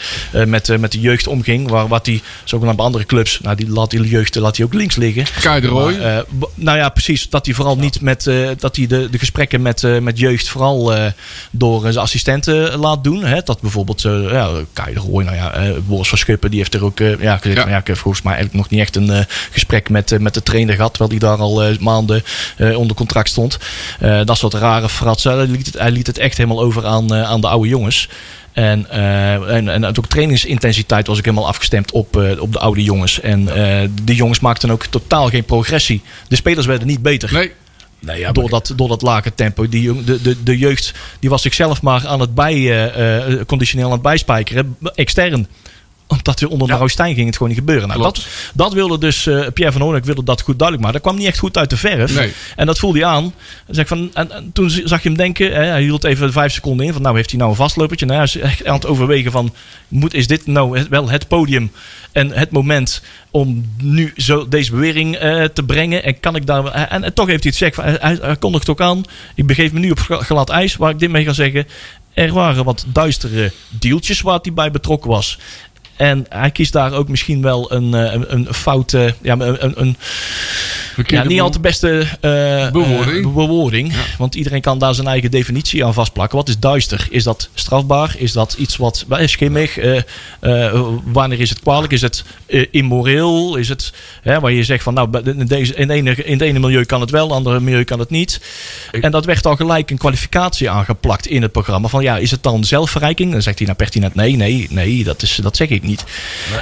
met, 0.46 0.80
met 0.80 0.92
de 0.92 1.00
jeugd 1.00 1.23
omging. 1.28 1.70
Waar, 1.70 1.88
wat 1.88 2.06
hij, 2.06 2.22
zogenaamd 2.44 2.78
bij 2.78 2.86
andere 2.86 3.06
clubs, 3.06 3.40
nou, 3.42 3.56
die 3.56 3.70
laat 3.70 3.92
die 3.92 4.08
jeugd 4.08 4.36
laat 4.36 4.58
hij 4.58 4.66
ook 4.66 4.74
links 4.74 4.96
liggen. 4.96 5.26
Kai 5.42 5.62
de 5.62 5.68
Roy. 5.68 5.98
Maar, 5.98 6.18
eh, 6.18 6.24
nou 6.56 6.78
ja, 6.78 6.90
precies. 6.90 7.30
Dat 7.30 7.46
hij 7.46 7.56
vooral 7.56 7.78
niet 7.78 8.02
met 8.02 8.28
eh, 8.28 8.50
dat 8.58 8.76
hij 8.76 8.88
de, 8.88 9.10
de 9.10 9.20
gesprekken 9.20 9.62
met, 9.62 9.84
eh, 9.84 10.00
met 10.00 10.20
jeugd 10.20 10.50
vooral 10.50 10.94
eh, 10.94 11.06
door 11.52 11.82
zijn 11.82 11.98
assistenten 11.98 12.78
laat 12.80 13.04
doen. 13.04 13.24
Hè? 13.24 13.42
Dat 13.44 13.62
bijvoorbeeld 13.62 14.02
ja, 14.02 14.50
Kai 14.74 14.94
de 14.94 15.00
nou 15.00 15.36
ja, 15.36 15.54
eh 15.54 15.70
Boris 15.86 16.10
van 16.10 16.18
Schuppen, 16.18 16.50
die 16.50 16.60
heeft 16.60 16.74
er 16.74 16.84
ook 16.84 17.00
ja, 17.00 17.38
gezegd, 17.38 17.44
Ja. 17.44 17.62
van, 17.62 17.72
ja, 17.72 17.78
ik 17.78 17.88
heb 17.88 17.98
volgens 17.98 18.24
mij 18.24 18.34
eigenlijk 18.34 18.64
nog 18.64 18.72
niet 18.72 18.82
echt 18.82 18.96
een 18.96 19.10
eh, 19.10 19.26
gesprek 19.52 19.90
met, 19.90 20.20
met 20.20 20.34
de 20.34 20.44
trainer 20.44 20.76
gehad, 20.76 20.94
terwijl 20.94 21.20
hij 21.20 21.30
daar 21.30 21.38
al 21.38 21.62
maanden 21.80 22.24
eh, 22.58 22.78
onder 22.78 22.96
contract 22.96 23.30
stond. 23.30 23.58
Eh, 24.00 24.22
dat 24.26 24.38
soort 24.38 24.54
rare 24.54 24.90
fratsen. 24.90 25.38
Hij 25.38 25.48
liet 25.48 25.66
het, 25.66 25.78
hij 25.78 25.92
liet 25.92 26.08
het 26.08 26.18
echt 26.18 26.38
helemaal 26.38 26.62
over 26.62 26.86
aan, 26.86 27.14
eh, 27.14 27.24
aan 27.24 27.42
de 27.42 27.48
oude 27.48 27.68
jongens. 27.68 28.10
En, 28.54 28.89
eh, 28.89 29.56
en, 29.56 29.70
en 29.70 29.86
ook 29.86 30.08
trainingsintensiteit 30.08 31.08
was 31.08 31.18
ik 31.18 31.26
helemaal 31.26 31.48
afgestemd 31.48 31.92
op, 31.92 32.18
eh, 32.18 32.42
op 32.42 32.52
de 32.52 32.60
oude 32.60 32.84
jongens. 32.84 33.20
En 33.20 33.56
eh 33.56 33.89
die 34.04 34.16
jongens 34.16 34.39
maakten 34.39 34.72
ook 34.72 34.86
totaal 34.86 35.28
geen 35.30 35.44
progressie. 35.44 36.02
De 36.28 36.36
spelers 36.36 36.66
werden 36.66 36.88
niet 36.88 37.02
beter. 37.02 37.34
Nee, 37.34 37.52
Nee, 38.00 38.20
ja, 38.20 38.32
door, 38.32 38.50
dat, 38.50 38.74
door 38.76 38.88
dat 38.88 39.02
lage 39.02 39.34
tempo. 39.36 39.70
Die, 39.70 39.82
jong- 39.82 40.04
de, 40.04 40.22
de, 40.22 40.44
de 40.44 40.58
jeugd 40.58 40.94
die 41.20 41.30
was 41.30 41.42
zichzelf 41.42 41.82
maar 41.82 42.08
aan 42.08 42.20
het 42.20 42.36
bij, 42.36 42.54
eh, 42.54 43.18
eh, 43.39 43.46
conditioneel 43.46 43.86
aan 43.86 43.92
het 43.92 44.02
bijspijkeren. 44.02 44.78
Extern. 44.96 45.48
Omdat 46.17 46.39
we 46.39 46.49
onder 46.49 46.67
Ja. 46.67 46.88
Stijn 46.88 47.13
ging 47.15 47.26
het 47.26 47.36
gewoon 47.36 47.49
niet 47.49 47.58
gebeuren. 47.60 47.88
Nou, 47.88 48.02
dat, 48.02 48.28
dat 48.54 48.73
wilde 48.73 48.97
dus 48.97 49.28
eh, 49.28 49.47
Pierre 49.54 49.71
van 49.73 49.82
Hooydonk 49.82 50.06
wilde 50.06 50.23
dat 50.23 50.41
goed 50.41 50.60
duidelijk 50.60 50.88
maken. 50.88 51.02
Dat 51.02 51.12
kwam 51.12 51.21
niet 51.23 51.32
echt 51.32 51.39
goed 51.39 51.58
uit 51.58 51.69
de 51.69 51.78
verf. 51.78 52.15
Nee. 52.15 52.34
En 52.56 52.65
dat 52.65 52.80
voelde 52.80 52.99
hij 52.99 53.08
aan. 53.08 53.34
Zeg 53.67 53.88
van, 53.88 54.10
en, 54.13 54.32
en 54.32 54.49
toen 54.54 54.69
zag 54.69 55.04
je 55.04 55.10
hem 55.10 55.17
denken, 55.17 55.54
hè, 55.54 55.63
hij 55.63 55.82
hield 55.82 56.04
even 56.04 56.32
vijf 56.32 56.54
seconden 56.54 56.86
in. 56.86 56.93
Van 56.93 57.02
nou 57.02 57.15
heeft 57.15 57.30
hij 57.30 57.39
nou 57.39 57.52
een 57.52 57.58
vastlopertje. 57.58 58.06
Nou, 58.06 58.17
hij 58.17 58.28
is 58.28 58.38
echt 58.38 58.65
aan 58.65 58.73
het 58.76 58.86
overwegen 58.86 59.32
van, 59.32 59.54
moet, 59.88 60.13
is 60.13 60.28
dit 60.28 60.47
nou 60.47 60.86
wel 60.89 61.10
het 61.10 61.28
podium 61.28 61.71
en 62.12 62.32
het 62.32 62.52
moment 62.52 63.02
om 63.32 63.73
nu 63.82 64.13
zo 64.17 64.47
deze 64.47 64.71
bewering 64.71 65.15
eh, 65.15 65.43
te 65.43 65.63
brengen? 65.63 66.04
En 66.04 66.19
kan 66.19 66.36
ik 66.36 66.45
daar... 66.45 66.65
En, 66.65 67.04
en 67.04 67.13
toch 67.13 67.28
heeft 67.28 67.43
hij 67.43 67.54
het 67.56 67.62
gezegd, 67.62 67.76
van, 67.76 67.84
hij, 67.84 67.97
hij, 67.99 68.17
hij 68.28 68.36
kondigt 68.36 68.69
ook 68.69 68.82
aan. 68.82 69.04
Ik 69.36 69.47
begeef 69.47 69.71
me 69.71 69.80
nu 69.80 69.91
op 69.91 69.99
gla- 69.99 70.21
glad 70.21 70.49
ijs, 70.49 70.76
waar 70.76 70.89
ik 70.91 70.99
dit 70.99 71.10
mee 71.10 71.23
ga 71.23 71.34
zeggen. 71.34 71.67
Er 72.13 72.34
waren 72.34 72.63
wat 72.63 72.86
duistere 72.88 73.52
deeltjes 73.69 74.21
waar 74.21 74.39
hij 74.41 74.54
bij 74.54 74.71
betrokken 74.71 75.10
was. 75.10 75.39
En 76.04 76.26
hij 76.30 76.52
kiest 76.52 76.74
daar 76.74 76.94
ook 76.94 77.08
misschien 77.08 77.42
wel 77.42 77.72
een, 77.72 77.94
eh, 77.94 78.13
een, 78.13 78.34
een 78.34 78.54
foute, 78.54 79.16
ja, 79.22 79.34
een, 79.39 79.82
een, 79.82 79.98
ja, 81.08 81.24
niet 81.24 81.42
al 81.42 81.50
te 81.50 81.60
beste 81.60 82.08
eh, 82.22 82.72
Bewoording. 82.72 83.26
eh, 83.26 83.34
bewoording. 83.34 83.94
Want 84.18 84.36
iedereen 84.36 84.62
kan 84.62 84.78
daar 84.78 84.94
zijn 84.94 85.08
eigen 85.08 85.32
definitie 85.32 85.86
aan 85.86 85.94
vastplakken. 85.94 86.38
Wat 86.38 86.48
is 86.48 86.60
duister? 86.60 87.08
Is 87.10 87.24
dat 87.24 87.50
strafbaar? 87.54 88.16
Is 88.18 88.32
dat 88.32 88.56
iets 88.58 88.78
wat 88.78 89.06
schimmig? 89.26 89.78
Eh, 89.78 89.98
eh, 90.39 90.82
wanneer 91.04 91.39
is 91.39 91.50
het 91.50 91.60
kwalijk? 91.60 91.94
Is 91.94 92.02
het 92.02 92.24
eh, 92.46 92.66
immoreel? 92.72 93.56
Is 93.56 93.70
het 93.70 93.94
hè, 94.22 94.39
waar 94.39 94.52
je 94.52 94.63
zegt 94.63 94.84
van 94.84 94.94
nou, 94.94 95.22
in, 95.24 95.46
deze, 95.46 95.76
in, 95.76 95.89
ene, 95.89 96.16
in 96.16 96.34
het 96.34 96.42
ene 96.42 96.60
milieu 96.60 96.86
kan 96.86 97.02
het 97.02 97.10
wel, 97.10 97.24
in 97.24 97.30
het 97.30 97.38
andere 97.38 97.60
milieu 97.60 97.84
kan 97.84 98.00
het 98.00 98.10
niet. 98.10 98.42
En 98.92 99.12
dat 99.12 99.26
werd 99.26 99.46
al 99.46 99.56
gelijk 99.56 99.92
een 99.92 99.98
kwalificatie 99.98 100.70
aangeplakt 100.70 101.28
in 101.28 101.42
het 101.42 101.52
programma. 101.52 101.88
Van 101.88 102.04
ja, 102.04 102.18
is 102.18 102.32
het 102.32 102.44
dan 102.44 102.63
zelfverrijking? 102.63 103.32
Dan 103.32 103.42
zegt 103.42 103.58
hij 103.58 103.66
nou 103.68 103.78
pertinent 103.78 104.16
nee, 104.16 104.36
nee, 104.36 104.68
nee, 104.70 105.04
dat, 105.04 105.22
is, 105.22 105.39
dat 105.42 105.56
zeg 105.56 105.70
ik 105.70 105.84
niet. 105.84 105.93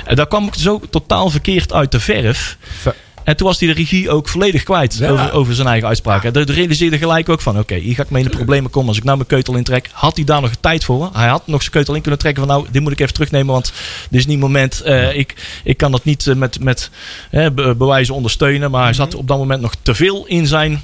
En 0.06 0.16
daar 0.16 0.28
kwam 0.28 0.48
ik 0.48 0.54
zo 0.58 0.82
totaal 0.90 1.30
verkeerd 1.30 1.74
uit 1.74 1.92
de 1.92 2.00
verf. 2.00 2.58
Ver- 2.82 2.96
En 3.24 3.38
toen 3.38 3.48
was 3.48 3.60
hij 3.60 3.68
de 3.68 3.74
regie 3.74 4.10
ook 4.10 4.30
volledig 4.30 4.64
kwijt 4.64 4.98
Ja. 4.98 5.10
over, 5.10 5.32
over 5.34 5.56
zijn 5.56 5.68
eigen 5.68 5.88
uitspraken. 5.88 6.34
Hij 6.34 6.44
realiseerde 6.44 6.98
gelijk 6.98 7.30
ook 7.30 7.42
van, 7.42 7.60
oké, 7.60 7.76
hier 7.76 7.96
ga 7.96 8.04
ik 8.04 8.10
mee 8.10 8.24
in 8.24 8.30
de 8.30 8.36
problemen 8.36 8.72
komen 8.72 8.88
als 8.90 8.98
ik 8.98 9.04
nou 9.04 9.16
mijn 9.16 9.30
keutel 9.30 9.56
intrek. 9.56 9.90
Had 9.92 10.16
hij 10.16 10.26
daar 10.26 10.42
nog 10.42 10.52
tijd 10.60 10.84
voor? 10.84 11.10
Hij 11.14 11.28
had 11.28 11.48
nog 11.48 11.60
zijn 11.62 11.74
keutel 11.74 11.94
in 11.96 12.02
kunnen 12.02 12.20
trekken 12.20 12.46
van, 12.48 12.56
nou, 12.56 12.68
dit 12.72 12.82
moet 12.82 12.92
ik 12.92 13.00
even 13.00 13.14
terugnemen, 13.14 13.54
want 13.54 13.74
dit 14.10 14.20
is 14.20 14.26
niet 14.26 14.36
het 14.36 14.46
moment. 14.46 14.82
eh, 14.82 15.16
ik, 15.18 15.36
ik 15.64 15.78
kan 15.78 15.92
dat 15.92 16.04
niet 16.04 16.28
eh, 16.28 16.36
met, 16.36 16.60
met 16.60 16.90
eh, 17.32 17.48
be- 17.50 17.76
bewijzen 17.76 18.16
ondersteunen. 18.16 18.72
Maar 18.72 18.84
hij 18.84 18.94
zat 18.94 19.16
op 19.16 19.28
dat 19.28 19.38
moment 19.38 19.62
nog 19.62 19.74
te 19.82 19.96
veel 19.96 20.26
in 20.28 20.48
zijn, 20.48 20.84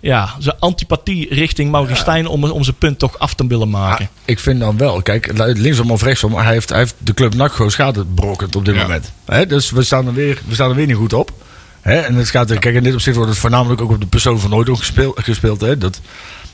ja, 0.00 0.34
zijn 0.38 0.56
antipathie 0.58 1.34
richting 1.34 1.70
Maurice 1.70 2.00
Stijn 2.00 2.26
om, 2.26 2.44
om 2.44 2.64
zijn 2.64 2.76
punt 2.76 2.98
toch 2.98 3.18
af 3.18 3.34
te 3.34 3.46
willen 3.46 3.70
maken. 3.70 4.04
Ah, 4.04 4.10
ik 4.24 4.38
vind 4.38 4.60
dan 4.60 4.76
wel, 4.76 5.02
kijk, 5.02 5.30
linksom 5.36 5.90
of 5.90 6.02
rechtsom, 6.02 6.34
hij 6.34 6.52
heeft, 6.52 6.68
hij 6.68 6.78
heeft 6.78 6.94
de 6.98 7.14
club 7.14 7.34
NAC 7.34 7.52
gewoon 7.52 7.70
schade 7.70 8.04
berokkend 8.04 8.56
op 8.56 8.64
dit 8.64 8.74
Ja. 8.74 8.82
moment. 8.82 9.12
Hè, 9.24 9.46
dus 9.46 9.70
we 9.70 9.82
staan, 9.82 10.06
er 10.06 10.12
weer, 10.14 10.38
we 10.46 10.54
staan 10.54 10.70
er 10.70 10.76
weer 10.76 10.86
niet 10.86 10.96
goed 10.96 11.12
op. 11.12 11.32
Hè, 11.80 11.98
en 12.00 12.14
het 12.14 12.28
gaat, 12.30 12.50
er- 12.50 12.58
kijk, 12.58 12.74
in 12.74 12.82
dit 12.82 12.94
opzicht 12.94 13.16
wordt 13.16 13.30
het 13.30 13.40
voornamelijk 13.40 13.80
ook 13.80 13.90
op 13.90 14.00
de 14.00 14.06
persoon 14.06 14.40
van 14.40 14.50
Nooit 14.50 14.68
gespeeld. 14.72 15.20
gespeeld 15.22 15.60
hè. 15.60 15.78
Dat 15.78 16.00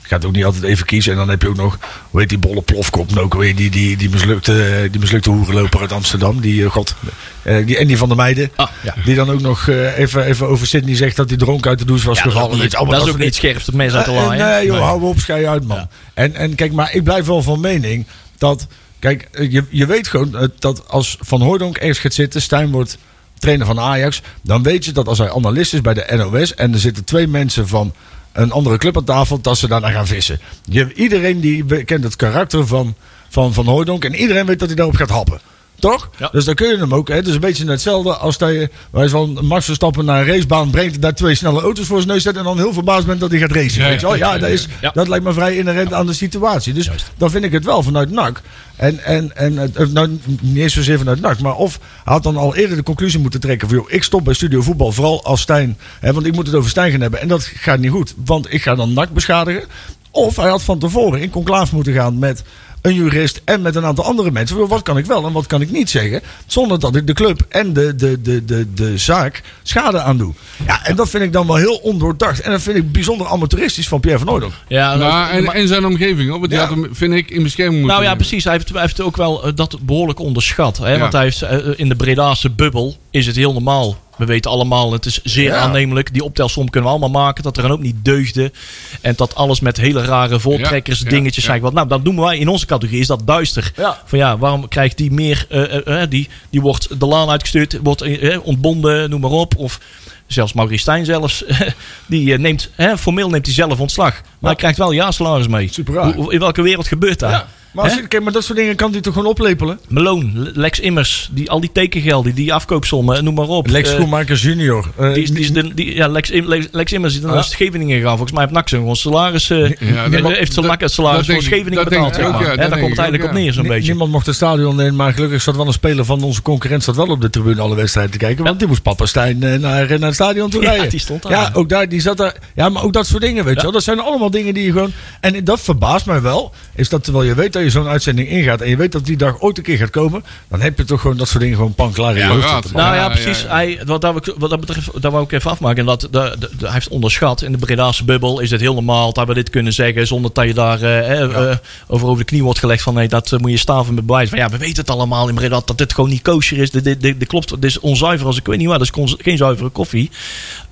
gaat 0.07 0.25
ook 0.25 0.33
niet 0.33 0.45
altijd 0.45 0.65
even 0.65 0.87
kiezen. 0.87 1.13
En 1.13 1.19
dan 1.19 1.29
heb 1.29 1.43
je 1.43 1.49
ook 1.49 1.57
nog, 1.57 1.79
hoe 2.11 2.21
heet 2.21 2.29
die 2.29 2.39
bolle 2.39 2.63
plofkop, 2.63 3.11
nou 3.11 3.25
ook 3.25 3.35
weer, 3.35 3.57
die, 3.57 3.71
die, 3.71 3.97
die, 3.97 4.11
mislukte, 4.11 4.89
die 4.91 5.01
mislukte 5.01 5.31
hoerenloper 5.31 5.81
uit 5.81 5.93
Amsterdam. 5.93 6.41
Die, 6.41 6.65
eh, 6.65 6.71
god, 6.71 6.95
eh, 7.43 7.67
die 7.67 7.79
Andy 7.81 7.97
van 7.97 8.09
der 8.09 8.17
Meijden. 8.17 8.51
Ah, 8.57 8.69
ja. 8.83 8.95
Die 9.05 9.15
dan 9.15 9.31
ook 9.31 9.41
nog 9.41 9.69
eh, 9.69 9.99
even, 9.99 10.25
even 10.25 10.49
over 10.49 10.67
Sydney 10.67 10.97
zegt 10.97 11.17
dat 11.17 11.29
hij 11.29 11.39
dronken 11.39 11.71
uit 11.71 11.79
de 11.79 11.85
douche 11.85 12.07
was 12.07 12.19
Ja, 12.19 12.25
dat 12.25 12.33
is 12.33 12.39
ook 12.39 12.45
gevallen. 12.45 12.71
allemaal 12.71 12.93
dat 12.93 13.03
is 13.03 13.09
ook 13.09 13.21
soort 13.21 13.77
niet 13.77 13.95
uit 13.95 14.05
de 14.05 14.11
eh, 14.11 14.17
eh, 14.17 14.27
laaien. 14.27 14.47
Nee, 14.47 14.67
joh, 14.67 14.81
hou 14.81 15.03
op, 15.03 15.19
schei 15.19 15.47
uit, 15.47 15.65
man. 15.65 15.77
Ja. 15.77 15.89
En, 16.15 16.35
en 16.35 16.55
kijk, 16.55 16.73
maar 16.73 16.95
ik 16.95 17.05
blijf 17.05 17.27
wel 17.27 17.43
van 17.43 17.61
mening 17.61 18.07
dat... 18.39 18.67
Kijk, 18.99 19.29
je, 19.51 19.65
je 19.71 19.87
weet 19.87 20.09
gewoon 20.09 20.51
dat 20.59 20.89
als 20.89 21.17
Van 21.21 21.43
Hooydonk 21.43 21.77
ergens 21.77 21.99
gaat 21.99 22.15
zitten... 22.15 22.43
Stijn 22.43 22.71
wordt 22.71 22.99
trainer 23.39 23.67
van 23.67 23.81
Ajax... 23.81 24.23
dan 24.43 24.63
weet 24.63 24.85
je 24.85 24.93
dat 24.93 25.09
als 25.09 25.19
hij 25.19 25.33
analist 25.33 25.75
is 25.75 25.81
bij 25.81 25.95
de 25.95 26.07
NOS... 26.17 26.55
en 26.55 26.73
er 26.73 26.79
zitten 26.79 27.05
twee 27.05 27.27
mensen 27.27 27.69
van 27.69 27.95
een 28.37 28.53
andere 28.53 28.79
club 28.79 28.97
aan 28.97 29.05
tafel... 29.05 29.41
dat 29.41 29.59
ze 29.59 29.69
daarna 29.69 29.91
gaan 29.91 30.07
vissen. 30.07 30.41
Je, 30.65 30.95
iedereen 30.95 31.41
die 31.41 31.85
kent 31.85 32.05
het 32.05 32.17
karakter 32.17 32.67
van 32.67 32.95
Van, 33.29 33.55
van 33.55 33.69
en 34.05 34.15
iedereen 34.15 34.47
weet 34.47 34.59
dat 34.59 34.69
hij 34.69 34.77
daarop 34.77 34.97
gaat 34.97 35.11
happen. 35.11 35.41
Toch? 35.79 36.11
Ja. 36.19 36.29
Dus 36.33 36.45
dan 36.45 36.55
kun 36.55 36.69
je 36.69 36.77
hem 36.77 36.95
ook. 36.95 37.09
Hè? 37.09 37.15
Het 37.15 37.27
is 37.27 37.35
een 37.35 37.41
beetje 37.41 37.71
hetzelfde 37.71 38.15
als 38.17 38.39
dat 38.39 38.51
je 38.51 38.71
wij 38.91 39.09
van 39.09 39.39
Max 39.43 39.65
Verstappen 39.65 40.05
naar 40.05 40.21
een 40.21 40.27
racebaan 40.27 40.71
brengt. 40.71 40.95
en 40.95 41.01
daar 41.01 41.15
twee 41.15 41.35
snelle 41.35 41.61
auto's 41.61 41.87
voor 41.87 41.97
zijn 41.97 42.09
neus 42.09 42.23
zet. 42.23 42.37
en 42.37 42.45
dan 42.45 42.57
heel 42.57 42.73
verbaasd 42.73 43.07
bent 43.07 43.21
dat 43.21 43.31
hij 43.31 43.39
gaat 43.39 43.53
racen. 43.53 43.83
Ja, 43.83 43.89
weet 43.89 44.01
je 44.01 44.07
wel? 44.07 44.17
ja, 44.17 44.39
dat, 44.39 44.49
is, 44.49 44.69
dat 44.93 45.09
lijkt 45.09 45.25
me 45.25 45.33
vrij 45.33 45.57
inherent 45.57 45.93
aan 45.93 46.07
de 46.07 46.13
situatie. 46.13 46.73
Dus 46.73 46.91
dan 47.17 47.31
vind 47.31 47.45
ik 47.45 47.53
het 47.53 47.65
wel 47.65 47.83
vanuit 47.83 48.11
NAC. 48.11 48.43
En, 48.77 49.05
en, 49.05 49.37
en 49.37 49.73
nou, 49.93 50.19
niet 50.41 50.57
eens 50.57 50.75
zozeer 50.75 50.99
vanuit 50.99 51.21
NAC. 51.21 51.41
Maar 51.41 51.57
of 51.57 51.79
hij 52.05 52.13
had 52.13 52.23
dan 52.23 52.37
al 52.37 52.57
eerder 52.57 52.77
de 52.77 52.83
conclusie 52.83 53.21
moeten 53.21 53.41
trekken. 53.41 53.69
van 53.69 53.77
joh, 53.77 53.91
ik 53.91 54.03
stop 54.03 54.25
bij 54.25 54.35
Studio 54.35 54.63
Voetbal. 54.63 54.93
Vooral 54.93 55.25
als 55.25 55.41
Stijn. 55.41 55.79
Hè, 56.01 56.13
want 56.13 56.27
ik 56.27 56.35
moet 56.35 56.47
het 56.47 56.57
over 56.57 56.71
Stijn 56.71 56.91
gaan 56.91 57.01
hebben. 57.01 57.21
En 57.21 57.29
dat 57.29 57.45
gaat 57.45 57.79
niet 57.79 57.91
goed. 57.91 58.15
Want 58.25 58.53
ik 58.53 58.63
ga 58.63 58.75
dan 58.75 58.93
NAC 58.93 59.11
beschadigen. 59.11 59.65
Of 60.11 60.37
hij 60.37 60.49
had 60.49 60.63
van 60.63 60.79
tevoren 60.79 61.21
in 61.21 61.31
conclave 61.31 61.75
moeten 61.75 61.93
gaan 61.93 62.19
met 62.19 62.43
een 62.83 62.95
jurist 62.95 63.41
en 63.45 63.63
met 63.63 63.75
een 63.75 63.85
aantal 63.85 64.05
andere 64.05 64.31
mensen. 64.31 64.69
Wat 64.69 64.83
kan 64.83 64.99
ik 64.99 65.07
wel 65.07 65.27
en 65.27 65.33
wat 65.33 65.47
kan 65.47 65.61
ik 65.61 65.71
niet 65.71 65.91
zeggen? 65.91 66.21
Zonder 66.47 66.81
dat 66.81 66.97
ik 66.97 67.07
de 67.07 67.13
club 67.13 67.41
en 67.49 67.73
de, 67.73 67.95
de, 67.95 68.21
de, 68.23 68.45
de, 68.45 68.73
de 68.75 68.99
zaak 68.99 69.43
schade 69.63 70.01
aandoe. 70.01 70.33
Ja, 70.67 70.85
en 70.87 70.97
dat 70.97 71.09
vind 71.11 71.23
ik 71.23 71.33
dan 71.33 71.47
wel 71.47 71.57
heel 71.57 71.77
ondoordacht. 71.77 72.41
En 72.41 72.51
dat 72.51 72.63
vind 72.63 72.77
ik 72.77 72.93
bijzonder 72.93 73.27
amateuristisch 73.27 73.89
van 73.89 74.01
Pierre 74.01 74.19
van 74.19 74.29
Hooydonk. 74.29 74.53
Ja, 74.69 74.95
Nou, 74.95 75.49
en, 75.53 75.69
zijn 75.69 75.85
omgeving, 75.87 76.29
hoor. 76.31 76.39
Want 76.39 76.51
die 76.51 76.59
Ja. 76.61 76.67
had 76.67 76.77
hem, 76.77 76.89
vind 76.95 77.15
ik, 77.15 77.31
in 77.31 77.43
bescherming 77.43 77.77
moeten 77.81 77.97
Nou 77.97 78.03
ja, 78.09 78.13
nemen. 78.13 78.27
precies. 78.27 78.45
Hij 78.45 78.53
heeft, 78.53 78.69
hij 78.69 78.81
heeft 78.81 79.01
ook 79.01 79.17
wel 79.17 79.45
eh, 79.45 79.53
dat 79.55 79.79
behoorlijk 79.81 80.19
onderschat. 80.19 80.79
Hè? 80.79 80.93
Ja. 80.93 80.99
Want 80.99 81.13
hij 81.13 81.23
heeft, 81.23 81.43
eh, 81.43 81.59
in 81.77 81.89
de 81.89 81.97
Bredaanse 81.97 82.51
bubbel 82.51 82.97
is 83.11 83.27
het 83.27 83.37
heel 83.37 83.53
normaal. 83.53 83.97
We 84.17 84.25
weten 84.25 84.51
allemaal, 84.51 84.93
het 84.93 85.07
is 85.07 85.23
zeer 85.23 85.45
Ja. 85.45 85.57
aannemelijk. 85.57 86.13
Die 86.13 86.25
optelsom 86.25 86.71
kunnen 86.71 86.91
we 86.91 86.97
allemaal 86.99 87.23
maken. 87.23 87.43
Dat 87.43 87.57
er 87.57 87.63
dan 87.63 87.73
ook 87.73 87.81
niet 87.81 88.05
deugde. 88.05 88.53
En 89.01 89.13
dat 89.17 89.35
alles 89.35 89.61
met 89.61 89.77
hele 89.77 90.05
rare 90.05 90.39
Ja, 90.45 90.75
ja, 90.85 90.95
dingetjes 91.09 91.45
zijn. 91.45 91.61
Wat, 91.61 91.73
nou, 91.73 91.89
dat 91.89 92.03
noemen 92.03 92.25
wij 92.25 92.39
in 92.39 92.49
onze 92.49 92.67
categorie, 92.67 93.01
is 93.01 93.07
dat 93.07 93.27
duister. 93.27 93.73
Van 94.05 94.19
ja, 94.19 94.39
waarom 94.39 94.69
krijgt 94.69 94.97
die 94.97 95.11
meer... 95.13 95.47
eh, 95.49 95.77
eh, 95.77 96.03
eh, 96.03 96.11
die, 96.11 96.29
die 96.51 96.61
wordt 96.61 97.01
de 97.01 97.07
laan 97.07 97.31
uitgestuurd, 97.31 97.79
wordt 97.83 98.05
ontbonden, 98.43 99.11
noem 99.11 99.21
maar 99.21 99.31
op. 99.31 99.57
Of 99.57 99.81
zelfs 100.27 100.53
Maurice 100.53 100.81
Stijn 100.81 101.05
zelfs. 101.05 101.45
die 102.07 102.39
neemt, 102.39 102.71
hè, 102.75 102.99
formeel 102.99 103.31
neemt 103.31 103.47
hij 103.47 103.55
zelf 103.55 103.81
ontslag. 103.81 104.13
Maar 104.39 104.51
hij 104.51 104.55
krijgt 104.61 104.79
wel 104.79 104.93
jaarsalaris 104.93 105.49
mee. 105.49 105.69
Super 105.73 105.95
raar. 105.95 106.15
In 106.33 106.39
welke 106.39 106.63
wereld 106.63 106.87
gebeurt 106.89 107.19
dat? 107.19 107.31
Ja. 107.31 107.47
Maar, 107.77 107.85
als 107.85 107.95
je, 107.95 108.07
kijk, 108.09 108.23
maar 108.23 108.33
dat 108.33 108.45
soort 108.45 108.59
dingen 108.59 108.77
kan 108.77 108.93
hij 108.93 109.01
toch 109.01 109.15
gewoon 109.15 109.29
oplepelen? 109.29 109.79
Meloon, 109.89 110.51
Lex 110.55 110.81
Immers, 110.81 111.29
die, 111.33 111.51
al 111.51 111.61
die 111.61 111.71
tekengelden, 111.73 112.35
die 112.35 112.55
afkoopsommen, 112.55 113.25
noem 113.25 113.35
maar 113.35 113.49
op. 113.49 113.67
Lex 113.69 113.89
Eh, 113.89 113.95
Schoenmakers 113.95 114.43
junior. 114.43 114.91
Eh, 114.97 115.13
die 115.15 115.23
is, 115.23 115.31
die 115.31 115.41
is 115.41 115.53
de, 115.53 115.75
die, 115.75 115.95
ja, 115.95 116.09
Lex, 116.09 116.31
Lex, 116.33 116.67
Lex 116.73 116.93
Immers 116.93 117.15
is 117.15 117.21
dan 117.21 117.29
Ah. 117.31 117.35
naar 117.37 117.45
Scheveningen 117.45 117.97
gegaan. 117.97 118.11
Volgens 118.17 118.33
mij 118.33 118.41
heeft 118.41 118.55
NAC 118.55 118.69
gewoon 118.69 118.97
salaris, 118.97 119.51
eh, 119.51 119.59
Ja, 119.59 120.09
dat- 120.09 120.33
heeft 120.33 120.53
zijn 120.53 120.79
salaris 120.91 121.17
dat 121.17 121.27
voor 121.27 121.35
ik- 121.35 121.41
Scheveningen 121.51 121.85
betaald. 121.85 122.17
ik 122.17 122.23
ja, 122.23 122.29
daar 122.29 122.39
komt 122.39 122.51
het 122.51 122.61
ik 122.61 122.83
ook, 122.83 122.99
eigenlijk 122.99 123.25
op 123.25 123.31
ja. 123.31 123.37
neer, 123.39 123.53
zo'n 123.53 123.67
beetje. 123.67 123.89
Niemand 123.89 124.11
mocht 124.11 124.27
het 124.27 124.35
stadion 124.35 124.81
in, 124.81 124.97
maar 124.97 125.13
gelukkig 125.13 125.43
zat 125.43 125.57
wel 125.57 125.67
een 125.67 125.73
speler 125.73 126.05
van 126.05 126.23
onze 126.23 126.43
concurrent 126.43 126.85
zat 126.85 126.97
wel 126.97 127.07
op 127.07 127.21
de 127.21 127.31
tribune 127.31 127.61
alle 127.61 127.75
wedstrijden 127.77 128.13
te 128.13 128.19
kijken. 128.19 128.45
Want 128.45 128.59
die 128.59 128.69
moest 128.69 128.83
Papa 128.83 129.07
Stijn 129.07 129.43
eh, 129.43 129.59
naar, 129.59 129.87
naar 129.89 130.01
het 130.01 130.15
stadion 130.15 130.51
toe 130.51 130.63
Ja, 130.63 130.71
rijden. 130.71 130.89
die 130.91 131.01
stond 131.01 131.23
daar. 131.23 131.33
Ja, 131.33 131.51
ook 131.53 131.69
daar, 131.69 131.89
die 131.89 132.01
zat 132.01 132.17
daar. 132.17 132.35
Ja, 132.55 132.69
maar 132.69 132.83
ook 132.83 132.93
dat 132.93 133.07
soort 133.07 133.23
dingen, 133.23 133.45
weet 133.45 133.57
je 133.57 133.63
wel. 133.63 133.73
Dat 133.73 133.83
zijn 133.83 134.01
allemaal 134.01 134.31
dingen 134.31 134.55
die 134.55 134.65
je 134.65 134.73
gewoon... 134.73 134.93
En 135.21 135.45
dat 135.45 135.61
verbaast 135.61 136.07
mij 136.07 136.21
wel, 136.21 136.53
is 136.75 136.89
dat 136.89 137.05
terwijl 137.05 137.25
je 137.25 137.35
weet 137.35 137.53
dat 137.53 137.63
je 137.63 137.66
zo'n 137.71 137.87
uitzending 137.87 138.29
ingaat 138.29 138.61
en 138.61 138.69
je 138.69 138.77
weet 138.77 138.93
dat 138.93 139.07
die 139.07 139.17
dag 139.17 139.41
ooit 139.41 139.59
een 139.59 139.65
keer 139.65 139.77
gaat 139.77 139.91
komen, 139.91 140.25
dan 140.49 140.61
heb 140.61 140.79
je 140.79 140.85
toch 140.85 141.01
gewoon 141.01 141.17
dat 141.17 141.29
soort 141.29 141.41
dingen 141.43 141.57
gewoon 141.57 141.75
panklaar 141.75 142.11
in 142.11 142.17
je 142.17 142.23
Ja, 142.23 142.29
hoofd 142.29 142.45
raad. 142.45 142.63
zitten. 142.63 142.81
Nou 142.83 142.95
ja, 142.95 143.09
precies. 143.09 143.41
ja, 143.43 143.47
ja. 143.49 143.55
Hij, 143.55 143.81
wat, 143.87 144.01
dat, 144.01 144.15
we- 144.27 144.35
wat 144.39 144.51
dat 144.51 144.61
betreft, 144.61 145.03
daar 145.03 145.11
wou 145.11 145.25
ik 145.25 145.33
even 145.33 145.51
afmaken. 145.51 145.79
En 145.79 145.87
dat, 145.87 146.01
de, 146.01 146.09
de- 146.11 146.39
de- 146.39 146.65
hij 146.65 146.73
heeft 146.73 146.89
onderschat. 146.89 147.43
In 147.43 147.53
de 147.53 147.59
Bredaanse 147.59 148.05
bubbel 148.05 148.41
is 148.41 148.51
het 148.51 148.61
heel 148.61 148.75
normaal 148.75 149.13
dat 149.13 149.27
we 149.27 149.35
dit 149.35 149.51
kunnen 149.51 149.73
zeggen. 149.73 150.07
Zonder 150.07 150.31
dat 150.35 150.45
je 150.47 150.55
daar 150.55 150.83
eh, 150.83 151.11
eh, 151.23 151.51
eh, 151.51 151.57
over 151.87 152.07
over 152.07 152.19
de 152.19 152.25
knie 152.25 152.43
wordt 152.43 152.59
gelegd. 152.59 152.83
Van 152.83 152.95
nee, 152.95 153.09
dat 153.09 153.35
moet 153.39 153.51
je 153.51 153.57
staven 153.57 153.95
met 153.95 154.07
bewijs. 154.07 154.29
Van 154.29 154.39
ja, 154.39 154.49
we 154.49 154.59
weten 154.59 154.77
het 154.83 154.91
allemaal 154.91 155.29
in 155.29 155.35
Breda 155.35 155.61
dat 155.65 155.79
dit 155.79 155.95
gewoon 155.95 156.11
niet 156.11 156.23
kosher 156.23 156.59
is. 156.59 156.71
Dit, 156.71 156.85
dit, 156.85 157.01
dit, 157.01 157.19
dit 157.19 157.29
klopt. 157.29 157.49
Dit 157.49 157.65
is 157.65 157.81
onzuiver 157.81 158.27
als 158.27 158.37
ik 158.37 158.47
weet 158.47 158.59
niet 158.59 158.67
waar. 158.69 158.79
Dat 158.79 158.87
is 158.87 158.93
kon- 158.93 159.15
geen 159.19 159.37
zuivere 159.37 159.69
koffie. 159.69 160.11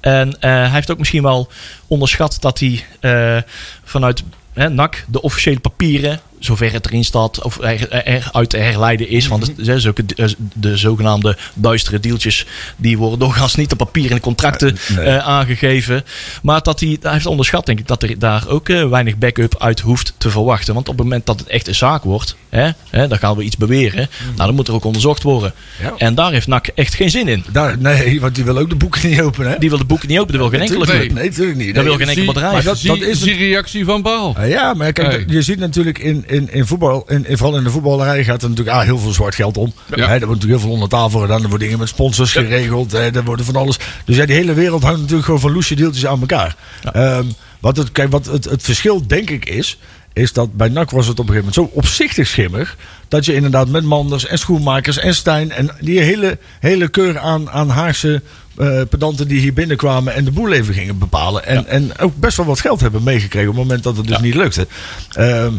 En 0.00 0.40
eh, 0.40 0.50
hij 0.50 0.68
heeft 0.70 0.90
ook 0.90 0.98
misschien 0.98 1.22
wel 1.22 1.48
onderschat 1.86 2.36
dat 2.40 2.58
hij 2.58 2.84
eh, 3.00 3.42
vanuit 3.84 4.22
hè, 4.52 4.68
NAC 4.68 5.04
de 5.08 5.22
officiële 5.22 5.60
papieren, 5.60 6.20
zover 6.44 6.72
het 6.72 6.86
erin 6.86 7.04
staat, 7.04 7.42
of 7.42 7.58
er, 7.60 7.90
er- 7.90 8.28
uit 8.32 8.50
te 8.50 8.56
herleiden 8.56 9.08
is. 9.08 9.26
Want 9.26 9.42
Mhm. 9.46 9.54
de, 9.56 9.62
de, 9.64 9.80
zulke- 9.80 10.06
de, 10.06 10.34
de 10.54 10.76
zogenaamde 10.76 11.36
duistere 11.54 12.00
deeltjes, 12.00 12.46
die 12.76 12.98
worden 12.98 13.18
doorgaans 13.18 13.54
niet 13.54 13.72
op 13.72 13.78
papier 13.78 14.08
in 14.10 14.14
de 14.16 14.20
contracten 14.22 14.76
Eh, 14.88 14.96
nee. 14.96 15.04
eh, 15.06 15.26
aangegeven. 15.26 16.04
Maar 16.42 16.62
dat 16.62 16.80
hij, 16.80 16.98
hij 17.02 17.12
heeft 17.12 17.26
onderschat, 17.26 17.66
denk 17.66 17.78
ik, 17.78 17.86
dat 17.86 18.02
er 18.02 18.18
daar 18.18 18.48
ook 18.48 18.68
eh, 18.68 18.88
weinig 18.88 19.16
backup 19.18 19.54
uit 19.58 19.80
hoeft 19.80 20.12
te 20.18 20.30
verwachten. 20.30 20.74
Want 20.74 20.88
op 20.88 20.94
het 20.94 21.02
moment 21.04 21.26
dat 21.26 21.38
het 21.38 21.48
echt 21.48 21.68
een 21.68 21.74
zaak 21.74 22.02
wordt, 22.02 22.36
hè, 22.48 22.70
hè, 22.90 23.08
dan 23.08 23.18
gaan 23.18 23.36
we 23.36 23.42
iets 23.42 23.56
beweren. 23.56 24.08
Nou, 24.24 24.36
dan 24.46 24.54
moet 24.54 24.68
er 24.68 24.74
ook 24.74 24.84
onderzocht 24.84 25.22
worden. 25.22 25.54
Mhm. 25.78 25.86
Ja. 25.86 25.94
En 25.98 26.14
daar 26.14 26.32
heeft 26.32 26.46
NAC 26.46 26.66
echt 26.66 26.94
geen 26.94 27.10
zin 27.10 27.28
in. 27.28 27.44
Daar, 27.52 27.78
nee, 27.78 28.20
want 28.20 28.34
die 28.34 28.44
wil 28.44 28.58
ook 28.58 28.68
de 28.68 28.74
boeken 28.76 29.08
niet 29.08 29.20
openen. 29.20 29.50
Hè? 29.50 29.58
Die 29.58 29.68
wil 29.68 29.78
de 29.78 29.84
boeken 29.84 30.08
niet 30.08 30.18
openen, 30.18 30.40
dat 30.40 30.50
wil 30.50 30.60
geen 30.60 30.68
enkele 30.68 30.86
club. 30.98 31.12
Nee, 31.12 31.28
natuurlijk 31.30 31.58
niet. 31.58 31.74
Dat 31.74 31.84
Nee. 31.84 31.96
wil 31.96 32.06
geen 32.06 32.08
enkel 32.16 32.22
Zie- 32.24 32.32
bedrijf. 32.32 32.52
Maar 32.52 32.62
dat- 32.62 32.76
is 33.08 33.20
zie 33.22 33.34
reactie 33.36 33.84
van 33.84 34.02
Paal. 34.02 34.34
Ah, 34.36 34.48
Ja, 34.48 34.74
maar 34.74 34.92
kijk, 34.92 35.12
Hey. 35.12 35.24
je 35.28 35.42
ziet 35.42 35.58
natuurlijk 35.58 35.98
in, 35.98 36.24
in, 36.34 36.52
in 36.52 36.66
voetbal, 36.66 37.04
in, 37.08 37.26
in- 37.26 37.36
vooral 37.38 37.56
in 37.58 37.64
de 37.64 37.70
voetballerij 37.70 38.24
gaat 38.24 38.42
er 38.42 38.48
natuurlijk 38.48 38.76
ah, 38.76 38.82
heel 38.84 38.98
veel 38.98 39.12
zwart 39.12 39.34
geld 39.34 39.56
om. 39.56 39.72
Ja. 39.94 39.96
Hè, 39.96 40.02
er 40.02 40.08
wordt 40.08 40.20
natuurlijk 40.20 40.50
heel 40.50 40.58
veel 40.60 40.70
onder 40.70 40.88
tafel 40.88 41.20
gedaan. 41.20 41.36
Er 41.42 41.48
worden 41.48 41.58
dingen 41.58 41.78
met 41.78 41.88
sponsors 41.88 42.32
geregeld. 42.32 42.92
Hè, 42.92 43.10
er 43.14 43.24
worden 43.24 43.44
van 43.46 43.56
alles. 43.56 43.78
Dus 44.04 44.16
ja, 44.16 44.26
die 44.26 44.34
hele 44.36 44.54
wereld 44.54 44.82
hangt 44.82 44.98
natuurlijk 45.00 45.24
gewoon 45.24 45.40
van 45.40 45.52
loesje 45.52 45.74
deeltjes 45.74 46.06
aan 46.06 46.20
elkaar. 46.20 46.56
Ehm, 46.92 47.24
wat 47.60 47.76
het, 47.76 47.92
kijk, 47.92 48.10
wat 48.10 48.26
het, 48.26 48.44
het 48.44 48.62
verschil 48.62 49.06
denk 49.06 49.30
ik 49.30 49.44
is, 49.48 49.78
is 50.12 50.32
dat 50.32 50.56
bij 50.56 50.68
NAC 50.68 50.90
was 50.90 51.06
het 51.06 51.18
op 51.20 51.28
een 51.28 51.34
gegeven 51.34 51.52
moment 51.54 51.72
zo 51.74 51.78
opzichtig 51.78 52.26
schimmig. 52.26 52.76
Dat 53.08 53.24
je 53.24 53.34
inderdaad 53.34 53.68
met 53.68 53.84
Manders 53.84 54.26
en 54.26 54.38
Schoenmakers 54.38 54.98
en 54.98 55.14
Stijn 55.14 55.50
en 55.52 55.70
die 55.80 56.00
hele, 56.00 56.38
hele 56.60 56.88
keur 56.88 57.18
aan, 57.18 57.50
aan 57.50 57.68
Haagse 57.68 58.22
eh, 58.56 58.80
pedanten 58.88 59.28
die 59.28 59.40
hier 59.40 59.52
binnenkwamen 59.52 60.14
en 60.14 60.24
de 60.24 60.30
boel 60.30 60.52
even 60.52 60.74
gingen 60.74 60.98
bepalen. 60.98 61.46
En, 61.46 61.66
en 61.66 61.98
ook 61.98 62.16
best 62.16 62.36
wel 62.36 62.46
wat 62.46 62.60
geld 62.60 62.80
hebben 62.80 63.02
meegekregen 63.02 63.48
op 63.48 63.54
het 63.54 63.64
moment 63.64 63.82
dat 63.82 63.96
het 63.96 64.06
dus 64.06 64.16
Ja. 64.16 64.22
niet 64.22 64.34
lukte. 64.34 64.66
Ehm, 65.12 65.52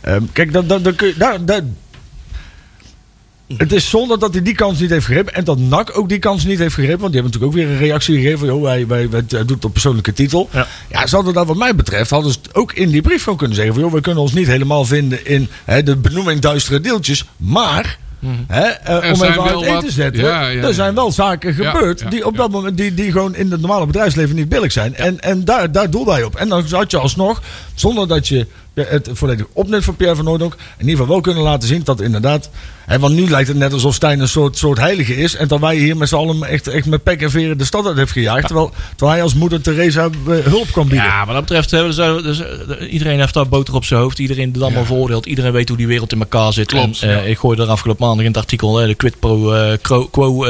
ehm, 0.00 0.22
kijk, 0.32 0.52
dan, 0.52 0.66
dan, 0.66 0.82
dan 0.82 0.94
kun 0.94 1.06
je, 1.08 1.14
daar, 1.16 1.44
daar, 1.44 1.62
het 3.56 3.72
is 3.72 3.90
zonde 3.90 4.18
dat 4.18 4.32
hij 4.32 4.42
die 4.42 4.54
kans 4.54 4.80
niet 4.80 4.90
heeft 4.90 5.06
gegrepen. 5.06 5.34
En 5.34 5.44
dat 5.44 5.58
NAC 5.58 5.98
ook 5.98 6.08
die 6.08 6.18
kans 6.18 6.44
niet 6.44 6.58
heeft 6.58 6.74
gegrepen. 6.74 7.00
Want 7.00 7.12
die 7.12 7.20
hebben 7.20 7.40
natuurlijk 7.40 7.66
ook 7.66 7.68
weer 7.68 7.76
een 7.78 7.86
reactie 7.88 8.16
gegeven. 8.16 8.38
Van, 8.38 8.48
joh, 8.48 8.62
wij, 8.62 8.86
wij, 8.86 9.10
wij, 9.10 9.22
doet 9.28 9.48
het 9.48 9.64
op 9.64 9.72
persoonlijke 9.72 10.12
titel. 10.12 10.48
Ja. 10.52 10.66
Ja, 10.90 11.06
ze 11.06 11.14
hadden 11.14 11.34
dat 11.34 11.46
wat 11.46 11.56
mij 11.56 11.74
betreft, 11.74 12.10
hadden 12.10 12.32
ze 12.32 12.38
het 12.42 12.54
ook 12.54 12.72
in 12.72 12.90
die 12.90 13.02
brief 13.02 13.22
gewoon 13.22 13.38
kunnen 13.38 13.56
zeggen. 13.56 13.74
Van, 13.74 13.82
joh, 13.82 13.92
we 13.92 14.00
kunnen 14.00 14.22
ons 14.22 14.32
niet 14.32 14.46
helemaal 14.46 14.84
vinden 14.84 15.26
in 15.26 15.48
hè, 15.64 15.82
de 15.82 15.96
benoeming 15.96 16.40
duistere 16.40 16.80
deeltjes. 16.80 17.24
Maar, 17.36 17.98
hè, 18.46 18.62
eh, 18.62 18.94
om 18.96 19.02
even 19.02 19.26
uit 19.28 19.50
wel 19.50 19.64
één 19.64 19.74
wat- 19.74 19.84
te 19.84 19.90
zetten. 19.92 20.24
ja, 20.24 20.48
ja, 20.48 20.62
er 20.62 20.74
zijn 20.74 20.94
wel 20.94 21.12
zaken 21.12 21.54
gebeurd 21.54 22.10
die 22.10 22.26
op 22.26 22.36
dat 22.36 22.50
moment, 22.50 22.76
die, 22.76 22.94
die 22.94 23.12
gewoon 23.12 23.34
in 23.34 23.50
het 23.50 23.60
normale 23.60 23.86
bedrijfsleven 23.86 24.36
niet 24.36 24.48
billig 24.48 24.72
zijn. 24.72 24.94
En, 24.94 25.20
en 25.20 25.44
daar, 25.44 25.72
daar 25.72 25.90
doelde 25.90 26.12
hij 26.12 26.24
op. 26.24 26.36
En 26.36 26.48
dan 26.48 26.64
had 26.70 26.90
je 26.90 26.98
alsnog, 26.98 27.42
zonder 27.74 28.08
dat 28.08 28.28
je 28.28 28.46
het 28.88 29.08
volledig 29.12 29.46
opneemt 29.52 29.84
van 29.84 29.96
Pierre 29.96 30.16
van 30.16 30.24
Noordonk, 30.24 30.52
in 30.52 30.88
ieder 30.88 30.90
geval 30.90 31.08
wel 31.08 31.20
kunnen 31.20 31.42
laten 31.42 31.68
zien 31.68 31.80
dat 31.84 32.00
inderdaad. 32.00 32.50
Hè, 32.88 32.98
want 32.98 33.14
nu 33.14 33.28
lijkt 33.28 33.48
het 33.48 33.56
net 33.56 33.72
alsof 33.72 33.94
Stijn 33.94 34.20
een 34.20 34.28
soort, 34.28 34.56
soort 34.56 34.78
heilige 34.78 35.16
is. 35.16 35.36
En 35.36 35.48
dat 35.48 35.60
wij 35.60 35.76
hier 35.76 35.96
met 35.96 36.08
z'n 36.08 36.14
allen 36.14 36.42
echt, 36.42 36.66
echt 36.66 36.86
met 36.86 37.02
pek 37.02 37.22
en 37.22 37.30
veren 37.30 37.58
de 37.58 37.64
stad 37.64 37.86
uit 37.86 37.96
heeft 37.96 38.12
gejaagd. 38.12 38.46
Terwijl, 38.46 38.72
terwijl 38.88 39.10
hij 39.10 39.22
als 39.22 39.34
moeder 39.34 39.60
Teresa 39.60 40.04
eh, 40.04 40.36
hulp 40.38 40.72
kan 40.72 40.88
bieden. 40.88 41.06
Ja, 41.06 41.26
wat 41.26 41.34
dat 41.34 41.44
betreft, 41.44 41.70
hè, 41.70 41.82
dus, 41.82 41.98
eh, 41.98 42.22
dus, 42.22 42.40
iedereen 42.90 43.18
heeft 43.18 43.34
daar 43.34 43.48
boter 43.48 43.74
op 43.74 43.84
zijn 43.84 44.00
hoofd. 44.00 44.18
Iedereen 44.18 44.52
het 44.52 44.62
allemaal 44.62 44.84
veroordeelt. 44.84 45.26
Iedereen 45.26 45.52
weet 45.52 45.68
hoe 45.68 45.76
die 45.76 45.86
wereld 45.86 46.12
in 46.12 46.18
elkaar 46.18 46.52
zit. 46.52 46.66
Klopt, 46.66 47.02
En, 47.02 47.08
eh, 47.08 47.16
ja. 47.16 47.22
Ik 47.22 47.38
gooi 47.38 47.60
er 47.60 47.66
afgelopen 47.66 48.06
maandag 48.06 48.24
in 48.24 48.30
het 48.30 48.40
artikel 48.40 48.76
hè, 48.76 48.86
de 48.86 48.94
quid 48.94 49.18
pro 49.18 49.52
quo, 49.82 50.06
quo, 50.06 50.46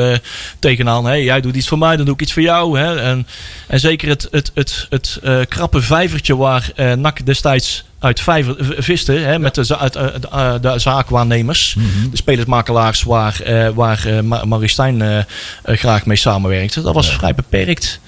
tegenaan. 0.59 1.05
Hè. 1.05 1.15
Jij 1.15 1.41
doet 1.41 1.57
iets 1.57 1.69
voor 1.69 1.79
mij, 1.79 1.97
dan 1.97 2.05
doe 2.05 2.15
ik 2.15 2.21
iets 2.21 2.33
voor 2.33 2.43
jou. 2.43 2.79
Hè. 2.79 3.01
En, 3.01 3.27
en 3.67 3.81
zeker 3.81 4.09
het, 4.09 4.29
het, 4.31 4.51
het, 4.55 4.87
het 4.91 5.19
eh, 5.23 5.41
krappe 5.49 5.81
vijvertje 5.81 6.37
waar 6.37 6.73
NAC 6.97 7.27
destijds 7.27 7.85
uit 8.01 8.21
vijver 8.21 8.57
v- 8.59 8.85
viste. 8.85 9.13
Hè, 9.13 9.39
met 9.39 9.55
de, 9.55 9.79
uit, 9.79 9.97
eh, 9.97 10.05
de, 10.21 10.29
eh, 10.29 10.55
de 10.61 10.79
zaakwaarnemers. 10.79 11.77
De 12.11 12.17
spelersmakelaars 12.17 13.03
waar, 13.03 13.41
eh 13.41 13.69
waar 13.75 14.07
eh, 14.07 14.21
Ma- 14.21 14.45
Maurice 14.45 14.73
Stijn 14.73 15.03
eh, 15.03 15.19
eh, 15.19 15.25
graag 15.65 16.07
mee 16.07 16.17
samenwerkte. 16.17 16.83
Dat 16.83 16.95
was 16.95 17.11
vrij 17.13 17.35
beperkt. 17.35 18.01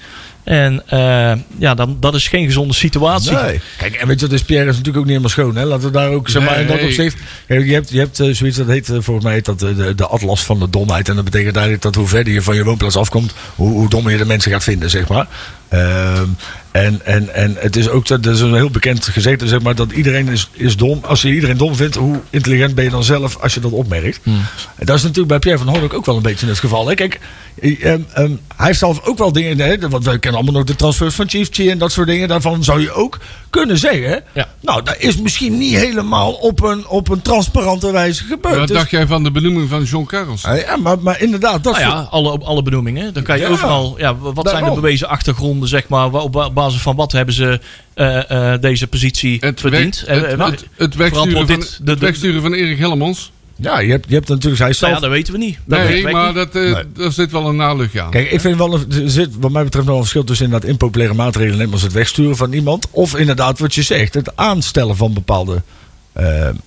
En 0.45 0.83
eh, 0.87 1.33
ja, 1.59 1.75
dan, 1.75 1.97
dat 2.01 2.15
is 2.15 2.29
geen 2.29 2.45
gezonde 2.45 2.75
situatie. 2.75 3.33
Nee. 3.33 3.61
Kijk, 3.79 3.95
en 3.95 4.07
weet 4.07 4.21
je, 4.21 4.27
dus 4.27 4.43
Pierre 4.43 4.65
is 4.69 4.77
natuurlijk 4.77 4.97
ook 4.97 5.11
niet 5.11 5.17
helemaal 5.23 5.31
schoon. 5.31 5.57
Hè? 5.57 5.65
Laten 5.65 5.87
we 5.87 5.91
daar 5.93 6.09
ook, 6.11 6.29
zeg 6.29 6.43
maar, 6.45 6.61
in 6.61 6.67
dat 6.67 6.83
opzicht. 6.83 7.17
Kijk, 7.47 7.67
je 7.67 7.73
hebt, 7.73 7.91
je 7.91 7.99
hebt 7.99 8.21
eh, 8.21 8.35
zoiets 8.35 8.57
dat 8.57 8.67
heet, 8.67 8.89
eh, 8.89 8.97
volgens 9.01 9.25
mij 9.25 9.35
heet 9.35 9.45
dat 9.45 9.63
eh, 9.63 9.77
de, 9.77 9.95
de 9.95 10.07
atlas 10.07 10.45
van 10.45 10.59
de 10.61 10.71
domheid. 10.71 11.09
En 11.09 11.15
dat 11.15 11.25
betekent 11.25 11.53
eigenlijk 11.55 11.83
dat 11.85 11.95
hoe 11.95 12.07
verder 12.07 12.33
je 12.33 12.43
van 12.43 12.55
je 12.55 12.65
woonplaats 12.65 12.97
afkomt, 12.97 13.33
hoe, 13.55 13.71
hoe 13.71 13.89
dommer 13.89 14.13
je 14.13 14.19
de 14.19 14.27
mensen 14.27 14.53
gaat 14.53 14.65
vinden, 14.65 14.91
zeg 14.91 15.09
maar. 15.09 15.27
Ehm, 15.71 16.27
en, 16.71 17.01
en, 17.05 17.35
en 17.35 17.57
het 17.59 17.77
is 17.77 17.89
ook, 17.89 18.07
dat 18.07 18.27
is 18.27 18.41
een 18.41 18.55
heel 18.55 18.71
bekend 18.71 19.05
gezegde, 19.05 19.49
zeg 19.49 19.61
maar, 19.63 19.75
dat 19.75 19.93
iedereen 19.93 20.29
is, 20.29 20.49
is 20.53 20.77
dom. 20.77 21.01
Als 21.05 21.23
je 21.23 21.35
iedereen 21.35 21.57
dom 21.57 21.75
vindt, 21.75 21.97
hoe 21.97 22.21
intelligent 22.31 22.75
ben 22.75 22.85
je 22.85 22.91
dan 22.91 23.05
zelf 23.05 23.37
als 23.41 23.55
je 23.55 23.61
dat 23.61 23.73
opmerkt? 23.73 24.21
En 24.25 24.87
dat 24.87 24.97
is 24.97 25.03
natuurlijk 25.03 25.29
bij 25.29 25.39
Pierre 25.39 25.65
van 25.65 25.69
Hoorn 25.75 25.93
ook 25.93 26.07
wel 26.07 26.17
een 26.17 26.23
beetje 26.23 26.47
het 26.47 26.59
geval. 26.59 26.89
Hè? 26.89 26.95
Kijk, 26.95 27.21
eh, 27.61 27.85
ehm, 27.93 28.01
ehm, 28.15 28.31
hij 28.57 28.67
heeft 28.67 28.79
zelf 28.79 29.07
ook 29.07 29.19
wel 29.19 29.33
dingen, 29.33 29.59
hè, 29.59 29.89
want 29.89 30.05
wij 30.05 30.19
kennen 30.19 30.41
allemaal 30.41 30.61
nog 30.61 30.69
de 30.71 30.77
transfers 30.77 31.15
van 31.15 31.29
Chief 31.29 31.59
en 31.59 31.79
dat 31.79 31.93
soort 31.93 32.07
dingen. 32.07 32.29
Daarvan 32.29 32.65
zou 32.65 32.81
je 32.81 32.93
ook 32.93 33.19
kunnen 33.51 33.79
zeggen, 33.79 34.23
Ja. 34.35 34.49
nou, 34.61 34.83
dat 34.83 34.97
is 34.99 35.17
misschien 35.17 35.59
niet 35.59 35.77
helemaal 35.77 36.33
op 36.33 36.63
een, 36.63 36.87
op 36.89 37.09
een 37.09 37.23
transparante 37.23 37.93
wijze 37.93 38.25
gebeurd. 38.25 38.57
Wat 38.57 38.69
Dus- 38.69 38.77
dacht 38.77 38.91
jij 38.91 39.07
van 39.07 39.23
de 39.23 39.31
benoeming 39.31 39.69
van 39.69 39.83
John 39.83 40.05
Carlos? 40.07 40.43
Ja, 40.43 40.77
maar, 40.77 40.99
maar 40.99 41.21
inderdaad, 41.21 41.65
dat 41.65 41.73
Nou 41.79 41.85
ja, 41.91 42.07
alle, 42.11 42.31
op 42.31 42.43
alle 42.43 42.63
benoemingen. 42.63 43.15
Dan 43.15 43.23
kan 43.23 43.37
je 43.37 43.43
Ja. 43.43 43.49
overal. 43.49 43.95
Ja, 43.99 44.17
wat 44.17 44.49
zijn 44.49 44.65
de 44.65 44.71
bewezen 44.71 45.09
achtergronden, 45.09 45.60
zeg 45.69 45.89
maar? 45.89 46.13
Op 46.13 46.33
ba- 46.33 46.51
basis 46.51 46.81
van 46.81 46.97
wat 46.97 47.13
hebben 47.13 47.35
ze 47.35 47.61
eh, 47.95 48.53
eh, 48.53 48.61
deze 48.61 48.87
positie 48.87 49.37
Het, 49.41 49.61
verdiend? 49.61 50.03
weg- 50.07 50.23
Eh, 50.23 50.29
het, 50.31 50.41
het, 50.51 50.65
het 50.77 50.95
wegsturen, 50.95 51.33
van, 51.33 51.47
dit- 51.47 51.81
de- 51.83 51.91
het 51.91 52.01
de- 52.01 52.07
wegsturen 52.07 52.43
van 52.43 52.53
Erik 52.53 52.79
Hellemons? 52.79 53.33
ja, 53.57 53.79
je 53.81 53.91
hebt, 53.91 54.05
je 54.09 54.15
hebt 54.15 54.29
natuurlijk, 54.29 54.61
hij 54.63 54.71
is 54.71 54.81
nou 54.81 54.93
zelf, 54.93 55.03
ja, 55.05 55.09
dat 55.09 55.17
weten 55.19 55.33
we 55.33 55.39
niet. 55.39 55.59
Dat 55.65 55.79
Nee, 55.89 56.03
maar 56.03 56.27
niet. 56.27 56.35
dat, 56.35 56.55
eh, 56.55 56.73
Nee. 56.73 56.85
daar 56.95 57.13
zit 57.13 57.31
wel 57.31 57.49
een 57.49 57.57
naluchtje 57.57 58.03
aan. 58.03 58.11
Kijk, 58.11 58.31
ik 58.31 58.41
vind 58.41 58.57
wel, 58.59 58.75
een- 58.75 58.93
er 58.93 59.11
zit 59.11 59.29
wat 59.41 59.51
mij 59.51 59.65
betreft 59.65 59.87
nog 59.87 59.95
wel 59.95 59.95
een 59.97 60.01
verschil 60.01 60.25
tussen 60.25 60.45
inderdaad 60.47 60.71
impopulaire 60.71 61.15
maatregelen, 61.17 61.59
net 61.59 61.73
als 61.73 61.83
het 61.83 61.93
wegsturen 61.93 62.37
van 62.37 62.53
iemand, 62.53 62.87
of 62.91 63.17
inderdaad 63.17 63.59
wat 63.59 63.75
je 63.75 63.83
zegt, 63.83 64.15
het 64.15 64.37
aanstellen 64.37 64.97
van 64.97 65.13
bepaalde 65.13 65.63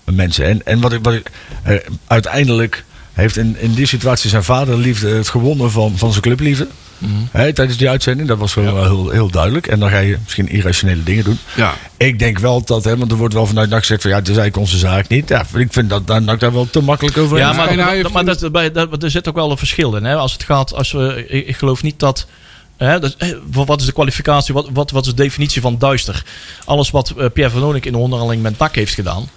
mensen. 0.03 0.45
En, 0.45 0.65
en 0.65 0.79
wat 0.81 0.93
ik, 0.93 0.99
wat 1.03 1.13
ik 1.13 1.31
uiteindelijk 2.07 2.83
heeft 3.13 3.37
in, 3.37 3.55
in 3.59 3.73
die 3.73 3.85
situatie 3.85 4.29
zijn 4.29 4.43
vaderliefde 4.43 5.09
het 5.09 5.29
gewonnen 5.29 5.71
van, 5.71 5.97
van 5.97 6.09
zijn 6.09 6.21
clubliefde. 6.21 6.67
Hè, 7.31 7.53
tijdens 7.53 7.77
die 7.77 7.89
uitzending, 7.89 8.27
dat 8.27 8.37
was 8.37 8.53
wel 8.53 8.83
heel, 8.83 9.09
heel 9.09 9.29
duidelijk. 9.29 9.67
En 9.67 9.79
dan 9.79 9.89
ga 9.89 9.97
je 9.97 10.17
misschien 10.23 10.49
irrationele 10.49 11.03
dingen 11.03 11.23
doen. 11.23 11.37
Ja. 11.55 11.73
Ik 11.97 12.19
denk 12.19 12.39
wel 12.39 12.63
dat, 12.65 12.83
hè, 12.83 12.97
want 12.97 13.11
er 13.11 13.17
wordt 13.17 13.33
wel 13.33 13.45
vanuit 13.45 13.69
NAC 13.69 13.79
gezegd 13.79 14.01
van 14.01 14.11
ja, 14.11 14.17
het 14.17 14.27
is 14.29 14.37
eigenlijk 14.37 14.65
onze 14.67 14.77
zaak 14.77 15.07
niet. 15.07 15.29
Ja, 15.29 15.45
ik 15.53 15.73
vind 15.73 15.89
dat 15.89 16.05
NAC 16.21 16.39
daar 16.39 16.53
wel 16.53 16.69
te 16.69 16.81
makkelijk 16.81 17.17
over 17.17 17.37
Ja, 17.37 17.53
maar, 17.53 17.75
dat- 17.75 17.89
heeft 17.89 18.09
maar 18.09 18.27
een- 18.27 18.37
dat, 18.39 18.51
bij- 18.51 18.71
dat- 18.71 19.03
er 19.03 19.11
zit 19.11 19.27
ook 19.29 19.35
wel 19.35 19.51
een 19.51 19.57
verschil 19.57 19.95
in. 19.95 20.03
Hè? 20.03 20.15
Als 20.15 20.33
het 20.33 20.43
gaat, 20.43 20.73
als 20.73 20.91
we, 20.91 21.25
ik, 21.27 21.47
ik 21.47 21.55
geloof 21.55 21.83
niet 21.83 21.99
dat. 21.99 22.27
Hè, 22.77 22.99
dat 22.99 23.15
eh, 23.17 23.29
wat 23.51 23.79
is 23.79 23.85
de 23.85 23.91
kwalificatie? 23.93 24.53
Wat, 24.53 24.69
wat, 24.73 24.91
wat 24.91 25.05
is 25.05 25.13
de 25.13 25.23
definitie 25.23 25.61
van 25.61 25.77
duister? 25.77 26.23
Alles 26.65 26.91
wat 26.91 27.13
eh, 27.17 27.25
Pierre 27.33 27.53
van 27.53 27.63
Onik 27.63 27.85
in 27.85 27.91
de 27.91 27.97
onderhandeling 27.97 28.43
met 28.43 28.57
NAC 28.57 28.75
heeft 28.75 28.93
gedaan. 28.93 29.29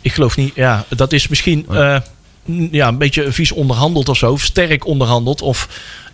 Ik 0.00 0.12
geloof 0.12 0.36
niet. 0.36 0.54
Ja, 0.54 0.84
dat 0.88 1.12
is 1.12 1.28
misschien 1.28 1.66
eh, 1.70 1.96
ja, 2.70 2.88
een 2.88 2.98
beetje 2.98 3.32
vies 3.32 3.52
onderhandeld 3.52 4.08
of 4.08 4.16
zo. 4.16 4.32
Of 4.32 4.42
sterk 4.42 4.86
onderhandeld. 4.86 5.42
Of 5.42 5.68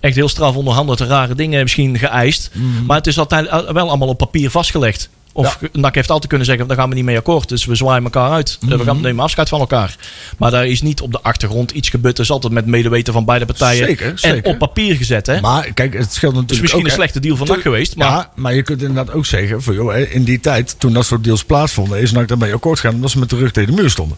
echt 0.04 0.14
heel 0.16 0.28
straf 0.28 0.54
onderhandeld. 0.56 1.00
en 1.00 1.06
Rare 1.06 1.34
dingen 1.34 1.62
misschien 1.62 1.98
geëist. 1.98 2.50
Maar 2.86 2.96
het 2.96 3.06
is 3.06 3.18
altijd 3.18 3.46
eh, 3.46 3.70
wel 3.70 3.88
allemaal 3.88 4.08
op 4.08 4.18
papier 4.18 4.50
vastgelegd. 4.50 5.08
Of 5.32 5.58
NAC 5.72 5.94
heeft 5.94 6.08
altijd 6.10 6.28
kunnen 6.28 6.46
zeggen, 6.46 6.66
daar 6.66 6.76
gaan 6.76 6.88
we 6.88 6.94
niet 6.94 7.04
mee 7.04 7.16
akkoord. 7.16 7.48
Dus 7.48 7.64
we 7.64 7.74
zwaaien 7.74 8.04
elkaar 8.04 8.30
uit. 8.30 8.58
Eh, 8.62 8.68
We 8.68 8.84
gaan 8.84 9.00
nemen 9.00 9.24
afscheid 9.24 9.48
van 9.48 9.60
elkaar. 9.60 9.96
Maar 10.38 10.50
daar 10.50 10.66
is 10.66 10.82
niet 10.82 11.00
op 11.00 11.12
de 11.12 11.20
achtergrond 11.22 11.70
iets 11.70 11.88
gebeurd. 11.88 12.16
Het 12.16 12.26
is 12.26 12.32
altijd 12.32 12.52
met 12.52 12.66
medeweten 12.66 13.12
van 13.12 13.24
beide 13.24 13.46
partijen. 13.46 13.86
Zeker, 13.86 14.06
En 14.06 14.18
zeker. 14.18 14.50
op 14.52 14.58
papier 14.58 14.96
gezet. 14.96 15.26
Hè? 15.26 15.40
Maar 15.40 15.72
kijk, 15.72 15.92
het 15.92 16.12
scheelt 16.12 16.32
dus 16.32 16.40
natuurlijk 16.40 16.60
misschien 16.60 16.80
ook, 16.80 16.86
een 16.86 16.92
slechte 16.92 17.20
deal 17.20 17.36
van 17.36 17.46
NAC 17.46 17.60
geweest. 17.60 17.96
Maar 17.96 18.08
ja, 18.08 18.30
maar 18.34 18.54
je 18.54 18.62
kunt 18.62 18.82
inderdaad 18.82 19.14
ook 19.14 19.26
zeggen, 19.26 19.62
van, 19.62 19.74
joh, 19.74 19.98
in 19.98 20.24
die 20.24 20.40
tijd, 20.40 20.74
toen 20.78 20.92
dat 20.92 21.06
soort 21.06 21.24
deals 21.24 21.44
plaatsvonden, 21.44 22.00
is 22.00 22.12
NAC 22.12 22.28
daarmee 22.28 22.54
akkoord 22.54 22.80
gegaan 22.80 22.94
omdat 22.96 23.10
ze 23.10 23.18
met 23.18 23.30
de 23.30 23.36
rug 23.36 23.50
tegen 23.50 23.74
de 23.74 23.80
muur 23.80 23.90
stonden. 23.90 24.16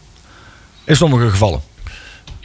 In 0.85 0.97
sommige 0.97 1.31
gevallen. 1.31 1.61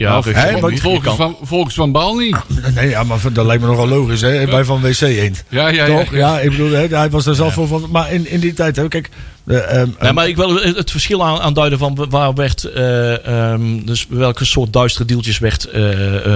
Ja, 0.02 0.18
Of, 0.18 0.24
rustig, 0.24 0.44
hè, 0.44 0.52
man. 0.52 0.60
want- 0.60 0.74
Je 0.74 0.80
volgens, 0.80 1.14
van, 1.16 1.36
volgens 1.42 1.74
Van 1.74 1.92
Baal 1.92 2.14
niet. 2.16 2.36
Nee, 2.74 2.88
ja, 2.88 3.02
maar 3.04 3.18
dat 3.32 3.46
lijkt 3.46 3.62
me 3.62 3.68
nogal 3.68 3.88
logisch, 3.88 4.20
hè, 4.20 4.46
bij 4.46 4.64
Van 4.64 4.80
WC 4.80 5.00
Eend. 5.00 5.44
Ja, 5.48 5.68
ja, 5.68 5.86
ja. 5.86 5.98
Toch? 5.98 6.14
Ja, 6.14 6.40
ik 6.40 6.50
bedoel, 6.50 6.70
hè, 6.70 6.86
hij 6.86 7.10
was 7.10 7.26
er 7.26 7.34
zelf 7.34 7.54
voor 7.54 7.68
van. 7.68 7.88
Maar 7.92 8.12
in, 8.12 8.26
in 8.30 8.40
die 8.40 8.52
tijd, 8.52 8.76
hè, 8.76 8.88
kijk. 8.88 9.08
Eh, 9.46 9.80
ehm, 9.80 9.88
Nee, 10.00 10.12
maar 10.12 10.28
ik 10.28 10.36
wil 10.36 10.54
het 10.54 10.90
verschil 10.90 11.24
aan, 11.24 11.40
aanduiden 11.40 11.78
van 11.78 12.06
waar 12.08 12.34
werd, 12.34 12.64
eh, 12.64 13.26
ehm, 13.26 13.84
dus 13.84 14.06
welke 14.08 14.44
soort 14.44 14.72
duistere 14.72 15.04
deeltjes 15.04 15.38
werd 15.38 15.68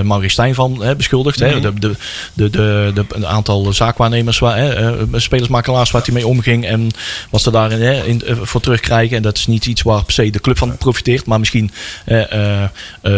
Maurice 0.03 0.33
Stijn 0.33 0.55
van 0.55 0.83
hè, 0.83 0.97
beschuldigd. 0.97 1.41
hè? 1.41 1.61
De, 1.61 1.75
de, 1.75 1.95
de, 2.35 2.51
de, 2.51 2.91
de, 2.95 3.05
een 3.09 3.27
aantal 3.27 3.73
zaakwaarnemers, 3.73 4.39
waar, 4.39 4.57
hè, 4.59 4.95
spelersmakelaars 5.13 5.91
waar 5.91 6.03
hij 6.05 6.15
mee 6.15 6.27
omging 6.27 6.67
en 6.67 6.91
wat 7.31 7.41
ze 7.41 7.51
daarin 7.51 7.83
hè, 7.83 8.05
in, 8.05 8.23
voor 8.43 8.61
terugkrijgen. 8.61 9.17
En 9.17 9.23
dat 9.23 9.37
is 9.37 9.47
niet 9.47 9.67
iets 9.67 9.83
waar 9.83 10.05
per 10.05 10.13
se 10.13 10.31
de 10.31 10.41
club 10.41 10.59
van 10.59 10.77
profiteert, 10.77 11.27
maar 11.27 11.39
misschien 11.39 11.71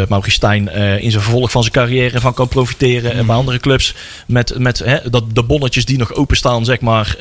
Maurice 0.09 0.31
Stijn 0.31 0.73
in 1.01 1.11
zijn 1.11 1.23
vervolg 1.23 1.51
van 1.51 1.63
zijn 1.63 1.75
carrière 1.75 2.21
van 2.21 2.35
kan 2.35 2.49
profiteren. 2.49 3.13
En 3.13 3.27
bij 3.27 3.37
andere 3.37 3.59
clubs 3.59 3.95
met, 4.27 4.59
met 4.59 4.79
hè, 4.79 5.11
dat, 5.11 5.25
de 5.33 5.43
bonnetjes 5.43 5.85
die 5.85 5.99
nog 5.99 6.15
openstaan, 6.15 6.65
zeg 6.65 6.81
maar, 6.81 7.17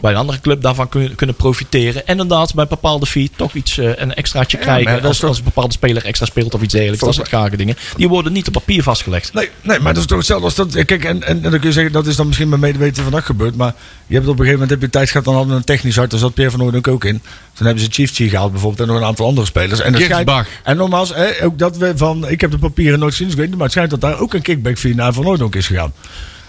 bij 0.00 0.10
een 0.10 0.16
andere 0.16 0.40
club 0.40 0.62
daarvan 0.62 0.88
kunnen, 0.88 1.14
kunnen 1.14 1.36
profiteren. 1.36 1.97
En 2.04 2.18
inderdaad 2.18 2.54
bij 2.54 2.62
een 2.62 2.70
bepaalde 2.70 3.06
fee 3.06 3.30
toch 3.36 3.54
iets, 3.54 3.78
eh, 3.78 3.90
een 3.96 4.14
extraatje 4.14 4.56
Ja, 4.56 4.62
krijgen. 4.62 4.84
maar 4.84 4.94
dat 5.00 5.04
als, 5.04 5.18
toch- 5.18 5.28
als 5.28 5.38
een 5.38 5.44
bepaalde 5.44 5.72
speler 5.72 6.04
extra 6.04 6.26
speelt 6.26 6.54
of 6.54 6.62
iets 6.62 6.72
dergelijks. 6.72 7.04
Dat 7.04 7.14
soort 7.14 7.28
gage 7.28 7.56
dingen. 7.56 7.76
Die 7.96 8.08
worden 8.08 8.32
niet 8.32 8.46
op 8.46 8.52
papier 8.52 8.82
vastgelegd. 8.82 9.32
Nee, 9.32 9.48
nee, 9.62 9.78
maar 9.80 9.92
dat 9.94 10.02
is 10.02 10.08
toch 10.08 10.18
hetzelfde 10.18 10.44
als 10.44 10.54
dat. 10.54 10.84
Kijk, 10.84 11.04
en, 11.04 11.22
en, 11.22 11.44
en 11.44 11.50
dan 11.50 11.50
kun 11.60 11.68
je 11.68 11.72
zeggen 11.72 11.92
dat 11.92 12.06
is 12.06 12.16
dan 12.16 12.26
misschien 12.26 12.48
met 12.48 12.60
medeweten 12.60 13.02
vandaag 13.02 13.26
gebeurd. 13.26 13.56
Maar 13.56 13.74
je 14.06 14.14
hebt 14.14 14.26
op 14.26 14.32
een 14.32 14.44
gegeven 14.44 14.60
moment 14.60 14.70
heb 14.70 14.80
je 14.80 14.90
tijd 14.90 15.08
gehad, 15.10 15.24
dan 15.24 15.34
hadden 15.34 15.52
we 15.52 15.58
een 15.58 15.64
technisch 15.64 15.96
hart. 15.96 16.10
Daar 16.10 16.20
zat 16.20 16.34
Pierre 16.34 16.52
van 16.56 16.60
Noorden 16.60 16.92
ook 16.92 17.04
in. 17.04 17.22
Toen 17.54 17.66
hebben 17.66 17.84
ze 17.84 17.90
Chief 17.90 18.12
Chi 18.14 18.28
gehaald 18.28 18.52
bijvoorbeeld. 18.52 18.80
En 18.88 18.94
nog 18.94 19.02
een 19.02 19.08
aantal 19.08 19.26
andere 19.26 19.46
spelers. 19.46 19.80
En, 19.80 19.94
schijnt- 19.94 20.46
en 20.64 20.76
nogmaals, 20.76 21.14
hè, 21.14 21.44
ook 21.44 21.58
dat 21.58 21.76
we 21.76 21.92
van. 21.96 22.28
Ik 22.28 22.40
heb 22.40 22.50
de 22.50 22.58
papieren 22.58 22.98
nooit 22.98 23.10
gezien, 23.12 23.26
dus 23.26 23.34
ik 23.34 23.40
weet 23.40 23.48
niet. 23.48 23.58
Maar 23.58 23.66
het 23.66 23.74
schijnt 23.76 23.90
dat 23.90 24.00
daar 24.00 24.20
ook 24.20 24.34
een 24.34 24.42
kickback 24.42 24.78
fee 24.78 24.94
naar 24.94 25.12
Van 25.12 25.24
Noordonk 25.24 25.54
is 25.54 25.66
gegaan. 25.66 25.92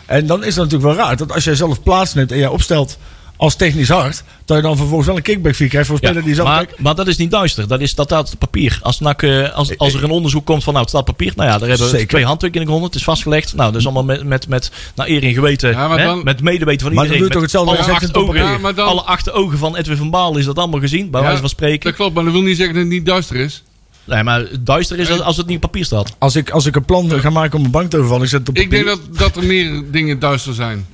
En 0.05 0.25
dan 0.25 0.39
is 0.43 0.55
het 0.55 0.63
natuurlijk 0.63 0.83
wel 0.95 1.05
raar 1.05 1.17
dat 1.17 1.33
als 1.33 1.43
jij 1.43 1.55
zelf 1.55 1.83
plaatsneemt 1.83 2.31
en 2.31 2.37
jij 2.37 2.47
opstelt 2.47 2.97
als 3.39 3.55
technisch 3.55 3.89
hard, 3.89 4.23
dat 4.45 4.57
je 4.57 4.63
dan 4.63 4.77
vervolgens 4.77 5.07
wel 5.07 5.15
een 5.17 5.21
kickback 5.21 5.55
fee 5.55 5.67
krijgt 5.67 5.87
voor 5.87 5.95
een 5.95 6.01
Ja, 6.01 6.07
speler 6.07 6.25
die 6.25 6.35
zelf... 6.35 6.47
maar, 6.47 6.65
maar 6.77 6.95
dat 6.95 7.07
is 7.07 7.17
niet 7.17 7.31
duister. 7.31 7.67
Dat, 7.67 7.79
is, 7.79 7.95
dat 7.95 8.05
staat 8.07 8.33
op 8.33 8.39
papier. 8.39 8.79
Als, 8.81 8.99
NAC, 8.99 9.21
eh, 9.23 9.53
als, 9.55 9.77
als 9.77 9.93
er 9.93 10.03
een 10.03 10.09
onderzoek 10.09 10.45
komt 10.45 10.63
van 10.63 10.73
nou, 10.73 10.85
het 10.85 10.93
staat 10.95 11.09
op 11.09 11.15
papier. 11.17 11.33
Nou 11.35 11.49
ja, 11.49 11.57
daar 11.57 11.67
hebben 11.69 11.85
we 11.85 11.91
Zeker. 11.93 12.07
twee 12.07 12.25
handtekeningen 12.25 12.65
gevonden. 12.67 12.89
Het 12.89 12.99
is 12.99 13.05
vastgelegd. 13.05 13.55
Nou, 13.55 13.71
dat 13.71 13.79
is 13.79 13.85
allemaal 13.85 14.03
met, 14.03 14.23
met, 14.23 14.47
met 14.47 14.71
naar 14.95 15.07
eer 15.07 15.23
en 15.23 15.33
geweten. 15.33 15.69
Ja, 15.69 15.87
maar 15.87 15.99
hè, 15.99 16.05
dan- 16.05 16.23
met 16.23 16.41
medeweten 16.41 16.85
van 16.85 16.95
Maar 16.95 17.05
dan 17.05 17.13
iedereen. 17.13 17.17
doe 17.19 17.27
je 17.27 17.33
toch 17.33 17.41
hetzelfde 17.41 17.69
alle 17.69 17.79
als 17.79 18.03
acht, 18.03 18.15
ogen, 18.17 18.33
papier. 18.35 18.51
Ja, 18.51 18.57
maar 18.57 18.75
dan- 18.75 18.87
alle 18.87 19.01
acht 19.03 19.31
ogen 19.31 19.57
van 19.57 19.75
Edwin 19.75 19.97
van 19.97 20.09
Baal 20.09 20.37
is 20.37 20.45
dat 20.45 20.57
allemaal 20.57 20.79
gezien. 20.79 21.09
Bij 21.09 21.19
Ja, 21.19 21.25
wijze 21.25 21.41
van 21.41 21.49
spreken. 21.49 21.83
Dat 21.89 21.95
klopt, 21.95 22.13
maar 22.13 22.23
dat 22.23 22.33
wil 22.33 22.41
niet 22.41 22.57
zeggen 22.57 22.75
dat 22.75 22.83
het 22.83 22.93
niet 22.93 23.05
duister 23.05 23.35
is. 23.35 23.63
Nee, 24.03 24.23
maar 24.23 24.47
duister 24.59 24.99
is 24.99 25.21
als, 25.21 25.37
het 25.37 25.45
niet 25.47 25.55
op 25.55 25.61
papier 25.61 25.85
staat. 25.85 26.15
als, 26.17 26.35
ik, 26.35 26.49
als 26.49 26.65
ik 26.65 26.75
een 26.75 26.85
plan 26.85 27.11
ga 27.19 27.29
maken 27.29 27.59
om 27.59 27.65
een 27.65 27.71
bank 27.71 27.89
te 27.89 27.97
overvallen, 27.97 28.23
ik 28.23 28.29
zet 28.29 28.39
het 28.39 28.49
op 28.49 28.57
Ik 28.57 28.69
denk 28.69 28.85
papier. 28.85 29.01
dat, 29.09 29.17
dat 29.19 29.35
er 29.35 29.43
meer 29.47 29.83
dingen 29.91 30.19
duister 30.19 30.53
zijn. 30.53 30.85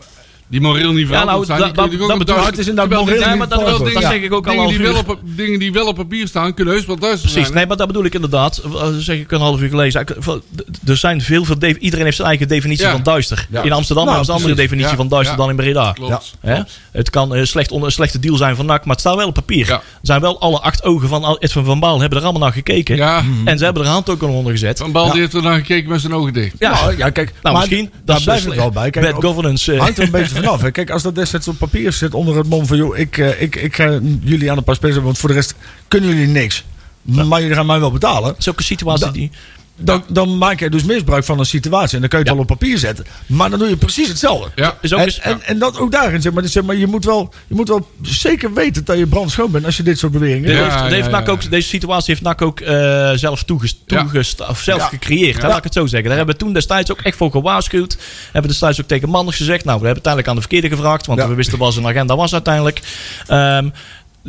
Die 0.48 0.62
moreel 0.62 0.92
niet 0.92 1.08
veranderd 1.08 1.32
nou, 1.34 1.46
zijn. 1.46 1.60
dat- 1.60 1.76
dat- 1.76 1.92
dat 2.08 2.18
bedoel 2.18 2.46
Het 2.46 2.58
is 2.58 2.68
inderdaad 2.68 3.00
moreel 3.00 3.20
Nee, 3.20 3.28
niet 3.30 3.38
maar 3.38 3.48
dat, 3.48 3.60
veranderd. 3.60 3.94
dat 3.94 4.04
Ja. 4.04 4.10
zeg 4.10 4.22
ik 4.22 4.34
ook 4.34 4.48
al 4.48 4.54
dingen, 4.54 4.68
die 4.68 4.80
wel 4.80 4.98
op, 4.98 5.20
dingen 5.24 5.60
die 5.60 5.72
wel 5.72 5.88
op 5.88 5.96
papier 5.96 6.28
staan, 6.28 6.54
kunnen 6.54 6.74
heus 6.74 6.86
wel 6.86 6.96
duister 7.00 7.22
Precies, 7.30 7.42
zijn. 7.44 7.54
nee, 7.58 7.66
maar 7.68 7.78
dat 7.78 7.88
bedoel 7.88 8.06
ik 8.06 8.14
inderdaad. 8.14 8.58
Eh, 8.58 8.88
zeg 8.98 9.18
ik 9.20 9.32
een 9.32 9.40
half 9.40 9.62
uur 9.62 9.70
d- 9.92 10.90
Er 10.90 10.98
zijn 10.98 11.22
veel, 11.22 11.46
veel 11.46 11.60
de- 11.60 11.78
iedereen 11.80 12.06
heeft 12.06 12.16
zijn 12.16 12.28
eigen 12.28 12.48
definitie 12.48 12.86
Ja. 12.86 12.92
van 12.92 13.04
duister. 13.04 13.48
Ja. 13.50 13.62
In 13.62 13.72
Amsterdam 13.72 14.06
Nou, 14.06 14.16
hebben 14.18 14.26
ze 14.26 14.32
een 14.32 14.38
andere 14.38 14.56
definitie 14.62 14.90
Ja, 14.92 14.96
van 14.98 15.08
duister 15.08 15.32
ja. 15.36 15.42
dan 15.42 15.50
in 15.50 15.56
Breda. 15.56 15.92
Klopt. 15.92 16.34
Hè? 16.40 16.54
klopt. 16.54 16.80
Het 16.92 17.10
kan 17.10 17.36
eh, 17.36 17.44
slecht 17.44 17.72
onder, 17.72 17.88
een 17.88 17.94
slechte 17.94 18.20
deal 18.20 18.36
zijn 18.38 18.56
van 18.56 18.66
NAC, 18.66 18.80
maar 18.86 18.92
het 18.96 19.00
staat 19.00 19.16
wel 19.16 19.28
op 19.28 19.34
papier. 19.34 19.68
Ja. 19.68 19.74
Er 19.76 19.82
zijn 20.02 20.22
wel 20.22 20.40
alle 20.40 20.60
acht 20.60 20.84
ogen 20.84 21.08
van 21.10 21.38
Edwin 21.40 21.66
van 21.66 21.80
Baal 21.80 22.00
hebben 22.00 22.18
er 22.18 22.24
allemaal 22.24 22.42
naar 22.42 22.52
gekeken. 22.54 22.96
Ja, 22.96 23.24
En 23.46 23.58
ze 23.58 23.64
hebben 23.64 23.82
er 23.82 23.88
een 23.88 23.94
hand 23.94 24.10
ook 24.10 24.22
onder 24.24 24.52
gezet. 24.52 24.78
Van 24.78 24.92
Bal 24.92 25.06
Ja. 25.06 25.12
die 25.12 25.22
heeft 25.22 25.34
er 25.34 25.42
naar 25.42 25.58
gekeken 25.58 25.90
met 25.90 26.02
zijn 26.02 26.14
ogen 26.14 26.34
dicht. 26.34 26.56
Ja, 26.60 26.72
Nou, 26.72 26.98
ja, 26.98 27.10
kijk, 27.10 27.34
nou, 27.42 27.58
misschien. 27.58 27.92
daar 28.06 28.22
blijft 28.22 28.44
eh, 28.44 28.50
het 28.50 28.60
wel 28.60 28.72
bij. 28.72 28.90
Kijk, 28.90 29.12
bad 29.12 29.24
governance. 29.24 29.74
eh, 29.74 29.80
hangt 29.80 29.98
er 29.98 30.04
een 30.04 30.12
beetje 30.12 30.35
vanaf. 30.36 30.62
hè. 30.62 30.72
Kijk, 30.72 30.90
als 30.90 31.04
dat 31.04 31.16
destijds 31.16 31.48
op 31.48 31.58
papier 31.58 31.92
zit 31.94 32.14
onder 32.14 32.38
het 32.38 32.48
mom 32.50 32.66
van... 32.66 32.78
joh, 32.78 32.98
ik, 32.98 33.18
eh, 33.18 33.42
ik, 33.42 33.56
ik 33.56 33.76
ga 33.76 34.00
jullie 34.22 34.52
aan 34.52 34.58
spelers 34.58 34.82
hebben, 34.82 35.04
want 35.04 35.18
voor 35.18 35.30
de 35.30 35.36
rest 35.36 35.56
kunnen 35.88 36.10
jullie 36.10 36.28
niks. 36.28 36.66
Maar 37.02 37.42
jullie 37.42 37.56
gaan 37.56 37.66
mij 37.66 37.80
wel 37.80 37.92
betalen. 37.92 38.36
Zulke 38.38 38.64
situatie 38.64 39.06
Da- 39.06 39.12
die... 39.12 39.32
Dan, 39.78 40.04
dan 40.08 40.38
maak 40.38 40.60
je 40.60 40.70
dus 40.70 40.84
misbruik 40.84 41.24
van 41.26 41.40
een 41.40 41.46
situatie. 41.46 41.94
En 41.96 42.00
dan 42.00 42.10
kun 42.10 42.20
je 42.20 42.24
het 42.26 42.34
Ja. 42.34 42.42
wel 42.42 42.50
op 42.52 42.60
papier 42.60 42.78
zetten. 42.78 43.06
Maar 43.26 43.50
dan 43.50 43.60
doe 43.60 43.70
je 43.70 43.78
precies 43.78 44.08
hetzelfde. 44.08 44.52
Ja. 44.56 44.78
Is 44.82 44.94
ook 44.94 45.00
en, 45.00 45.14
en, 45.22 45.42
en 45.44 45.60
dat 45.60 45.78
ook 45.80 45.92
daarin, 45.92 46.22
zeg 46.22 46.34
maar, 46.34 46.48
zeg 46.48 46.64
maar 46.64 46.76
je, 46.76 46.88
moet 46.88 47.06
wel, 47.06 47.34
je 47.48 47.56
moet 47.56 47.68
wel 47.68 47.90
zeker 48.02 48.54
weten 48.54 48.86
dat 48.86 48.98
je 48.98 49.08
brandschoon 49.08 49.52
bent 49.52 49.66
als 49.66 49.78
je 49.78 49.84
dit 49.84 50.00
soort 50.00 50.12
beweringen 50.12 50.52
Ja, 50.52 50.56
doet. 50.56 50.64
heeft, 50.66 50.74
dit 50.82 50.90
ja, 50.90 50.96
heeft 50.96 51.06
ja, 51.06 51.12
NAC 51.12 51.26
ja. 51.26 51.32
ook, 51.32 51.50
deze 51.50 51.68
situatie 51.68 52.14
heeft 52.14 52.26
NAC 52.26 52.42
ook 52.42 52.60
eh, 52.60 53.12
zelf 53.16 53.44
toegest, 53.44 54.48
of 54.50 54.60
zelf 54.62 54.82
Ja. 54.82 54.88
gecreëerd. 54.88 55.42
Laat 55.42 55.58
ik 55.58 55.64
het 55.64 55.74
zo 55.74 55.86
zeggen. 55.86 56.08
Daar 56.08 56.18
hebben 56.18 56.36
we 56.36 56.42
toen 56.42 56.54
destijds 56.54 56.92
ook 56.92 57.02
echt 57.02 57.18
voor 57.18 57.32
gewaarschuwd. 57.32 57.98
Hebben 58.32 58.52
destijds 58.52 58.82
ook 58.82 58.88
tegen 58.88 59.10
Manders 59.10 59.38
gezegd. 59.38 59.66
Nou, 59.66 59.80
we 59.80 59.86
hebben 59.86 60.04
uiteindelijk 60.04 60.28
aan 60.28 60.36
de 60.36 60.42
verkeerde 60.42 60.76
gevraagd. 60.76 61.06
Want 61.06 61.20
Ja. 61.20 61.28
we 61.28 61.34
wisten 61.36 61.58
wat 61.58 61.74
zijn 61.74 61.88
agenda 61.88 62.16
was 62.16 62.34
uiteindelijk. 62.34 62.82
Ehm, 63.28 63.70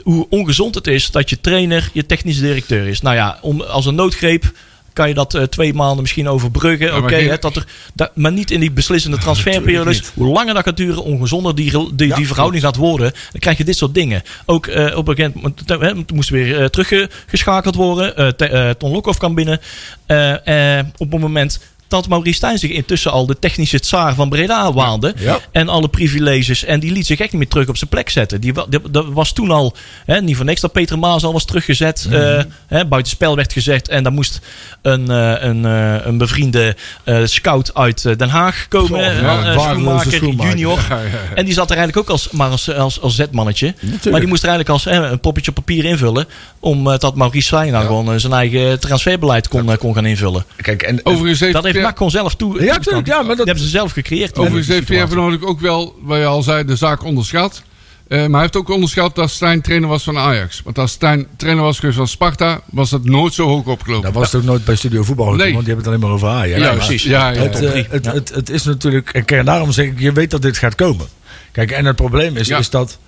hoe 0.02 0.26
ongezond 0.30 0.74
het 0.74 0.86
is 0.86 1.10
dat 1.10 1.30
je 1.30 1.40
trainer 1.40 1.90
je 1.92 2.06
technische 2.06 2.40
directeur 2.42 2.86
is. 2.86 3.00
Nou 3.00 3.16
ja, 3.16 3.38
om, 3.42 3.60
als 3.60 3.86
een 3.86 3.94
noodgreep 3.94 4.52
kan 4.96 5.08
je 5.08 5.14
dat 5.14 5.34
eh, 5.34 5.42
twee 5.42 5.74
maanden 5.74 6.00
misschien 6.00 6.28
overbruggen. 6.28 6.96
Oké, 6.96 7.38
dat 7.40 7.56
er, 7.56 7.66
dat, 7.94 8.10
maar 8.14 8.32
niet 8.32 8.50
in 8.50 8.60
die 8.60 8.70
beslissende 8.70 9.18
transferperiodes. 9.18 10.02
Hoe 10.14 10.32
langer 10.32 10.54
dat 10.54 10.64
gaat 10.64 10.76
duren, 10.76 11.02
ongezonder 11.02 11.54
die, 11.54 11.94
die, 11.94 12.14
die 12.14 12.26
verhouding 12.26 12.62
gaat 12.62 12.76
worden. 12.76 13.12
Dan 13.32 13.40
krijg 13.40 13.58
je 13.58 13.64
dit 13.64 13.76
soort 13.76 13.94
dingen. 13.94 14.22
Ook 14.46 14.66
eh, 14.66 14.96
op 14.96 15.08
een 15.08 15.16
gegeven 15.16 15.40
moment 15.68 16.06
toen 16.06 16.16
moest 16.16 16.28
weer 16.28 16.60
eh, 16.60 16.64
teruggeschakeld 16.64 17.74
worden. 17.74 18.36
Eh, 18.36 18.70
Ton 18.70 18.90
Lokhoff 18.90 19.18
kwam 19.18 19.34
binnen. 19.34 19.60
Op 20.96 21.10
het 21.10 21.20
moment 21.20 21.60
dat 21.88 22.08
Maurice 22.08 22.36
Stijn 22.36 22.58
zich 22.58 22.70
intussen 22.70 23.12
al 23.12 23.26
de 23.26 23.38
technische 23.38 23.78
tsaar 23.80 24.14
van 24.14 24.28
Breda 24.28 24.72
waande. 24.72 25.14
Ja. 25.18 25.38
En 25.52 25.68
alle 25.68 25.88
privileges. 25.88 26.64
En 26.64 26.80
die 26.80 26.92
liet 26.92 27.06
zich 27.06 27.18
echt 27.18 27.32
niet 27.32 27.40
meer 27.40 27.50
terug 27.50 27.68
op 27.68 27.76
zijn 27.76 27.90
plek 27.90 28.10
zetten. 28.10 28.40
Die, 28.40 28.52
dat 28.90 29.06
was 29.08 29.32
toen 29.32 29.50
al, 29.50 29.74
hè, 30.04 30.22
niet 30.22 30.36
voor 30.36 30.44
niks 30.44 30.60
dat 30.60 30.72
Peter 30.72 30.98
Maas 30.98 31.24
al 31.24 31.32
was 31.32 31.44
teruggezet. 31.44 32.08
eh 32.10 32.40
hè, 32.66 32.86
buitenspel 32.86 33.36
werd 33.36 33.52
gezet. 33.52 33.88
En 33.88 34.02
daar 34.02 34.12
moest 34.12 34.40
een, 34.82 35.10
eh, 35.10 35.34
een, 35.38 35.64
eh, 35.64 36.06
een 36.06 36.18
bevriende 36.18 36.76
scout 37.24 37.74
uit 37.74 38.18
Den 38.18 38.28
Haag 38.28 38.66
komen. 38.68 39.00
Eh, 39.00 39.20
ja, 39.20 39.58
schoenmaker, 39.58 40.12
schoenmaker. 40.12 40.50
junior. 40.50 40.78
Ja. 40.88 41.00
En 41.34 41.44
die 41.44 41.54
zat 41.54 41.70
er 41.70 41.76
eigenlijk 41.76 42.08
ook 42.08 42.12
als, 42.12 42.30
maar 42.30 42.50
als, 42.50 42.74
als, 42.74 43.00
als 43.00 43.14
zetmannetje. 43.14 43.74
Maar 44.10 44.20
die 44.20 44.28
moest 44.28 44.42
er 44.42 44.48
eigenlijk 44.48 44.68
als 44.68 44.86
een 44.86 45.20
poppetje 45.20 45.50
op 45.50 45.56
papier 45.56 45.84
invullen. 45.84 46.26
Omdat 46.60 47.00
dat 47.00 47.14
Maurice 47.14 47.46
Stijn 47.46 47.72
nou 47.72 47.86
gewoon 47.86 48.20
zijn 48.20 48.32
eigen 48.32 48.80
transferbeleid 48.80 49.48
kon, 49.48 49.76
kon 49.78 49.94
gaan 49.94 50.06
invullen. 50.06 50.44
Kijk, 50.56 50.82
en, 50.82 51.00
Overigens 51.04 51.40
heeft 51.40 51.52
Dat 51.52 51.64
heeft 51.76 51.86
Pierre- 51.86 51.86
NAC 51.88 51.96
gewoon 51.96 52.10
zelf 52.10 52.34
toe. 52.34 52.54
Ja, 52.64 52.78
ja, 53.04 53.16
maar 53.16 53.26
dat- 53.26 53.36
Die 53.36 53.44
hebben 53.44 53.64
ze 53.64 53.68
zelf 53.68 53.92
gecreëerd. 53.92 54.38
Overigens 54.38 54.68
heeft 54.68 54.86
Pierre 54.86 55.08
van 55.08 55.44
ook 55.44 55.60
wel, 55.60 55.94
wat 56.02 56.18
je 56.18 56.24
al 56.24 56.42
zei, 56.42 56.64
de 56.64 56.76
zaak 56.76 57.04
onderschat. 57.04 57.62
Eh, 58.08 58.18
maar 58.18 58.30
hij 58.30 58.40
heeft 58.40 58.56
ook 58.56 58.68
onderschat 58.68 59.14
dat 59.14 59.30
Stijn 59.30 59.60
trainer 59.60 59.88
was 59.88 60.02
van 60.02 60.18
Ajax. 60.18 60.60
Want 60.64 60.78
als 60.78 60.92
Stijn 60.92 61.26
trainer 61.36 61.64
was 61.64 61.78
geweest 61.78 61.96
van 61.98 62.08
Sparta, 62.08 62.60
was 62.70 62.90
dat 62.90 63.04
nooit 63.04 63.34
zo 63.34 63.46
hoog 63.46 63.66
opgelopen. 63.66 64.04
dat 64.04 64.12
was 64.20 64.32
het 64.32 64.40
ook 64.40 64.46
nooit 64.46 64.64
bij 64.64 64.76
Studio 64.76 65.02
Voetbal 65.02 65.26
Nee. 65.34 65.52
want 65.52 65.64
die 65.64 65.74
hebben 65.74 65.76
het 65.76 65.86
alleen 65.86 66.00
maar 66.00 66.10
over 66.10 66.28
Ajax. 66.28 66.60
ja, 66.60 66.66
maar- 66.66 66.76
precies. 66.76 67.02
Ja, 67.02 67.28
ja, 67.30 67.40
Het, 67.42 67.58
ja. 67.58 67.68
eh, 67.70 67.84
het, 67.90 68.04
Ja. 68.04 68.12
het, 68.12 68.28
het 68.34 68.50
is 68.50 68.62
natuurlijk, 68.64 69.10
en 69.10 69.24
kijk, 69.24 69.44
daarom 69.46 69.72
zeg 69.72 69.86
ik, 69.86 70.00
je 70.00 70.12
weet 70.12 70.30
dat 70.30 70.42
dit 70.42 70.56
gaat 70.58 70.74
komen. 70.74 71.06
Kijk, 71.52 71.70
en 71.70 71.84
het 71.84 71.96
probleem 71.96 72.36
is, 72.36 72.46
Ja. 72.48 72.58
is 72.58 72.70
dat 72.70 72.98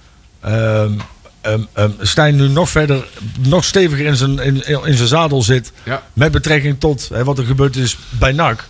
ehm 0.40 0.92
ehm, 1.40 1.90
Stijn 2.00 2.36
nu 2.36 2.48
nog 2.48 2.70
verder, 2.70 3.08
nog 3.38 3.64
steviger 3.64 4.06
in 4.06 4.16
zijn, 4.16 4.38
in, 4.38 4.66
in 4.66 4.96
zijn 4.96 5.08
zadel 5.08 5.42
zit. 5.42 5.72
Ja. 5.84 6.02
Met 6.12 6.32
betrekking 6.32 6.80
tot 6.80 7.08
hè, 7.08 7.24
wat 7.24 7.38
er 7.38 7.44
gebeurd 7.44 7.76
is 7.76 7.96
bij 8.18 8.32
NAC. 8.32 8.68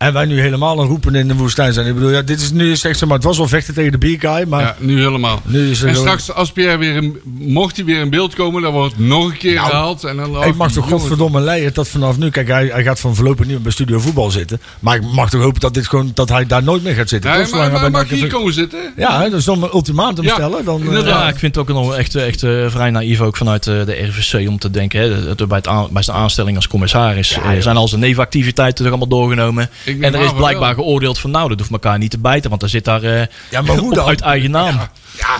En 0.00 0.12
wij 0.12 0.24
nu 0.24 0.40
helemaal 0.40 0.78
een 0.80 0.86
roepen 0.86 1.14
in 1.14 1.28
de 1.28 1.34
woestijn 1.34 1.72
zijn. 1.72 1.86
Ik 1.86 1.94
bedoel, 1.94 2.10
ja, 2.10 2.22
dit 2.22 2.40
is 2.40 2.50
nu 2.50 2.70
is 2.70 2.84
echt 2.84 2.98
zeg 2.98 3.08
maar, 3.08 3.16
het 3.16 3.26
was 3.26 3.36
wel 3.38 3.48
vechten 3.48 3.74
tegen 3.74 3.92
de 3.92 3.98
bierkaai, 3.98 4.46
maar 4.46 4.60
Ja, 4.62 4.76
nu 4.78 4.98
helemaal. 5.02 5.40
nu 5.44 5.70
is 5.70 5.80
er 5.82 5.88
En 5.88 5.94
gewoon- 5.94 6.08
straks, 6.18 6.32
als 6.38 6.52
Pierre 6.52 6.76
weer 6.76 6.94
in, 6.96 7.18
mocht 7.38 7.76
hij 7.76 7.84
weer 7.84 8.00
in 8.00 8.10
beeld 8.10 8.34
komen, 8.34 8.62
dan 8.62 8.72
wordt 8.72 8.96
het 8.96 9.06
nog 9.06 9.24
een 9.30 9.36
keer 9.36 9.54
Nou, 9.54 9.66
herhaald. 9.66 10.04
En 10.04 10.16
dan, 10.16 10.44
Ik 10.44 10.54
mag 10.56 10.66
toch 10.72 10.74
jongens, 10.74 10.90
godverdomme 10.92 11.40
leiden 11.40 11.74
dat 11.74 11.88
vanaf 11.88 12.18
nu... 12.18 12.30
Kijk, 12.30 12.48
hij, 12.48 12.66
hij 12.72 12.82
gaat 12.82 13.00
van 13.00 13.14
voorlopig 13.14 13.44
niet 13.44 13.54
meer 13.54 13.62
bij 13.62 13.72
Studio 13.72 13.98
Voetbal 13.98 14.30
zitten. 14.30 14.60
Maar 14.80 14.96
ik 14.96 15.02
mag 15.12 15.30
toch 15.30 15.42
hopen 15.42 15.60
dat, 15.60 15.74
dit 15.74 15.88
gewoon, 15.88 16.10
dat 16.14 16.28
hij 16.28 16.46
daar 16.46 16.62
nooit 16.62 16.82
meer 16.82 16.94
gaat 16.94 17.08
zitten. 17.08 17.30
Ja, 17.30 17.36
Toch? 17.36 17.42
maar, 17.50 17.52
Zolang 17.60 17.70
hij 17.72 17.80
maar 17.80 17.90
bij 17.90 18.00
mag 18.10 18.18
hier 18.20 18.28
komen 18.28 18.52
zitten? 18.52 18.78
Ja, 18.96 19.28
dus 19.28 19.44
dan 19.44 19.62
een 19.62 19.70
ultimatum 19.72 20.24
Ja, 20.24 20.34
stellen. 20.34 20.64
Dan, 20.64 20.94
eh. 20.96 21.06
Ja, 21.06 21.28
ik 21.28 21.38
vind 21.38 21.54
het 21.54 21.58
ook 21.68 21.76
nog 21.76 21.94
echt, 21.96 22.14
echt 22.14 22.42
eh, 22.42 22.66
vrij 22.70 22.90
naïef 22.90 23.20
ook 23.20 23.36
vanuit 23.36 23.66
eh, 23.66 23.74
de 23.86 23.92
RVC 24.16 24.48
om 24.48 24.58
te 24.58 24.70
denken. 24.70 25.00
Hè, 25.00 25.24
dat 25.24 25.40
er 25.40 25.46
bij, 25.46 25.56
het 25.56 25.66
aan- 25.68 25.88
bij 25.90 26.02
zijn 26.02 26.16
aanstelling 26.16 26.56
als 26.56 26.68
commissaris 26.68 27.32
eh, 27.32 27.50
zijn 27.60 27.76
al 27.76 27.88
zijn 27.88 28.00
nevenactiviteiten 28.00 28.84
er 28.84 28.90
allemaal 28.90 29.08
doorgenomen. 29.08 29.70
En 30.00 30.14
er 30.14 30.20
is 30.24 30.32
blijkbaar 30.34 30.74
wel. 30.76 30.84
geoordeeld 30.84 31.18
van 31.18 31.30
nou, 31.30 31.48
dat 31.48 31.58
hoeft 31.58 31.70
elkaar 31.70 31.98
niet 31.98 32.10
te 32.10 32.18
bijten. 32.18 32.48
Want 32.48 32.60
daar 32.60 32.70
zit 32.70 32.84
daar 32.84 33.02
eh, 33.02 33.26
Ja, 33.50 33.60
maar 33.62 33.76
hoe 33.76 33.94
dan? 34.00 34.06
uit 34.06 34.20
eigen 34.20 34.50
naam. 34.50 34.80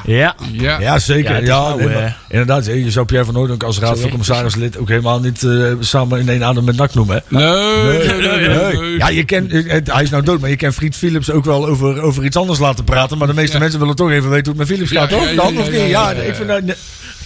Ja. 0.04 0.34
Ja. 0.52 0.78
Ja, 0.80 0.98
zeker. 0.98 1.44
Ja, 1.44 1.58
nou, 1.68 1.84
nee, 1.84 1.94
eh, 1.96 2.12
inderdaad. 2.28 2.66
hè, 2.66 2.72
Je 2.72 2.90
zou 2.90 3.06
Pierre 3.06 3.24
van 3.26 3.34
Hooydonk 3.34 3.62
als 3.62 3.78
raad 3.78 4.00
van 4.00 4.08
commissarislid 4.08 4.78
ook 4.78 4.88
helemaal 4.88 5.20
niet 5.20 5.42
eh, 5.42 5.64
samen 5.80 6.18
in 6.20 6.28
één 6.28 6.44
adem 6.44 6.64
met 6.64 6.76
NAC 6.76 6.94
noemen. 6.94 7.22
Hè? 7.28 7.38
Nee, 7.38 8.28
nee, 8.28 8.48
nee. 8.48 8.96
Ja, 8.98 9.08
je 9.08 9.24
kent, 9.24 9.52
eh, 9.52 9.80
hij 9.84 10.02
is 10.02 10.10
nou 10.10 10.22
dood, 10.22 10.40
maar 10.40 10.50
je 10.50 10.56
kent 10.56 10.74
Fried 10.74 10.96
Philips 10.96 11.30
ook 11.30 11.44
wel 11.44 11.66
over, 11.66 12.00
over 12.02 12.24
iets 12.24 12.36
anders 12.36 12.58
laten 12.58 12.84
praten. 12.84 13.18
Maar 13.18 13.26
de 13.26 13.34
meeste 13.34 13.52
Ja. 13.56 13.62
mensen 13.62 13.80
willen 13.80 13.96
toch 13.96 14.10
even 14.10 14.30
weten 14.30 14.52
hoe 14.52 14.60
het 14.60 14.68
met 14.68 14.78
Philips 14.78 14.90
gaat, 15.00 15.10
ja, 15.10 15.16
toch? 15.16 15.28
ja, 15.28 15.34
Dan 15.34 15.52
ja, 15.54 15.60
of 15.60 15.66
ja, 15.66 15.72
niet? 15.72 15.80
ja, 15.80 15.86
Ja, 15.86 16.10
ja, 16.10 16.16
ja. 16.16 16.22
ik 16.28 16.34
vind 16.34 16.48
dat... 16.48 16.62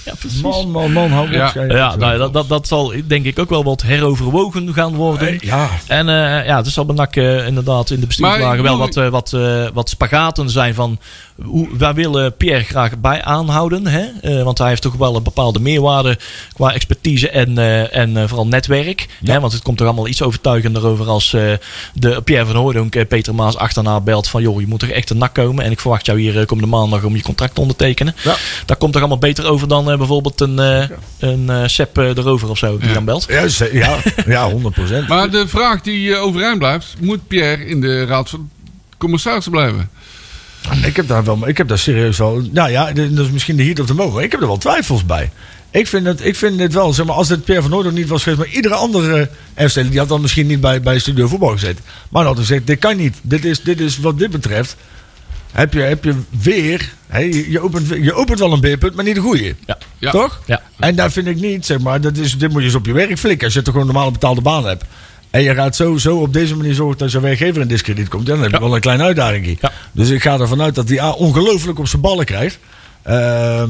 Ja, 0.05 0.13
precies. 0.19 0.43
Man, 0.43 0.71
man, 0.71 0.93
man, 0.93 1.11
hou 1.11 1.27
op. 1.27 1.33
Ja. 1.33 1.49
schijn. 1.49 1.69
Ja, 1.69 1.97
nou, 1.97 2.19
dat, 2.19 2.33
dat, 2.33 2.49
dat 2.49 2.67
zal 2.67 2.93
denk 3.07 3.25
ik 3.25 3.39
ook 3.39 3.49
wel 3.49 3.65
wat 3.65 3.83
heroverwogen 3.83 4.75
gaan 4.75 4.95
worden. 4.95 5.29
Eh, 5.29 5.39
Ja, 5.39 5.69
En 5.87 6.09
eh, 6.09 6.47
ja, 6.47 6.57
het 6.57 6.67
zal 6.67 6.85
bij 6.85 6.95
NAC 6.97 7.17
eh, 7.17 7.47
inderdaad 7.47 7.91
in 7.91 8.01
de 8.01 8.07
bestuurslagen 8.07 8.63
wel 8.63 8.79
wat, 8.79 8.95
wat, 8.95 9.33
eh, 9.33 9.67
wat 9.75 9.89
spagaten 9.89 10.51
zijn 10.51 10.75
van... 10.75 10.99
Hoe, 11.43 11.69
waar 11.79 11.95
willen 11.95 12.37
Pierre 12.37 12.65
graag 12.65 12.99
bij 12.99 13.23
aanhouden? 13.23 13.87
Hè? 13.87 14.05
Eh, 14.23 14.43
want 14.43 14.59
hij 14.59 14.69
heeft 14.69 14.83
toch 14.83 14.95
wel 14.95 15.17
een 15.17 15.23
bepaalde 15.23 15.61
meerwaarde 15.61 16.19
qua 16.53 16.73
expertise 16.73 17.31
en, 17.31 17.59
eh, 17.59 17.97
en 17.97 18.17
eh, 18.17 18.25
vooral 18.29 18.47
netwerk. 18.47 19.07
Hè? 19.25 19.41
Want 19.41 19.53
het 19.53 19.63
komt 19.63 19.77
toch 19.77 19.87
allemaal 19.87 20.09
iets 20.09 20.23
overtuigender 20.23 20.87
over 20.87 21.07
als 21.09 21.33
eh, 21.33 21.53
de 21.95 22.23
Pierre 22.25 22.47
van 22.47 22.57
Hooydonk 22.57 23.09
Peter 23.09 23.35
Maas 23.35 23.57
achterna 23.57 24.01
belt 24.01 24.29
van... 24.29 24.43
joh, 24.43 24.61
je 24.61 24.67
moet 24.67 24.81
toch 24.81 24.89
echt 24.89 25.11
een 25.11 25.19
NAC 25.19 25.35
komen 25.35 25.65
en 25.65 25.71
ik 25.71 25.81
verwacht 25.81 26.07
jou 26.07 26.21
hier 26.21 26.47
komende 26.47 26.71
maandag 26.77 27.03
om 27.05 27.17
je 27.17 27.23
contract 27.23 27.55
te 27.55 27.61
ondertekenen. 27.61 28.15
Ja. 28.23 28.37
Dat 28.67 28.79
komt 28.79 28.93
toch 28.93 29.01
allemaal 29.01 29.19
beter 29.19 29.47
over 29.47 29.69
dan 29.69 29.91
eh, 29.91 29.99
bijvoorbeeld 29.99 30.41
een, 30.41 30.59
eh 30.59 30.89
een 31.19 31.51
eh, 31.51 31.63
Sepp 31.67 31.95
de 31.95 32.13
Rover 32.21 32.49
of 32.51 32.59
zo 32.59 32.79
die 32.79 32.89
Ja. 32.89 32.95
dan 32.95 33.05
belt. 33.05 33.27
ja, 33.29 33.49
ze- 33.49 33.71
ja, 33.73 33.97
ja 34.27 34.51
100 34.51 34.75
procent. 34.75 35.09
Maar 35.09 35.31
de 35.31 35.49
vraag 35.49 35.81
die 35.81 36.17
overeind 36.17 36.59
blijft, 36.59 36.95
moet 37.01 37.27
Pierre 37.29 37.67
in 37.67 37.81
de 37.81 38.05
raad 38.05 38.31
van 38.31 38.51
commissarissen 38.99 39.53
blijven? 39.53 39.91
Ik 40.85 40.97
heb 40.97 41.09
daar 41.09 41.25
wel, 41.25 41.49
ik 41.49 41.57
heb 41.59 41.69
daar 41.69 41.79
serieus 41.79 42.19
wel. 42.19 42.43
Nou 42.53 42.71
ja, 42.71 42.93
dat 42.93 43.25
is 43.27 43.31
misschien 43.31 43.57
de 43.57 43.65
heat 43.65 43.81
of 43.81 43.87
the 43.87 43.95
moment. 43.95 44.25
Ik 44.25 44.33
heb 44.33 44.41
er 44.41 44.47
wel 44.47 44.57
twijfels 44.57 45.07
bij. 45.07 45.31
Ik 45.71 45.87
vind 45.87 46.07
het, 46.07 46.25
ik 46.25 46.37
vind 46.37 46.61
het 46.61 46.73
wel, 46.73 46.93
zeg 46.93 47.07
maar, 47.07 47.15
als 47.15 47.29
dit 47.29 47.45
Pierre 47.45 47.63
van 47.63 47.71
Noordhoek 47.71 47.95
niet 47.95 48.09
was 48.09 48.23
geweest, 48.23 48.41
maar 48.43 48.57
iedere 48.57 48.75
andere 48.75 49.31
FC, 49.55 49.75
die 49.75 49.99
had 49.99 50.09
dan 50.09 50.21
misschien 50.21 50.47
niet 50.47 50.61
bij, 50.61 50.81
bij 50.81 50.99
Studio 50.99 51.29
Voetbal 51.29 51.51
gezeten. 51.51 51.85
Maar 51.85 52.25
dan 52.25 52.27
had 52.27 52.37
hij 52.37 52.45
gezegd, 52.47 52.67
dit 52.67 52.79
kan 52.79 52.97
niet. 52.97 53.17
Dit 53.23 53.45
is, 53.45 53.63
dit 53.63 53.81
is 53.81 53.99
wat 53.99 54.19
dit 54.19 54.31
betreft, 54.31 54.77
heb 55.53 55.73
je, 55.73 55.81
heb 55.81 56.05
je 56.05 56.15
weer, 56.29 56.93
hè, 57.07 57.19
je, 57.19 57.51
je, 57.51 57.61
opent, 57.61 57.89
je 57.89 58.15
opent 58.15 58.39
wel 58.39 58.53
een 58.53 58.61
beerput, 58.61 58.95
maar 58.95 59.05
niet 59.05 59.15
de 59.15 59.21
goede. 59.21 59.55
Ja. 59.67 59.79
Ja. 59.99 60.11
Toch? 60.11 60.43
Ja. 60.47 60.63
En 60.79 60.95
daar 60.95 61.13
vind 61.13 61.27
ik 61.27 61.41
niet, 61.41 61.67
zeg 61.67 61.79
maar, 61.79 62.01
dat 62.01 62.17
is, 62.17 62.39
dit 62.39 62.51
moet 62.51 62.61
je 62.61 62.67
eens 62.67 62.77
op 62.77 62.87
je 62.87 62.93
werk 62.93 63.19
flikken. 63.19 63.45
Als 63.45 63.55
je 63.55 63.63
toch 63.63 63.73
gewoon 63.73 63.89
een 63.89 63.95
normale 63.95 64.13
betaalde 64.13 64.41
baan 64.41 64.67
hebt. 64.67 64.85
En 65.35 65.43
je 65.43 65.55
gaat 65.55 65.77
zo, 65.77 65.97
zo 65.97 66.17
op 66.17 66.33
deze 66.33 66.57
manier 66.57 66.75
zorgen 66.75 66.99
dat 66.99 67.13
je 67.13 67.21
werkgever 67.21 67.61
in 67.63 67.69
discrediet 67.69 68.09
komt. 68.09 68.27
Dan 68.27 68.41
heb 68.41 68.51
je 68.51 68.57
Ja. 68.57 68.63
wel 68.63 68.75
een 68.75 68.81
kleine 68.81 69.03
uitdaging. 69.03 69.59
Ja. 69.61 69.73
Dus 69.93 70.09
ik 70.11 70.23
ga 70.23 70.39
ervan 70.39 70.63
uit 70.63 70.75
dat 70.75 70.89
hij 70.89 71.03
ongelooflijk 71.13 71.79
op 71.79 71.89
zijn 71.89 72.03
ballen 72.03 72.25
krijgt. 72.25 72.59
Ehm, 73.03 73.69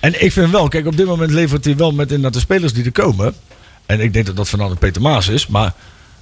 en 0.00 0.24
ik 0.24 0.32
vind 0.32 0.50
wel, 0.50 0.68
kijk, 0.68 0.86
op 0.86 0.96
dit 0.96 1.06
moment 1.06 1.30
levert 1.30 1.64
hij 1.64 1.76
wel 1.76 1.90
met 1.92 2.06
inderdaad 2.08 2.32
de 2.32 2.38
spelers 2.40 2.72
die 2.72 2.84
er 2.84 2.92
komen. 2.92 3.34
En 3.86 4.00
ik 4.00 4.12
denk 4.12 4.26
dat 4.26 4.36
dat 4.36 4.48
vanaf 4.48 4.78
Peter 4.78 5.02
Maas 5.02 5.28
is. 5.28 5.46
Maar 5.46 5.72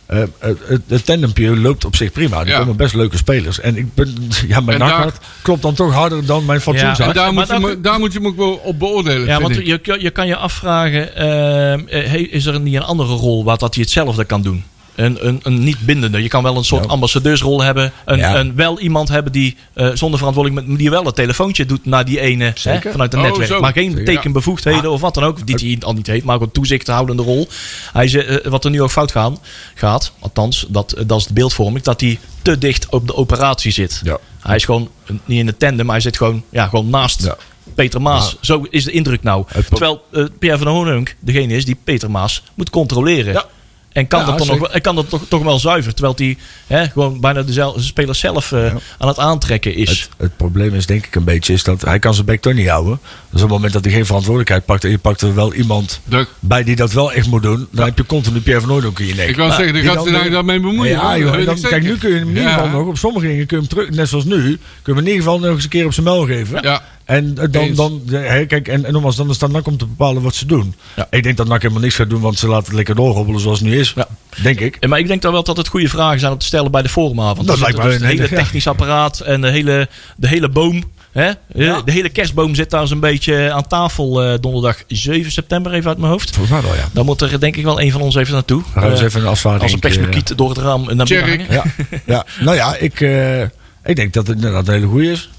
eh, 0.06 0.18
het, 0.38 0.58
het, 0.66 0.82
het 0.88 1.04
tandempje 1.04 1.56
loopt 1.60 1.84
op 1.84 1.96
zich 1.96 2.12
prima. 2.12 2.40
Er 2.40 2.46
Ja. 2.46 2.58
komen 2.58 2.76
best 2.76 2.94
leuke 2.94 3.16
spelers. 3.16 3.60
En 3.60 3.76
ik 3.76 3.94
ben, 3.94 4.14
ja, 4.48 4.60
mijn 4.60 4.78
nachthart 4.78 5.16
klopt 5.42 5.62
dan 5.62 5.74
toch 5.74 5.92
harder 5.92 6.26
dan 6.26 6.44
mijn 6.44 6.60
fatsoenshart. 6.60 6.98
Ja, 6.98 7.12
daar, 7.22 7.34
maar 7.34 7.46
moet 7.48 7.60
je, 7.60 7.66
hem- 7.68 7.82
daar 7.82 7.98
moet 7.98 8.12
je 8.12 8.18
hem 8.18 8.26
ook 8.28 8.36
wel 8.36 8.52
op 8.52 8.78
beoordelen. 8.78 9.26
Ja, 9.26 9.40
want 9.40 9.54
je, 9.54 9.80
je- 9.98 10.10
kan 10.10 10.26
je 10.26 10.36
afvragen, 10.36 11.16
ehm, 11.16 11.86
eh, 11.88 12.14
is 12.14 12.46
er 12.46 12.60
niet 12.60 12.74
een 12.74 12.82
andere 12.82 13.12
rol 13.14 13.44
waar 13.44 13.58
dat 13.58 13.74
hij 13.74 13.82
hetzelfde 13.82 14.24
kan 14.24 14.42
doen? 14.42 14.64
Een, 14.94 15.26
een, 15.26 15.40
een 15.42 15.64
niet 15.64 15.78
bindende. 15.86 16.22
Je 16.22 16.28
kan 16.28 16.42
wel 16.42 16.56
een 16.56 16.64
soort 16.64 16.84
Ja. 16.84 16.90
ambassadeursrol 16.90 17.62
hebben. 17.62 17.92
Een, 18.04 18.18
Ja. 18.18 18.36
een, 18.38 18.54
wel 18.54 18.80
iemand 18.80 19.08
hebben 19.08 19.32
die 19.32 19.56
eh, 19.72 19.90
zonder 19.94 20.18
verantwoordelijk 20.18 20.78
die 20.78 20.90
wel 20.90 21.06
een 21.06 21.12
telefoontje 21.12 21.66
doet 21.66 21.86
naar 21.86 22.04
die 22.04 22.20
ene 22.20 22.52
hè, 22.62 22.80
vanuit 22.90 23.12
een 23.12 23.18
Oh, 23.18 23.24
netwerk. 23.24 23.48
zo. 23.50 23.60
Maar 23.60 23.72
geen 23.72 23.90
Zeker. 23.90 24.04
tekenbevoegdheden 24.04 24.90
of 24.90 25.00
wat 25.00 25.14
dan 25.14 25.24
ook. 25.24 25.46
Die 25.46 25.56
hij 25.78 25.86
al 25.86 25.92
niet 25.94 26.06
heeft, 26.06 26.24
maar 26.24 26.34
ook 26.36 26.42
een 26.42 26.50
toezichthoudende 26.52 27.22
rol. 27.22 27.48
Hij 27.92 28.08
ze, 28.08 28.24
eh, 28.24 28.50
wat 28.50 28.64
er 28.64 28.70
nu 28.70 28.82
ook 28.82 28.90
fout 28.90 29.10
gaan, 29.12 29.38
gaat, 29.74 30.12
althans, 30.18 30.66
dat, 30.68 30.94
dat 31.06 31.18
is 31.18 31.26
de 31.26 31.32
beeldvorming, 31.32 31.84
dat 31.84 32.00
hij 32.00 32.18
te 32.42 32.58
dicht 32.58 32.86
op 32.90 33.06
de 33.06 33.14
operatie 33.16 33.72
zit. 33.72 34.00
Ja. 34.04 34.18
Hij 34.40 34.56
is 34.56 34.64
gewoon 34.64 34.88
eh, 35.06 35.16
niet 35.24 35.38
in 35.38 35.46
de 35.46 35.56
tandem, 35.56 35.84
maar 35.86 35.94
hij 35.94 36.04
zit 36.04 36.16
gewoon, 36.16 36.42
ja, 36.50 36.66
gewoon 36.66 36.90
naast 36.90 37.22
Ja. 37.24 37.36
Peter 37.74 38.02
Maas. 38.02 38.30
Ja. 38.30 38.36
Zo 38.40 38.66
is 38.70 38.84
de 38.84 38.90
indruk 38.90 39.22
nou. 39.22 39.44
Het 39.48 39.66
Terwijl 39.68 40.02
eh, 40.12 40.24
Pierre 40.38 40.58
van 40.58 40.66
Honunk 40.72 41.16
degene 41.20 41.54
is 41.54 41.64
die 41.64 41.76
Peter 41.84 42.10
Maas 42.10 42.42
moet 42.54 42.70
controleren. 42.70 43.32
Ja. 43.32 43.44
En 43.92 44.06
kan 44.06 44.20
Ja, 44.20 44.26
dat, 44.26 44.38
dan 44.38 44.46
nog, 44.46 44.56
zeker. 44.66 44.80
kan 44.80 44.94
dat 44.94 45.08
toch, 45.08 45.22
toch 45.28 45.42
wel 45.42 45.58
zuiver. 45.58 45.94
Terwijl 45.94 46.14
hij 46.16 46.36
hè, 46.66 46.86
gewoon 46.88 47.20
bijna 47.20 47.42
de 47.42 47.72
spelers 47.76 48.18
zelf 48.18 48.52
eh, 48.52 48.64
Ja. 48.64 48.74
aan 48.98 49.08
het 49.08 49.18
aantrekken 49.18 49.74
is. 49.74 49.88
Het, 49.90 50.08
het 50.16 50.36
probleem 50.36 50.74
is 50.74 50.86
denk 50.86 51.06
ik 51.06 51.14
een 51.14 51.24
beetje 51.24 51.52
is 51.52 51.62
dat 51.64 51.82
hij 51.82 51.98
kan 51.98 52.14
zijn 52.14 52.26
bek 52.26 52.40
toch 52.40 52.52
niet 52.54 52.68
houden. 52.68 52.98
Dus 53.02 53.42
op 53.42 53.48
het 53.48 53.50
moment 53.56 53.72
dat 53.72 53.84
hij 53.84 53.92
geen 53.92 54.06
verantwoordelijkheid 54.06 54.64
pakt 54.64 54.84
en 54.84 54.90
je 54.90 54.98
pakt 54.98 55.20
er 55.20 55.34
wel 55.34 55.54
iemand 55.54 56.00
Druk. 56.04 56.28
bij 56.40 56.64
die 56.64 56.76
dat 56.76 56.92
wel 56.92 57.12
echt 57.12 57.26
moet 57.26 57.42
doen, 57.42 57.68
dan 57.70 57.84
heb 57.84 57.96
je 57.98 58.06
continu 58.06 58.40
Pierre 58.40 58.60
van 58.60 58.70
Hooydonk 58.70 58.98
in 58.98 59.06
je 59.06 59.14
nek. 59.14 59.28
Ik 59.28 59.36
wou 59.36 59.48
zeggen, 59.48 59.66
dan 59.72 59.82
die 59.82 59.90
gaat 59.90 60.04
daar 60.04 60.22
weer- 60.22 60.30
daarmee 60.30 60.60
bemoeien. 60.60 60.92
Ja, 60.92 61.18
joh, 61.18 61.44
dan, 61.44 61.60
kijk, 61.60 61.82
nu 61.82 61.96
kun 61.96 62.08
je 62.10 62.14
hem 62.14 62.22
in 62.28 62.34
ieder 62.34 62.42
Ja. 62.42 62.52
geval 62.52 62.68
nog, 62.68 62.86
op 62.86 62.98
sommige 62.98 63.26
dingen 63.26 63.46
kun 63.46 63.56
je 63.60 63.62
hem 63.66 63.72
terug, 63.72 63.90
net 63.90 64.08
zoals 64.08 64.24
nu, 64.24 64.36
kun 64.38 64.58
je 64.84 64.90
hem 64.90 64.98
in 64.98 65.06
ieder 65.06 65.22
geval 65.22 65.38
nog 65.38 65.50
eens 65.54 65.64
een 65.64 65.70
keer 65.70 65.86
op 65.86 65.92
zijn 65.92 66.06
mel 66.06 66.26
geven. 66.26 66.62
Ja. 66.62 66.82
En 67.04 67.38
eh, 67.38 67.46
dan, 67.50 67.74
dan 67.74 68.02
kijk, 68.46 68.68
en, 68.68 68.84
en 68.84 68.92
nogmaals, 68.92 69.16
dan 69.16 69.26
is 69.28 69.34
het 69.34 69.42
aan 69.42 69.52
NAC 69.52 69.66
om 69.66 69.76
te 69.76 69.86
bepalen 69.86 70.22
wat 70.22 70.34
ze 70.34 70.46
doen. 70.46 70.74
Ja. 70.96 71.06
Ik 71.10 71.22
denk 71.22 71.36
dat 71.36 71.48
NAC 71.48 71.62
helemaal 71.62 71.82
niks 71.82 71.94
gaat 71.94 72.10
doen, 72.10 72.20
want 72.20 72.38
ze 72.38 72.46
laten 72.48 72.64
het 72.66 72.74
lekker 72.74 72.94
doorhobbelen 72.94 73.40
zoals 73.40 73.58
het 73.60 73.68
nu 73.68 73.78
is. 73.78 73.81
Ja. 73.96 74.06
Denk 74.42 74.60
ik. 74.60 74.86
Maar 74.88 74.98
ik 74.98 75.06
denk 75.06 75.22
dan 75.22 75.32
wel 75.32 75.42
dat 75.42 75.56
het 75.56 75.68
goede 75.68 75.88
vragen 75.88 76.20
zijn 76.20 76.32
om 76.32 76.38
te 76.38 76.46
stellen 76.46 76.70
bij 76.70 76.82
de 76.82 76.88
forumavond. 76.88 77.46
Dat 77.46 77.56
Er 77.56 77.62
lijkt 77.62 77.76
dus 77.76 77.84
een 77.86 77.92
het 77.92 78.02
hele 78.10 78.22
ja. 78.30 78.36
technisch 78.36 78.66
apparaat 78.66 79.20
en 79.20 79.40
de 79.40 79.50
hele, 79.50 79.88
de 80.16 80.28
hele 80.28 80.48
boom. 80.48 80.84
Hè? 81.12 81.30
Ja. 81.54 81.82
De 81.84 81.92
hele 81.92 82.08
kerstboom 82.08 82.54
zit 82.54 82.70
daar 82.70 82.86
zo'n 82.86 83.00
beetje 83.00 83.52
aan 83.52 83.66
tafel 83.66 84.22
eh, 84.22 84.38
donderdag 84.40 84.82
7 84.88 85.32
september, 85.32 85.72
even 85.72 85.88
uit 85.88 85.98
mijn 85.98 86.10
hoofd. 86.12 86.30
Volgens 86.34 86.50
mij 86.60 86.62
wel, 86.70 86.78
ja. 86.78 86.88
Dan 86.92 87.04
moet 87.04 87.20
er 87.20 87.40
denk 87.40 87.56
ik 87.56 87.64
wel 87.64 87.80
een 87.80 87.92
van 87.92 88.00
ons 88.00 88.14
even 88.14 88.32
naartoe. 88.32 88.62
We 88.74 88.80
gaan 88.80 88.90
eens 88.90 89.00
Eh, 89.00 89.06
even 89.06 89.20
een 89.20 89.26
als 89.26 89.72
een 89.72 89.78
persmukiet 89.78 90.36
door 90.36 90.48
het 90.48 90.58
raam 90.58 90.96
naar 90.96 91.06
binnen. 91.06 91.46
Ja, 91.50 91.64
ja. 92.06 92.26
Nou 92.40 92.56
ja, 92.56 92.76
ik, 92.76 93.00
eh, 93.00 93.42
ik 93.84 93.96
denk 93.96 94.12
dat 94.12 94.26
het 94.26 94.36
inderdaad 94.36 94.68
een 94.68 94.74
hele 94.74 94.86
goede 94.86 95.10
is. 95.10 95.30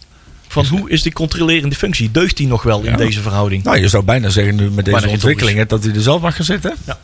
Van 0.48 0.66
hoe 0.66 0.90
is 0.90 1.02
die 1.02 1.14
controlerende 1.14 1.76
functie? 1.76 2.12
Deugt 2.12 2.38
die 2.38 2.48
nog 2.48 2.64
wel 2.64 2.80
in 2.82 2.92
Ja. 2.92 2.98
deze 2.98 3.22
verhouding? 3.22 3.64
Nou, 3.64 3.78
je 3.80 3.88
zou 3.88 4.04
bijna 4.04 4.30
zeggen 4.30 4.56
nu 4.56 4.70
met 4.72 4.86
deze 4.86 5.08
ontwikkelingen 5.10 5.68
dat 5.68 5.84
hij 5.84 5.94
er 5.94 6.02
zelf 6.02 6.22
mag 6.22 6.36
gaan 6.36 6.46
zitten. 6.46 6.74
Ja, 6.86 6.98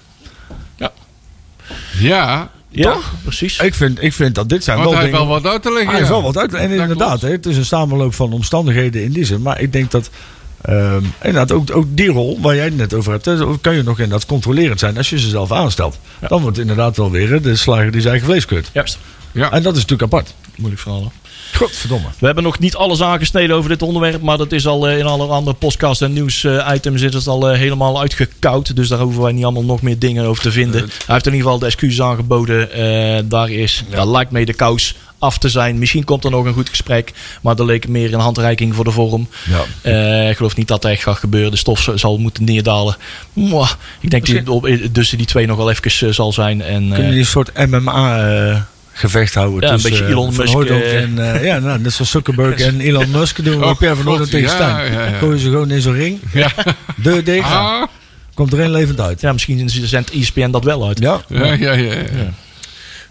Ja, 2.00 2.50
Toch? 2.94 3.14
precies. 3.24 3.60
Ik 3.60 3.74
vind, 3.74 4.04
ik 4.04 4.14
vind 4.14 4.36
dat 4.36 4.50
dit 4.50 4.64
zijn 4.64 4.78
want 4.78 4.90
wel 4.90 4.98
hij 4.98 5.06
heeft 5.08 5.18
wel 5.18 5.28
wat 5.28 5.46
uit 5.46 5.62
te 5.62 5.70
leggen. 5.70 5.88
Hij 5.90 5.98
heeft 5.98 6.08
ja. 6.10 6.14
wel 6.16 6.24
wat 6.24 6.38
uit. 6.38 6.54
En 6.54 6.70
Dat 6.70 6.80
inderdaad, 6.80 7.08
klopt. 7.08 7.22
hè, 7.22 7.30
het 7.30 7.46
is 7.46 7.58
een 7.58 7.66
samenloop 7.66 8.14
van 8.14 8.34
omstandigheden 8.34 9.04
in 9.04 9.12
die 9.12 9.26
zin. 9.26 9.42
Maar 9.42 9.62
ik 9.62 9.74
denk 9.74 9.92
dat... 9.92 10.10
ehm, 10.62 11.04
inderdaad, 11.24 11.52
ook, 11.52 11.76
ook 11.76 11.86
die 11.90 12.10
rol 12.10 12.40
waar 12.42 12.56
jij 12.56 12.66
het 12.66 12.78
net 12.78 12.94
over 12.94 13.12
hebt, 13.12 13.26
hè, 13.26 13.58
kan 13.62 13.76
je 13.76 13.84
nog 13.84 14.00
inderdaad 14.00 14.26
controlerend 14.28 14.80
zijn 14.80 14.98
als 14.98 15.10
je 15.10 15.20
ze 15.20 15.30
zelf 15.30 15.52
aanstelt. 15.52 16.00
Ja. 16.22 16.28
Dan 16.28 16.42
wordt 16.42 16.58
het 16.58 16.68
inderdaad 16.68 16.98
wel 16.98 17.12
weer 17.12 17.42
de 17.42 17.56
slager 17.56 17.92
die 17.92 18.02
zijn 18.02 18.12
eigen 18.14 18.30
vlees 18.32 18.46
keurt. 18.46 18.70
Juist. 18.74 18.98
Ja. 19.32 19.52
En 19.52 19.64
dat 19.64 19.76
is 19.76 19.82
natuurlijk 19.82 20.14
apart. 20.14 20.34
Moeilijk 20.56 20.82
verhaal. 20.82 21.12
Godverdomme. 21.54 22.08
We 22.20 22.26
hebben 22.26 22.44
nog 22.44 22.60
niet 22.60 22.76
alles 22.76 23.02
aangesneden 23.02 23.56
over 23.56 23.70
dit 23.70 23.82
onderwerp. 23.82 24.22
Maar 24.22 24.38
dat 24.38 24.52
is 24.52 24.68
al 24.68 24.88
eh, 24.88 24.98
in 24.98 25.06
alle 25.06 25.28
andere 25.28 25.56
podcast 25.56 26.02
en 26.02 26.14
nieuws-items 26.14 27.02
is 27.02 27.14
het 27.14 27.28
al 27.28 27.50
eh, 27.50 27.58
helemaal 27.58 28.00
uitgekoud. 28.00 28.76
Dus 28.76 28.88
daar 28.88 29.00
hoeven 29.00 29.22
wij 29.22 29.32
niet 29.32 29.44
allemaal 29.44 29.64
nog 29.64 29.82
meer 29.82 30.00
dingen 30.00 30.26
over 30.26 30.44
te 30.44 30.52
vinden. 30.52 30.82
Hij 30.82 30.90
heeft 31.06 31.26
in 31.26 31.34
ieder 31.34 31.46
geval 31.46 31.60
de 31.60 31.66
excuses 31.66 32.02
aangeboden. 32.02 32.72
Eh, 32.72 33.24
daar 33.26 33.50
is, 33.50 33.84
daar 33.90 34.08
lijkt 34.08 34.32
mee 34.32 34.46
de 34.46 34.54
kous 34.54 34.96
af 35.20 35.38
te 35.38 35.50
zijn. 35.50 35.80
Misschien 35.80 36.04
komt 36.04 36.24
er 36.24 36.32
nog 36.32 36.46
een 36.46 36.54
goed 36.54 36.70
gesprek. 36.70 37.14
Maar 37.42 37.56
dat 37.56 37.66
leek 37.66 37.88
meer 37.88 38.14
een 38.14 38.20
handreiking 38.20 38.76
voor 38.76 38.84
de 38.84 38.92
vorm. 38.92 39.28
Ja. 39.50 39.64
Eh, 39.82 40.30
ik 40.30 40.38
geloof 40.38 40.56
niet 40.56 40.68
dat 40.68 40.82
dat 40.82 40.92
echt 40.92 41.04
gaat 41.04 41.18
gebeuren. 41.18 41.52
De 41.52 41.58
stof 41.58 41.90
zal 41.96 42.18
moeten 42.18 42.44
neerdalen. 42.44 42.98
Mwah. 43.34 43.70
ik 44.00 44.10
denk 44.10 44.26
die, 44.26 44.52
op, 44.52 44.70
tussen 44.92 45.18
die 45.18 45.28
twee 45.28 45.46
nog 45.46 45.58
wel 45.58 45.70
even 45.70 46.08
eh, 46.08 46.14
zal 46.14 46.34
zijn. 46.34 46.62
En, 46.62 46.80
Kunnen 46.80 47.04
eh, 47.04 47.10
die 47.10 47.20
een 47.20 47.26
soort 47.26 47.68
MMA 47.68 48.28
eh, 48.28 48.62
gevecht 49.00 49.34
houden 49.34 49.62
Ja, 49.62 49.68
een 49.68 49.74
tussen 49.74 49.90
beetje 49.92 50.06
eh, 50.06 50.12
Elon 50.12 50.34
Van 50.34 50.46
Musk, 50.46 50.70
eh. 50.70 51.02
en 51.02 51.34
eh, 51.34 51.44
ja, 51.44 51.60
nou, 51.60 51.80
net 51.80 51.94
zoals 51.94 52.12
Zuckerberg 52.12 52.60
en 52.70 52.80
Elon 52.80 53.12
Musk 53.12 53.44
doen 53.44 53.60
we 53.60 53.66
Oh, 53.66 53.78
Pierre 53.78 53.96
van 53.96 54.06
Hooydonk 54.06 54.30
tegen 54.30 54.48
ja, 54.48 54.54
Stijn. 54.56 54.92
ja, 54.94 55.06
ja. 55.08 55.18
Gooien 55.18 55.40
ze 55.40 55.50
gewoon 55.50 55.72
in 55.72 55.82
zo'n 55.82 55.94
ring, 55.94 56.20
Ja. 56.34 56.52
deur 56.96 57.24
dicht, 57.24 57.46
Ah, 57.52 57.84
komt 58.34 58.54
er 58.54 58.60
één 58.60 58.72
levend 58.72 59.00
uit. 59.02 59.22
ja, 59.22 59.32
misschien 59.34 59.70
zendt 59.70 60.12
ESPN 60.12 60.50
dat 60.52 60.64
wel 60.64 60.88
uit. 60.88 61.00
Ja, 61.00 61.22
ja, 61.28 61.54
ja, 61.54 61.72
ja. 61.74 61.94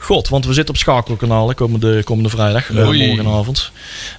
God, 0.09 0.29
want 0.29 0.45
we 0.47 0.53
zitten 0.53 0.75
op 0.75 0.81
schakelkanaal 0.81 1.49
hè, 1.49 1.55
komende, 1.55 2.03
komende 2.05 2.29
vrijdag, 2.29 2.71
eh, 2.71 2.85
morgenavond. 2.85 3.71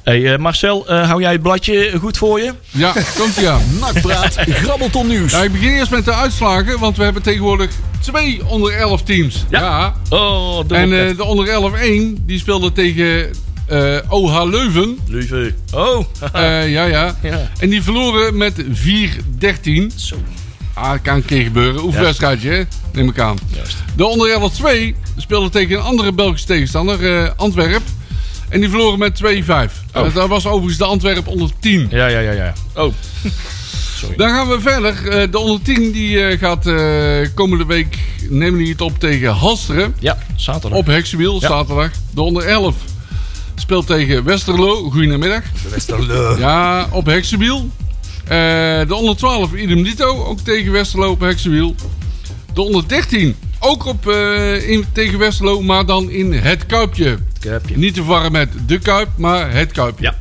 Hey, 0.03 0.33
eh, 0.33 0.39
Marcel, 0.39 0.87
eh, 0.87 1.07
hou 1.07 1.21
jij 1.21 1.31
het 1.31 1.41
bladje 1.41 1.91
goed 1.99 2.17
voor 2.17 2.39
je? 2.41 2.53
Ja, 2.71 2.93
komt 3.17 3.37
ie 3.37 3.49
aan. 3.49 3.61
Nakpraat, 3.79 4.35
grabbelton 4.35 5.07
nieuws. 5.07 5.31
Ja, 5.31 5.43
ik 5.43 5.51
begin 5.51 5.69
eerst 5.69 5.91
met 5.91 6.05
de 6.05 6.13
uitslagen, 6.13 6.79
want 6.79 6.97
we 6.97 7.03
hebben 7.03 7.21
tegenwoordig 7.21 7.71
twee 7.99 8.45
onder 8.47 8.73
11 8.73 9.03
teams. 9.03 9.45
Ja. 9.49 9.59
Ja. 9.59 9.93
Oh, 10.17 10.59
En 10.67 11.07
eh, 11.07 11.17
de 11.17 11.23
onder 11.23 11.47
11-1, 12.19 12.25
die 12.25 12.39
speelde 12.39 12.71
tegen 12.71 13.29
eh, 13.67 13.97
OH 14.09 14.43
Leuven. 14.49 14.97
Lieve. 15.07 15.53
Oh, 15.73 16.05
Eh, 16.33 16.71
ja, 16.71 16.83
ja. 16.83 17.15
ja. 17.21 17.49
En 17.59 17.69
die 17.69 17.83
verloren 17.83 18.37
met 18.37 18.63
4-13. 18.73 19.91
Zo. 19.95 20.15
Ah, 20.79 20.99
kan 21.01 21.15
een 21.15 21.25
keer 21.25 21.43
gebeuren. 21.43 21.83
Oefenwedstrijdje, 21.83 22.49
hè? 22.49 22.61
neem 22.93 23.09
ik 23.09 23.19
aan. 23.19 23.37
Juist. 23.55 23.77
De 23.95 24.05
onder 24.05 24.51
11-2 24.93 24.95
speelde 25.17 25.49
tegen 25.49 25.75
een 25.75 25.81
andere 25.83 26.11
Belgische 26.13 26.47
tegenstander, 26.47 27.23
eh 27.23 27.29
Antwerp. 27.35 27.81
En 28.49 28.59
die 28.59 28.69
verloren 28.69 28.99
met 28.99 29.21
2-5. 29.23 29.71
Oh. 29.93 30.13
Dat 30.13 30.27
was 30.27 30.45
overigens 30.45 30.77
de 30.77 30.85
Antwerp 30.85 31.27
onder 31.27 31.49
10. 31.59 31.87
Ja, 31.89 32.07
ja, 32.07 32.19
ja, 32.19 32.31
ja. 32.31 32.53
Oh. 32.75 32.93
Dan 34.17 34.29
gaan 34.29 34.47
we 34.49 34.59
verder. 34.61 35.07
Eh, 35.09 35.31
de 35.31 35.39
onder 35.39 35.61
10 35.61 35.91
die, 35.91 36.25
eh, 36.25 36.39
gaat 36.39 36.67
eh, 36.67 37.27
komende 37.33 37.65
week, 37.65 37.97
nemen 38.29 38.59
die 38.59 38.71
het 38.71 38.81
op 38.81 38.99
tegen 38.99 39.29
Halsteren. 39.31 39.95
Ja, 39.99 40.17
zaterdag. 40.35 40.79
Op 40.79 40.85
Heksenwiel, 40.85 41.41
Ja. 41.41 41.47
zaterdag. 41.47 41.91
De 42.11 42.21
onder 42.21 42.43
11 42.43 42.75
speelt 43.55 43.87
tegen 43.87 44.23
Westerlo. 44.23 44.89
Goedemiddag. 44.89 45.43
Ja, 46.37 46.87
op 46.91 47.05
Heksenwiel. 47.05 47.69
Eh, 48.29 48.87
de 48.87 48.95
onder 48.95 49.15
12 49.17 49.53
idem 49.53 49.83
dito, 49.83 50.23
ook 50.25 50.39
tegen 50.39 50.71
Westerlo 50.71 51.11
op 51.11 51.19
Heksenwiel. 51.19 51.75
De 52.53 52.61
onder 52.61 52.87
13 52.87 53.35
ook 53.59 53.85
op, 53.85 54.07
eh, 54.07 54.69
in, 54.69 54.85
tegen 54.91 55.19
Westerlo, 55.19 55.61
maar 55.61 55.85
dan 55.85 56.09
in 56.09 56.33
het 56.33 56.65
Kuipje. 56.65 57.17
Kuipje. 57.39 57.77
Niet 57.77 57.93
te 57.93 57.99
verwarren 58.01 58.31
met 58.31 58.49
de 58.65 58.79
Kuip, 58.79 59.07
maar 59.15 59.51
het 59.53 59.71
Kuipje. 59.71 60.03
Ja. 60.03 60.15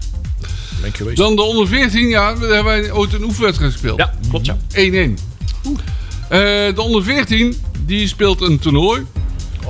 Ben 0.80 0.88
ik 0.88 0.96
geweest. 0.96 1.16
Dan 1.16 1.36
de 1.36 1.42
onder 1.42 1.66
14, 1.68 2.08
ja, 2.08 2.34
daar 2.34 2.40
hebben 2.54 2.64
wij 2.64 2.92
ooit 2.92 3.12
een 3.12 3.24
oefenwedstrijd 3.24 3.72
gespeeld. 3.72 3.98
Ja, 3.98 4.12
klopt 4.30 4.46
ja. 4.46 4.56
1-1. 4.74 5.18
Eh, 6.28 6.38
de 6.74 6.80
onder 6.82 7.02
14, 7.04 7.56
die 7.86 8.08
speelt 8.08 8.40
een 8.40 8.58
toernooi. 8.58 9.02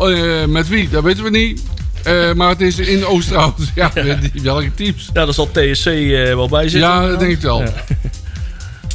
Eh, 0.01 0.45
met 0.45 0.69
wie, 0.69 0.89
dat 0.89 1.03
weten 1.03 1.25
we 1.25 1.31
niet. 1.31 1.63
Eh, 2.03 2.33
maar 2.33 2.49
het 2.49 2.61
is 2.61 2.79
in 2.79 3.05
Oosterhout. 3.07 3.55
Ja, 3.75 3.91
die- 4.33 4.43
welke 4.43 4.75
teams? 4.75 5.11
Ja, 5.13 5.25
daar 5.25 5.35
zal 5.35 5.51
TSC 5.53 5.87
eh, 5.87 6.25
wel 6.35 6.49
bij 6.49 6.63
zitten. 6.69 6.81
Ja, 6.91 7.07
dat 7.09 7.19
denk 7.21 7.33
ik 7.33 7.41
wel. 7.41 7.63
Ja. 7.63 7.73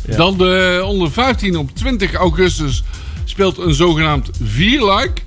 Ja. 0.07 0.15
Dan 0.17 0.37
de 0.37 0.83
onder 0.85 1.11
15 1.11 1.57
op 1.57 1.75
20 1.75 2.13
augustus 2.13 2.83
speelt 3.23 3.57
een 3.57 3.73
zogenaamd 3.73 4.29
vierluik. 4.43 5.23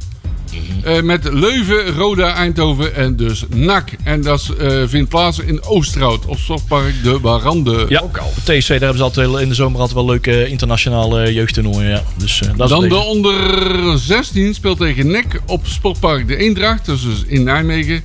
Mhm. 0.53 0.87
Eh, 0.87 1.03
met 1.03 1.33
Leuven, 1.33 1.95
Roda, 1.95 2.35
Eindhoven 2.35 2.95
en 2.95 3.17
dus 3.17 3.45
NAC. 3.55 3.91
En 4.05 4.23
dat 4.23 4.49
eh, 4.59 4.83
vindt 4.87 5.09
plaats 5.09 5.39
in 5.39 5.63
Oosterhout 5.63 6.27
op 6.27 6.39
Sportpark 6.39 7.03
de 7.03 7.21
Warande. 7.21 7.87
Ja, 7.89 8.01
ook 8.01 8.19
al. 8.19 8.33
TSC, 8.45 8.69
daar 8.69 8.79
hebben 8.79 8.97
ze 8.97 9.03
altijd 9.03 9.41
in 9.41 9.49
de 9.49 9.55
zomer 9.55 9.81
altijd 9.81 9.97
wel 9.97 10.07
leuke 10.07 10.49
internationale 10.49 11.33
jeugdtoernooien. 11.33 11.91
Ja. 11.91 12.03
Dus, 12.17 12.41
eh, 12.41 12.49
dat 12.57 12.71
is 12.71 12.79
Dan 12.79 12.89
de 12.89 12.97
onder 12.97 13.99
16 13.99 14.55
speelt 14.55 14.79
tegen 14.79 15.11
NEC 15.11 15.41
op 15.47 15.67
Sportpark 15.67 16.29
de 16.29 16.37
Eendracht. 16.37 16.89
Is 16.89 17.03
dus 17.03 17.25
in 17.27 17.43
Nijmegen. 17.43 18.03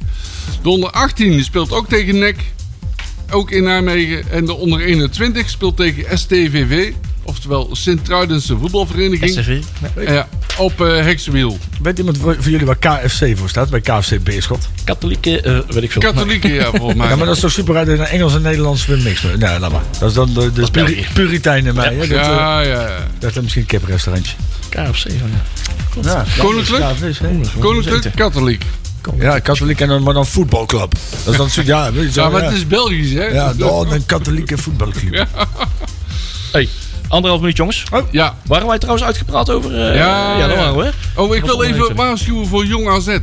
De 0.61 0.69
onder 0.69 0.89
18 0.89 1.31
die 1.31 1.43
speelt 1.43 1.71
ook 1.71 1.87
tegen 1.87 2.19
NEC. 2.19 2.37
Ook 3.31 3.51
in 3.51 3.63
Nijmegen. 3.63 4.31
En 4.31 4.45
de 4.45 4.53
onder 4.53 4.79
21 4.81 5.49
speelt 5.49 5.77
tegen 5.77 6.17
STVV. 6.17 6.91
Oftewel 7.23 7.69
Sint-Truidense 7.71 8.57
voetbalvereniging. 8.57 9.31
SCV. 9.31 9.59
Ja, 10.07 10.27
op 10.57 10.81
eh 10.81 10.87
Heksenwiel. 11.03 11.57
Weet 11.81 11.97
iemand 11.97 12.17
voor 12.17 12.35
voor 12.39 12.51
jullie 12.51 12.65
waar 12.65 12.77
KFC 12.77 13.37
voor 13.37 13.49
staat? 13.49 13.69
Bij 13.69 13.81
KFC 13.81 14.23
Beerschot. 14.23 14.69
Katholieke, 14.83 15.41
eh, 15.41 15.59
weet 15.67 15.83
ik 15.83 15.91
veel. 15.91 16.01
Katholieken, 16.01 16.53
ja, 16.53 16.69
volgens 16.75 16.97
mij. 16.97 17.09
Ja, 17.09 17.15
maar 17.15 17.25
dat 17.25 17.35
is 17.35 17.41
toch 17.41 17.51
super 17.51 17.75
uit 17.75 17.87
in 17.87 17.99
Engels 17.99 18.35
en 18.35 18.41
Nederlands 18.41 18.85
weer 18.85 18.97
niks 18.97 19.21
meer. 19.21 19.37
Nee, 19.37 19.59
laat 19.59 19.71
maar. 19.71 19.83
Dat 19.99 20.09
is 20.09 20.15
dan 20.15 20.33
de, 20.33 20.51
de 20.53 20.61
is 20.61 20.69
puri-. 20.69 21.05
Puritein 21.13 21.65
in 21.65 21.75
mij. 21.75 21.93
hè? 21.93 21.97
Dat, 21.97 22.07
eh, 22.07 22.15
Ja, 22.15 22.61
ja, 22.61 22.81
ja. 22.81 23.07
dat 23.19 23.29
is 23.35 23.41
misschien 23.41 23.61
een 23.61 23.67
kiprestaurantje. 23.67 24.35
KFC. 24.69 25.01
van, 25.01 25.29
ja. 26.03 26.03
Ja, 26.03 26.25
Koninklijk? 26.37 26.83
Koninklijk. 27.59 28.15
Katholiek. 28.15 28.65
Ja, 29.19 29.39
katholiek 29.39 29.79
en 29.81 29.87
dan, 29.87 30.03
maar 30.03 30.13
dan 30.13 30.25
voetbalclub. 30.25 30.93
Dat 31.23 31.31
is 31.33 31.37
dan 31.37 31.49
zo, 31.49 31.61
ja, 31.65 31.91
weet 31.91 32.03
je 32.05 32.11
zo, 32.11 32.21
Ja, 32.21 32.29
maar 32.29 32.41
ja. 32.41 32.47
het 32.47 32.55
is 32.57 32.67
Belgisch, 32.67 33.11
hè? 33.11 33.23
Ja, 33.25 33.53
dan 33.53 33.91
een 33.91 34.05
katholieke 34.05 34.57
voetbalclub. 34.57 35.27
Hey, 36.51 36.67
anderhalf 37.07 37.41
minuut 37.41 37.57
jongens. 37.57 37.83
Ja. 38.11 38.35
Waren 38.45 38.67
wij 38.67 38.77
trouwens 38.77 39.05
uitgepraat 39.05 39.49
over... 39.49 39.71
eh, 39.89 39.95
Ja, 39.95 40.37
ja, 40.37 40.47
dat 40.47 40.55
ja. 40.57 40.61
waren 40.63 40.77
we. 40.77 40.91
Oh, 41.15 41.35
ik 41.35 41.45
wil 41.45 41.63
even 41.63 41.95
waarschuwen 41.95 42.47
voor 42.47 42.65
Jong 42.65 42.87
AZ. 42.87 43.17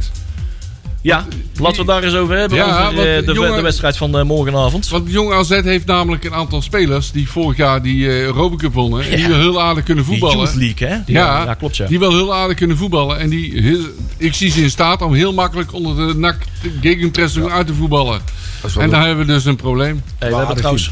Ja, 1.03 1.27
laten 1.55 1.73
we 1.73 1.79
het 1.79 1.87
daar 1.87 2.03
eens 2.03 2.15
over 2.15 2.37
hebben. 2.37 2.59
Ja, 2.59 2.87
over 2.87 3.17
eh, 3.17 3.27
de, 3.27 3.33
jongen- 3.33 3.55
de 3.57 3.61
wedstrijd 3.63 3.97
van 3.97 4.19
eh, 4.19 4.25
morgenavond. 4.25 4.89
Want 4.89 5.11
Jong 5.11 5.33
AZ 5.33 5.49
heeft 5.63 5.87
namelijk 5.87 6.25
een 6.25 6.35
aantal 6.35 6.63
spelers 6.63 7.11
die 7.13 7.29
vorig 7.31 7.57
jaar 7.57 7.83
die 7.83 8.07
eh 8.09 8.21
Europa 8.23 8.57
Cup 8.57 8.75
wonnen. 8.75 9.03
En 9.05 9.11
die 9.11 9.19
Ja. 9.19 9.29
wel 9.29 9.39
heel 9.39 9.63
aardig 9.63 9.85
kunnen 9.85 10.05
Die 10.05 10.13
voetballen. 10.19 10.45
Youth 10.45 10.55
League, 10.55 10.89
hè? 10.89 10.97
Die- 11.07 11.15
Ja, 11.17 11.45
ja, 11.45 11.55
klopt 11.55 11.77
ja. 11.77 11.87
Die 11.87 11.99
wel 11.99 12.11
heel 12.11 12.35
aardig 12.35 12.57
kunnen 12.57 12.77
voetballen. 12.77 13.19
En 13.19 13.29
die, 13.29 13.63
heel- 13.63 13.87
ik 14.19 14.35
zie 14.35 14.51
ze 14.51 14.63
in 14.63 14.71
staat 14.71 15.03
om 15.03 15.15
heel 15.15 15.33
makkelijk 15.33 15.73
onder 15.75 16.07
de 16.09 16.15
nak 16.19 16.37
gegenpressing 16.81 17.51
uit 17.51 17.67
te 17.67 17.75
voetballen. 17.75 18.21
En 18.79 18.91
daar 18.91 19.07
hebben 19.07 19.27
we 19.27 19.33
dus 19.33 19.45
een 19.45 19.57
probleem. 19.57 20.03
Hey, 20.19 20.29
we 20.31 20.37
hebben 20.37 20.57
trouwens 20.57 20.91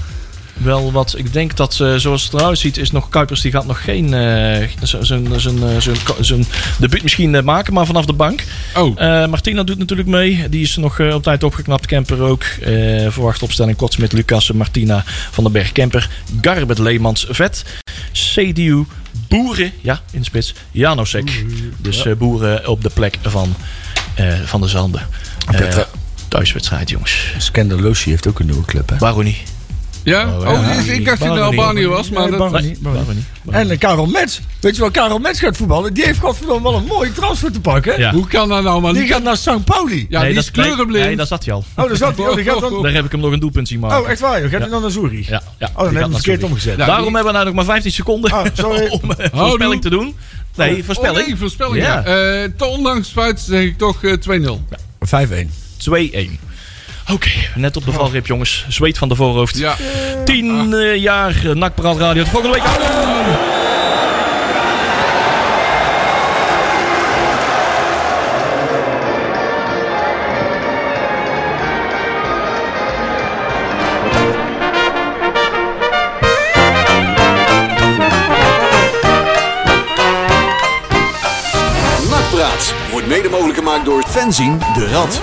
wel 0.56 0.92
wat. 0.92 1.14
Ik 1.18 1.32
denk 1.32 1.56
dat 1.56 1.80
eh, 1.80 1.94
zoals 1.94 2.24
het 2.24 2.32
eruit 2.34 2.58
ziet, 2.58 2.76
is 2.76 2.90
nog 2.90 3.08
Kuipers 3.08 3.40
die 3.40 3.50
gaat 3.52 3.66
nog 3.66 3.82
geen 3.84 4.14
eh, 4.14 4.68
z- 4.82 4.98
zijn 5.00 5.40
zijn 5.40 5.62
eh, 5.62 5.80
zijn 5.80 5.96
zijn 6.20 6.44
debuut 6.78 7.02
misschien 7.02 7.44
maken, 7.44 7.74
maar 7.74 7.86
vanaf 7.86 8.04
de 8.04 8.12
bank. 8.12 8.44
Oh, 8.76 9.00
Eh, 9.00 9.26
Martina 9.28 9.62
doet 9.62 9.78
natuurlijk 9.78 10.08
mee. 10.08 10.48
Die 10.48 10.62
is 10.62 10.76
nog 10.76 11.00
op 11.00 11.22
tijd 11.22 11.42
opgeknapt. 11.42 11.86
Kemper 11.86 12.20
ook. 12.22 12.42
Eh 12.42 12.72
verwacht 13.10 13.42
opstelling 13.42 13.76
Kortsmit, 13.76 14.12
Lucas, 14.12 14.52
Martina 14.52 15.02
van 15.06 15.44
den 15.44 15.52
Berg, 15.52 15.72
Kemper, 15.72 16.08
Garbet, 16.40 16.78
Leemans, 16.78 17.26
Vet, 17.30 17.64
CDU, 18.12 18.84
Boeren, 19.28 19.72
ja, 19.80 20.00
in 20.10 20.18
de 20.18 20.24
spits, 20.24 20.54
Janosek. 20.70 21.44
Dus 21.78 22.06
eh, 22.06 22.14
Boeren 22.16 22.68
op 22.68 22.82
de 22.82 22.90
plek 22.94 23.18
van, 23.22 23.54
eh, 24.14 24.40
van 24.44 24.60
de 24.60 24.68
Zanden. 24.68 25.08
Eh, 25.50 25.78
thuiswedstrijd, 26.28 26.90
jongens. 26.90 27.34
Scandalosi 27.38 28.10
heeft 28.10 28.26
ook 28.26 28.38
een 28.38 28.46
nieuwe 28.46 28.64
club, 28.64 28.88
hè? 28.88 28.96
Waarom 28.98 29.24
niet? 29.24 29.38
Ja? 30.06 30.26
Oh, 30.28 30.36
Oh, 30.38 30.44
ja. 30.86 30.92
ik- 30.92 31.04
dacht 31.04 31.18
dat 31.20 31.30
het. 31.30 31.40
Albanië 31.40 31.86
was, 31.86 32.10
maar 32.10 32.20
Nee, 32.30 32.38
dat, 32.38 32.50
Baroni. 32.50 32.66
Niet? 32.68 33.24
En 33.50 33.70
eh, 33.70 33.78
Karel 33.78 34.06
Mets. 34.06 34.40
Weet 34.60 34.74
je 34.74 34.80
wel, 34.80 34.90
Karel 34.90 35.18
Mets 35.18 35.40
gaat 35.40 35.56
voetballen. 35.56 35.94
Die 35.94 36.04
heeft 36.04 36.18
godverdomme 36.18 36.62
wel 36.70 36.78
een 36.78 36.84
mooie 36.86 37.12
transfer 37.12 37.52
te 37.52 37.60
pakken. 37.60 37.98
Ja. 38.00 38.12
hoe 38.12 38.26
kan 38.26 38.48
dat 38.48 38.62
nou, 38.62 38.80
man? 38.80 38.94
Die 38.94 39.06
gaat 39.06 39.22
naar 39.22 39.36
St. 39.36 39.64
Pauli. 39.64 40.06
Ja, 40.08 40.20
nee, 40.20 40.30
die 40.30 40.38
is 40.38 40.50
kleurenblind. 40.50 41.06
Nee, 41.06 41.16
daar 41.16 41.26
zat 41.26 41.44
hij 41.44 41.54
al. 41.54 41.64
Oh, 41.76 41.86
daar 41.88 41.96
zat 41.96 42.16
hij. 42.16 42.26
Oh, 42.28 42.34
die 42.34 42.44
gaat 42.44 42.60
dan... 42.60 42.82
Daar 42.82 42.92
heb 42.92 43.04
ik 43.04 43.10
hem 43.12 43.20
nog 43.20 43.32
een 43.32 43.40
doelpunt 43.40 43.68
zien 43.68 43.80
maken. 43.80 44.00
Oh, 44.00 44.08
echt 44.10 44.20
waar? 44.20 44.40
joh. 44.40 44.50
Gaat 44.50 44.58
hij 44.58 44.60
Ja. 44.68 44.72
dan 44.72 44.82
naar 44.82 44.90
Zurich? 44.90 45.28
Ja, 45.28 45.42
ja. 45.58 45.68
Oh, 45.74 45.76
dan 45.82 45.84
hebben 45.94 46.08
we 46.10 46.14
verkeerd 46.22 46.42
omgezet. 46.42 46.76
Daarom 46.78 46.96
die- 46.96 47.04
hebben 47.04 47.24
we 47.24 47.32
nou 47.32 47.44
nog 47.44 47.54
maar 47.54 47.64
15 47.64 47.92
seconden 47.92 48.32
Oh, 48.32 48.44
sorry. 48.52 48.88
om 49.02 49.10
eh, 49.10 49.26
voorspelling 49.32 49.82
te 49.82 49.90
doen. 49.90 50.14
Nee, 50.56 50.84
voorspelling. 50.84 51.18
Oh, 51.20 51.26
nee, 51.26 51.36
voorspelling, 51.36 51.84
Ja. 51.84 52.02
ja. 52.06 52.42
Eh, 52.42 52.50
te 52.56 52.64
ondanks 52.64 53.08
feit 53.08 53.40
zeg 53.40 53.62
ik 53.62 53.78
toch 53.78 54.04
eh, 54.04 54.12
2-0. 54.12 54.64
5-1. 55.00 55.50
2-1. 55.78 56.38
Oké, 57.12 57.30
net 57.54 57.76
op 57.76 57.84
de 57.84 57.92
valreep 57.92 58.26
jongens. 58.26 58.66
Zweet 58.68 58.98
van 58.98 59.08
de 59.08 59.14
voorhoofd. 59.14 59.58
Ja. 59.58 59.76
10 60.24 60.72
eh, 60.72 60.96
jaar 60.96 61.42
Nakpraat 61.54 61.98
Radio. 61.98 62.22
Tot 62.22 62.32
volgende 62.32 62.56
week. 62.56 62.66
Nakpraat 82.10 82.74
wordt 82.90 83.06
mede 83.06 83.28
mogelijk 83.28 83.58
gemaakt 83.58 83.84
door 83.84 84.04
Fenzin 84.08 84.58
de 84.74 84.88
Rad. 84.88 85.22